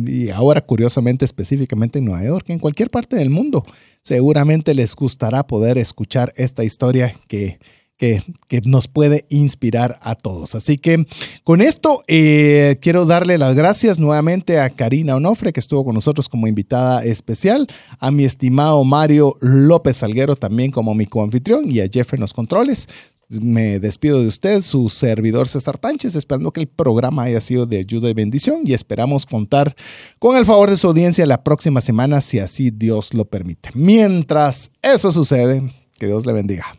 [0.08, 3.64] y ahora curiosamente específicamente en Nueva York, en cualquier parte del mundo,
[4.02, 7.14] seguramente les gustará poder escuchar esta historia
[8.00, 10.56] que nos puede inspirar a todos.
[10.56, 11.06] Así que
[11.44, 16.30] con esto eh, quiero darle las gracias nuevamente a Karina Onofre, que estuvo con nosotros
[16.30, 17.68] como invitada especial,
[18.00, 22.32] a mi estimado Mario López Salguero también como mi coanfitrión y a Jeff en los
[22.32, 22.88] controles.
[23.28, 27.78] Me despido de usted, su servidor César Tánchez, esperando que el programa haya sido de
[27.78, 29.76] ayuda y bendición y esperamos contar
[30.18, 33.70] con el favor de su audiencia la próxima semana, si así Dios lo permite.
[33.76, 35.70] Mientras eso sucede,
[36.00, 36.79] que Dios le bendiga.